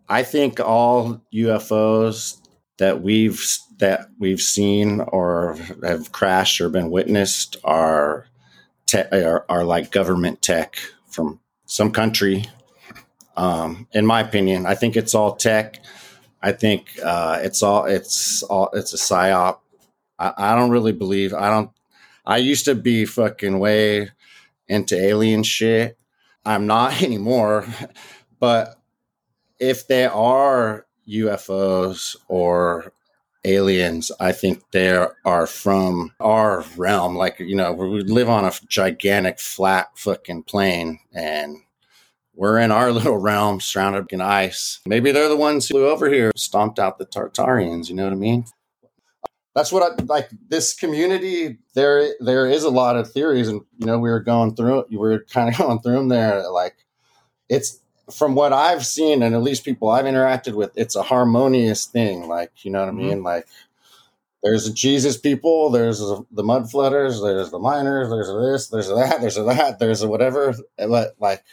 [0.09, 2.41] I think all UFOs
[2.79, 3.41] that we've
[3.79, 8.27] that we've seen or have crashed or been witnessed are
[8.87, 12.47] te- are, are like government tech from some country.
[13.37, 15.79] Um, in my opinion, I think it's all tech.
[16.43, 19.59] I think uh, it's all it's all it's a psyop.
[20.19, 21.35] I, I don't really believe.
[21.35, 21.71] I don't.
[22.25, 24.11] I used to be fucking way
[24.69, 25.99] into alien shit.
[26.45, 27.67] I'm not anymore,
[28.39, 28.77] but
[29.59, 32.93] if they are UFOs or
[33.45, 37.17] aliens, I think they are from our realm.
[37.17, 41.59] Like, you know, we live on a gigantic flat fucking plane and
[42.41, 44.81] we're in our little realm surrounded in ice.
[44.87, 47.91] Maybe they're the ones who flew over here, stomped out the Tartarians.
[47.91, 48.47] You know what I mean?
[49.55, 50.31] That's what I like.
[50.49, 54.57] This community, there, there is a lot of theories, and you know, we were going
[54.57, 54.87] through.
[54.89, 56.49] We were kind of going through them there.
[56.49, 56.77] Like,
[57.51, 57.79] it's
[58.11, 62.27] from what I've seen, and at least people I've interacted with, it's a harmonious thing.
[62.27, 63.05] Like, you know what mm-hmm.
[63.05, 63.23] I mean?
[63.23, 63.49] Like,
[64.43, 69.21] there's Jesus people, there's the mud flooders, there's the miners, there's a this, there's that,
[69.21, 70.55] there's a that, there's a whatever.
[70.79, 71.45] But like,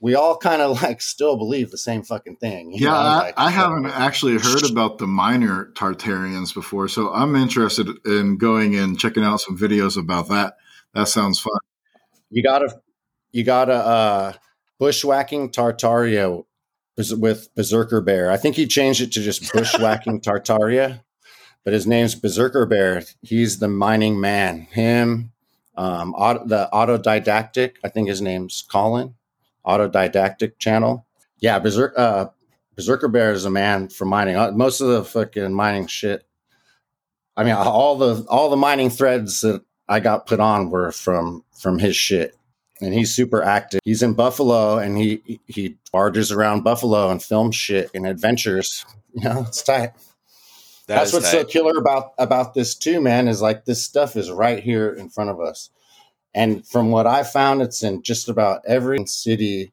[0.00, 2.72] we all kind of like still believe the same fucking thing.
[2.72, 2.96] yeah, know?
[2.96, 8.38] I, like, I haven't actually heard about the minor Tartarians before, so I'm interested in
[8.38, 10.56] going and checking out some videos about that.
[10.94, 11.58] That sounds fun.
[12.30, 12.80] You gotta,
[13.32, 13.74] you gotta.
[13.74, 14.32] uh
[14.78, 16.44] bushwhacking Tartaria
[16.96, 18.30] with Berserker Bear.
[18.30, 21.02] I think he changed it to just bushwhacking Tartaria,
[21.64, 23.02] but his name's Berserker Bear.
[23.22, 24.62] He's the mining man.
[24.70, 25.32] Him,
[25.76, 27.74] um, auto, the autodidactic.
[27.84, 29.14] I think his name's Colin.
[29.68, 31.06] Autodidactic channel.
[31.40, 32.26] Yeah, Berserk, uh,
[32.74, 34.36] Berserker Bear is a man for mining.
[34.36, 36.24] Uh, most of the fucking mining shit.
[37.36, 41.44] I mean, all the all the mining threads that I got put on were from
[41.56, 42.34] from his shit
[42.80, 43.80] and he's super active.
[43.84, 48.84] He's in Buffalo and he he barges around Buffalo and films shit and adventures.
[49.14, 49.94] You know, it's tight.
[50.86, 51.40] That That's what's tight.
[51.40, 53.26] so killer about about this too, man.
[53.26, 55.70] Is like this stuff is right here in front of us,
[56.34, 59.72] and from what I found, it's in just about every city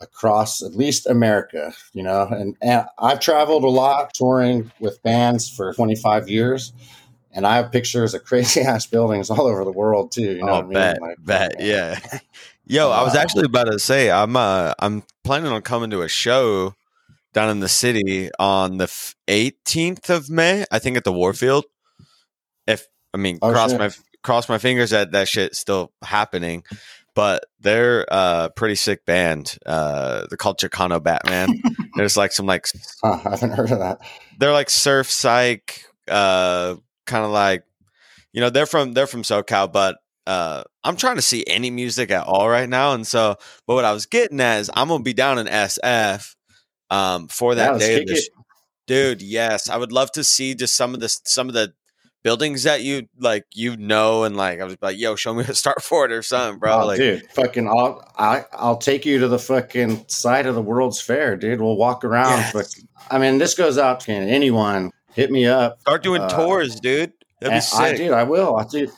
[0.00, 1.72] across at least America.
[1.92, 6.72] You know, and, and I've traveled a lot touring with bands for 25 years
[7.32, 10.36] and I have pictures of crazy ass buildings all over the world too.
[10.36, 11.08] You know, oh, bet, I mean?
[11.08, 11.98] like, bet, yeah.
[12.66, 16.08] Yo, I was actually about to say I'm uh, I'm planning on coming to a
[16.08, 16.74] show
[17.34, 21.64] down in the city on the f- 18th of May, I think at the Warfield.
[22.66, 23.80] If I mean, Oh, cross shit.
[23.80, 23.90] my
[24.22, 26.64] cross my fingers that that shit's still happening.
[27.14, 29.58] But they're a pretty sick band.
[29.66, 31.60] Uh, they're called Chicano Batman.
[31.96, 32.66] There's like some like
[33.04, 34.00] Huh, I haven't heard of that.
[34.38, 36.76] they're like surf psych, uh,
[37.06, 37.64] kind of like
[38.32, 42.10] you know they're from they're from SoCal, but uh, I'm trying to see any music
[42.10, 43.36] at all right now, and so
[43.66, 46.34] but what I was getting at is I'm gonna be down in SF
[46.88, 48.28] um, for that let's day, of the sh-
[48.86, 49.20] dude.
[49.20, 51.74] Yes, I would love to see just some of the some of the
[52.22, 55.54] buildings that you like you know and like I was like yo show me a
[55.54, 59.18] start for it or something bro Oh, like dude, fucking, I'll I, I'll take you
[59.18, 61.60] to the fucking site of the World's Fair, dude.
[61.60, 62.38] We'll walk around.
[62.38, 62.52] Yes.
[62.52, 64.92] Fuck- I mean, this goes out to anyone.
[65.14, 65.80] Hit me up.
[65.80, 68.12] start doing uh, tours dude that'd be And I sick do.
[68.12, 68.56] I will.
[68.56, 68.90] I do.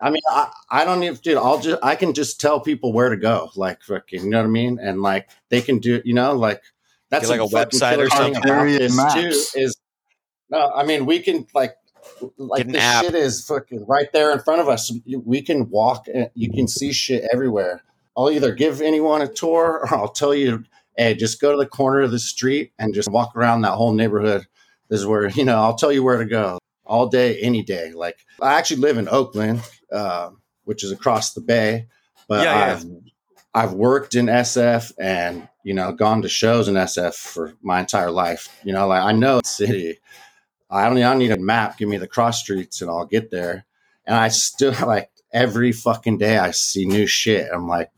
[0.00, 1.36] I mean, I, I don't even, dude.
[1.36, 4.46] I'll just, I can just tell people where to go, like fucking, you know what
[4.46, 6.60] I mean, and like they can do, you know, like
[7.08, 8.36] that's Get, like, a website or something.
[8.42, 9.14] about this, maps.
[9.14, 9.76] too, is
[10.50, 11.74] no, I mean, we can like,
[12.36, 13.04] like this app.
[13.04, 14.92] shit is fucking right there in front of us.
[15.24, 17.82] We can walk, and you can see shit everywhere.
[18.16, 20.64] I'll either give anyone a tour, or I'll tell you,
[20.96, 23.92] hey, just go to the corner of the street and just walk around that whole
[23.92, 24.46] neighborhood.
[24.88, 25.56] This is where you know.
[25.56, 27.92] I'll tell you where to go all day, any day.
[27.92, 30.30] Like I actually live in Oakland, uh,
[30.64, 31.86] which is across the bay,
[32.28, 32.72] but Yeah, yeah.
[32.74, 32.84] I've
[33.54, 38.10] I've worked in SF and you know gone to shows in SF for my entire
[38.10, 38.48] life.
[38.64, 39.98] You know, like I know the city.
[40.72, 41.76] I don't, I don't need a map.
[41.76, 43.66] Give me the cross streets and I'll get there.
[44.06, 47.48] And I still like every fucking day I see new shit.
[47.52, 47.90] I'm like,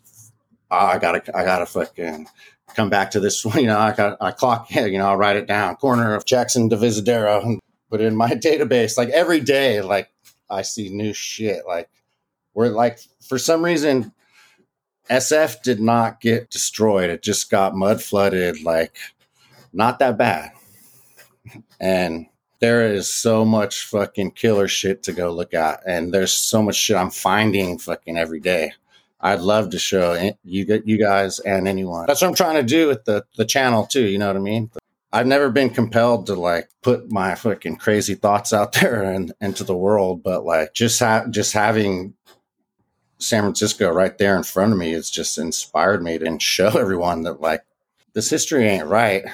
[0.71, 2.27] oh, I gotta, I gotta fucking
[2.75, 3.61] come back to this one.
[3.61, 4.71] You know, I got, I clock.
[4.75, 5.77] You know, I'll write it down.
[5.77, 7.61] Corner of Jackson Divisadero and
[7.91, 8.99] put it in my database.
[8.99, 10.11] Like every day, like
[10.51, 11.65] I see new shit.
[11.67, 11.89] Like
[12.55, 14.13] we're like for some reason.
[15.11, 17.11] SF did not get destroyed.
[17.11, 18.63] It just got mud flooded.
[18.63, 18.97] Like,
[19.71, 20.53] not that bad.
[21.79, 22.27] And
[22.65, 25.83] there is so much fucking killer shit to go look at.
[25.87, 28.73] And there's so much shit I'm finding fucking every day.
[29.21, 30.15] I'd love to show
[30.45, 32.07] you you guys and anyone.
[32.07, 34.07] That's what I'm trying to do with the the channel too.
[34.07, 34.71] You know what I mean?
[35.13, 39.65] I've never been compelled to like put my fucking crazy thoughts out there and into
[39.65, 42.15] the world, but like just ha- just having
[43.19, 47.25] San Francisco right there in front of me has just inspired me to show everyone
[47.25, 47.63] that like
[48.15, 49.25] this history ain't right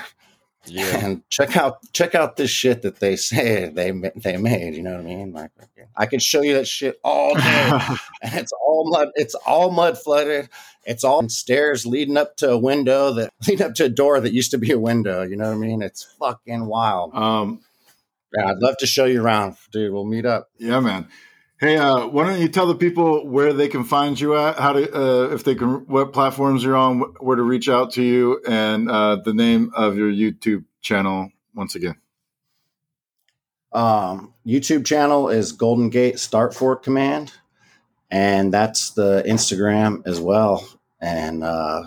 [0.67, 4.75] yeah and check out check out this shit that they say they they made.
[4.75, 5.33] You know what I mean?
[5.33, 5.51] Like
[5.97, 7.41] I could show you that shit all day,
[8.23, 9.09] and it's all mud.
[9.15, 10.49] It's all mud flooded.
[10.85, 14.33] It's all stairs leading up to a window that lead up to a door that
[14.33, 15.23] used to be a window.
[15.23, 15.83] You know what I mean?
[15.83, 17.15] It's fucking wild.
[17.15, 17.61] um,
[18.37, 19.93] Yeah, I'd love to show you around, dude.
[19.93, 20.49] We'll meet up.
[20.59, 21.09] yeah, man.
[21.61, 24.73] Hey, uh, why don't you tell the people where they can find you at, how
[24.73, 28.03] to, uh, if they can, what platforms you're on, wh- where to reach out to
[28.03, 31.97] you, and uh, the name of your YouTube channel once again.
[33.73, 37.31] Um, YouTube channel is Golden Gate Starfort Command,
[38.11, 40.67] and that's the Instagram as well.
[40.99, 41.83] And uh,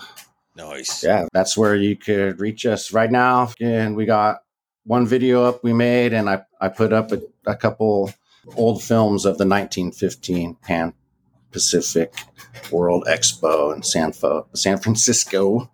[0.56, 3.52] nice yeah, that's where you could reach us right now.
[3.60, 4.44] And we got
[4.86, 8.14] one video up we made, and I, I put up a, a couple
[8.56, 10.94] old films of the 1915 Pan
[11.52, 12.14] Pacific
[12.72, 15.72] World Expo in San, Fo- San Francisco.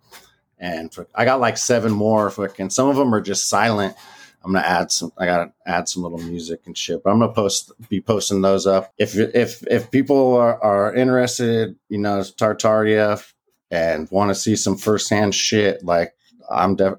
[0.58, 2.30] And for, I got like seven more.
[2.30, 3.96] Fucking some of them are just silent.
[4.42, 5.12] I'm gonna add some.
[5.18, 7.02] I gotta add some little music and shit.
[7.02, 8.92] But I'm gonna post, be posting those up.
[8.98, 13.22] If if if people are, are interested, you know, Tartaria
[13.70, 16.14] and want to see some firsthand shit, like
[16.50, 16.98] I'm def-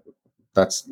[0.53, 0.89] that's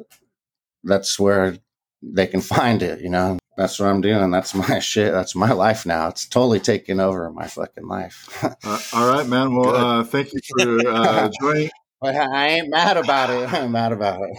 [0.83, 1.57] that's where
[2.01, 3.01] they can find it.
[3.01, 4.31] You know, that's what I'm doing.
[4.31, 5.11] That's my shit.
[5.11, 6.07] That's my life now.
[6.07, 8.27] It's totally taken over my fucking life.
[8.63, 9.53] Uh, all right, man.
[9.55, 11.69] Well, uh, thank you for uh, joining.
[12.01, 13.51] but I ain't mad about it.
[13.53, 14.29] I'm mad about it.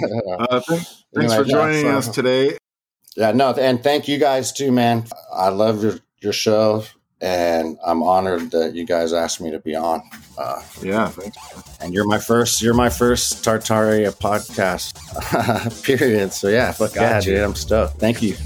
[0.40, 2.56] Uh, th- thanks Anyway, for joining yeah, us today.
[3.16, 5.04] Yeah, no, and thank you guys too, man.
[5.32, 6.84] I love your your show,
[7.20, 10.02] and I'm honored that you guys asked me to be on.
[10.38, 11.36] Uh, Yeah, thanks.
[11.80, 14.94] and you're my first, you're my first Tartaria podcast,
[15.84, 16.32] period.
[16.32, 17.30] So yeah, fuck yeah, Gotcha.
[17.30, 17.98] dude, I'm stoked.
[17.98, 18.36] Thank you.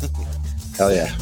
[0.77, 1.15] Hell yeah.